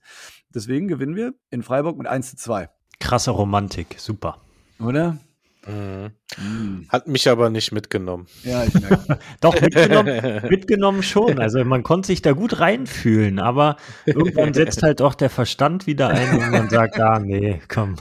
Deswegen 0.49 0.87
gewinnen 0.87 1.15
wir 1.15 1.35
in 1.51 1.61
Freiburg 1.61 1.97
mit 1.97 2.07
1 2.07 2.31
zu 2.31 2.37
2. 2.37 2.69
Krasse 2.99 3.31
Romantik, 3.31 3.99
super. 3.99 4.41
Oder? 4.79 5.19
Mhm. 5.67 6.11
Mhm. 6.37 6.87
Hat 6.89 7.07
mich 7.07 7.29
aber 7.29 7.49
nicht 7.51 7.71
mitgenommen. 7.71 8.25
Ja, 8.43 8.63
ich 8.63 8.73
merke. 8.73 9.19
Doch, 9.41 9.59
mitgenommen, 9.61 10.41
mitgenommen 10.49 11.03
schon. 11.03 11.39
Also 11.39 11.63
man 11.63 11.83
konnte 11.83 12.07
sich 12.07 12.21
da 12.21 12.31
gut 12.31 12.59
reinfühlen, 12.59 13.39
aber 13.39 13.77
irgendwann 14.05 14.53
setzt 14.55 14.81
halt 14.81 15.01
auch 15.01 15.13
der 15.13 15.29
Verstand 15.29 15.85
wieder 15.85 16.09
ein 16.09 16.39
und 16.39 16.51
man 16.51 16.69
sagt, 16.69 16.99
ah 16.99 17.19
nee, 17.19 17.61
komm. 17.67 17.95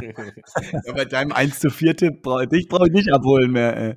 Ja, 0.00 0.92
bei 0.94 1.04
deinem 1.04 1.32
1 1.32 1.60
zu 1.60 1.70
4 1.70 1.96
Tipp, 1.96 2.22
brauch, 2.22 2.46
dich 2.46 2.68
brauche 2.68 2.86
ich 2.86 2.92
nicht 2.92 3.12
abholen 3.12 3.52
mehr. 3.52 3.76
Ey. 3.76 3.94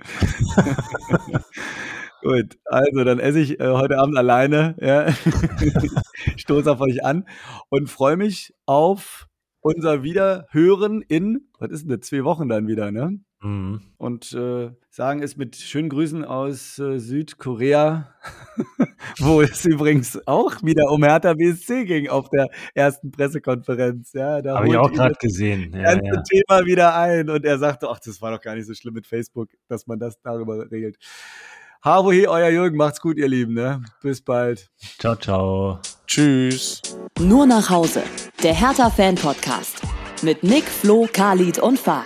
Gut, 2.22 2.58
also 2.66 3.04
dann 3.04 3.20
esse 3.20 3.40
ich 3.40 3.60
äh, 3.60 3.70
heute 3.70 3.98
Abend 4.00 4.18
alleine. 4.18 4.76
Ja. 4.82 5.14
Stoße 6.38 6.72
auf 6.72 6.82
euch 6.82 7.06
an 7.06 7.28
und 7.70 7.90
freue 7.90 8.18
mich 8.18 8.54
auf 8.66 9.28
unser 9.66 10.04
Wiederhören 10.04 11.02
in, 11.02 11.48
was 11.58 11.72
ist 11.72 11.90
denn 11.90 11.98
das, 12.00 12.08
zwei 12.08 12.24
Wochen 12.24 12.48
dann 12.48 12.68
wieder, 12.68 12.92
ne? 12.92 13.20
Mhm. 13.42 13.82
Und 13.98 14.32
äh, 14.34 14.70
sagen 14.92 15.24
es 15.24 15.38
mit 15.38 15.56
schönen 15.56 15.90
Grüßen 15.90 16.24
aus 16.24 16.78
äh, 16.78 17.00
Südkorea, 17.00 18.14
wo 19.20 19.42
es 19.42 19.66
übrigens 19.66 20.20
auch 20.28 20.62
wieder 20.62 20.92
um 20.92 21.04
Hertha 21.04 21.34
BSC 21.34 21.86
ging 21.86 22.10
auf 22.10 22.30
der 22.30 22.48
ersten 22.76 23.10
Pressekonferenz. 23.10 24.14
Ja, 24.14 24.44
da 24.44 24.58
habe 24.58 24.68
ich 24.68 24.78
auch 24.78 24.92
gerade 24.92 25.16
gesehen. 25.20 25.74
Ja, 25.74 25.96
ganze 25.96 26.06
ja. 26.06 26.22
Thema 26.22 26.66
wieder 26.66 26.96
ein 26.96 27.32
und 27.32 27.44
er 27.44 27.58
sagte, 27.58 27.90
ach, 27.90 28.00
das 28.00 28.22
war 28.22 28.32
doch 28.32 28.42
gar 28.42 28.54
nicht 28.54 28.68
so 28.68 28.76
schlimm 28.76 28.94
mit 28.94 29.08
Facebook, 29.08 29.50
dass 29.68 29.88
man 29.88 29.98
das 29.98 30.22
darüber 30.22 30.70
regelt. 30.70 30.98
Havohe, 31.84 32.30
euer 32.30 32.50
Jürgen, 32.50 32.78
macht's 32.78 33.02
gut, 33.02 33.18
ihr 33.18 33.28
Lieben. 33.28 33.56
Ne? 33.56 33.84
Bis 34.02 34.22
bald. 34.22 34.70
Ciao, 35.00 35.16
ciao. 35.16 35.80
Tschüss. 36.08 36.82
Nur 37.20 37.46
nach 37.46 37.70
Hause. 37.70 38.04
Der 38.44 38.54
Hertha-Fan-Podcast. 38.54 39.82
Mit 40.22 40.44
Nick, 40.44 40.66
Flo, 40.66 41.08
Khalid 41.12 41.60
und 41.60 41.80
Fah. 41.80 42.06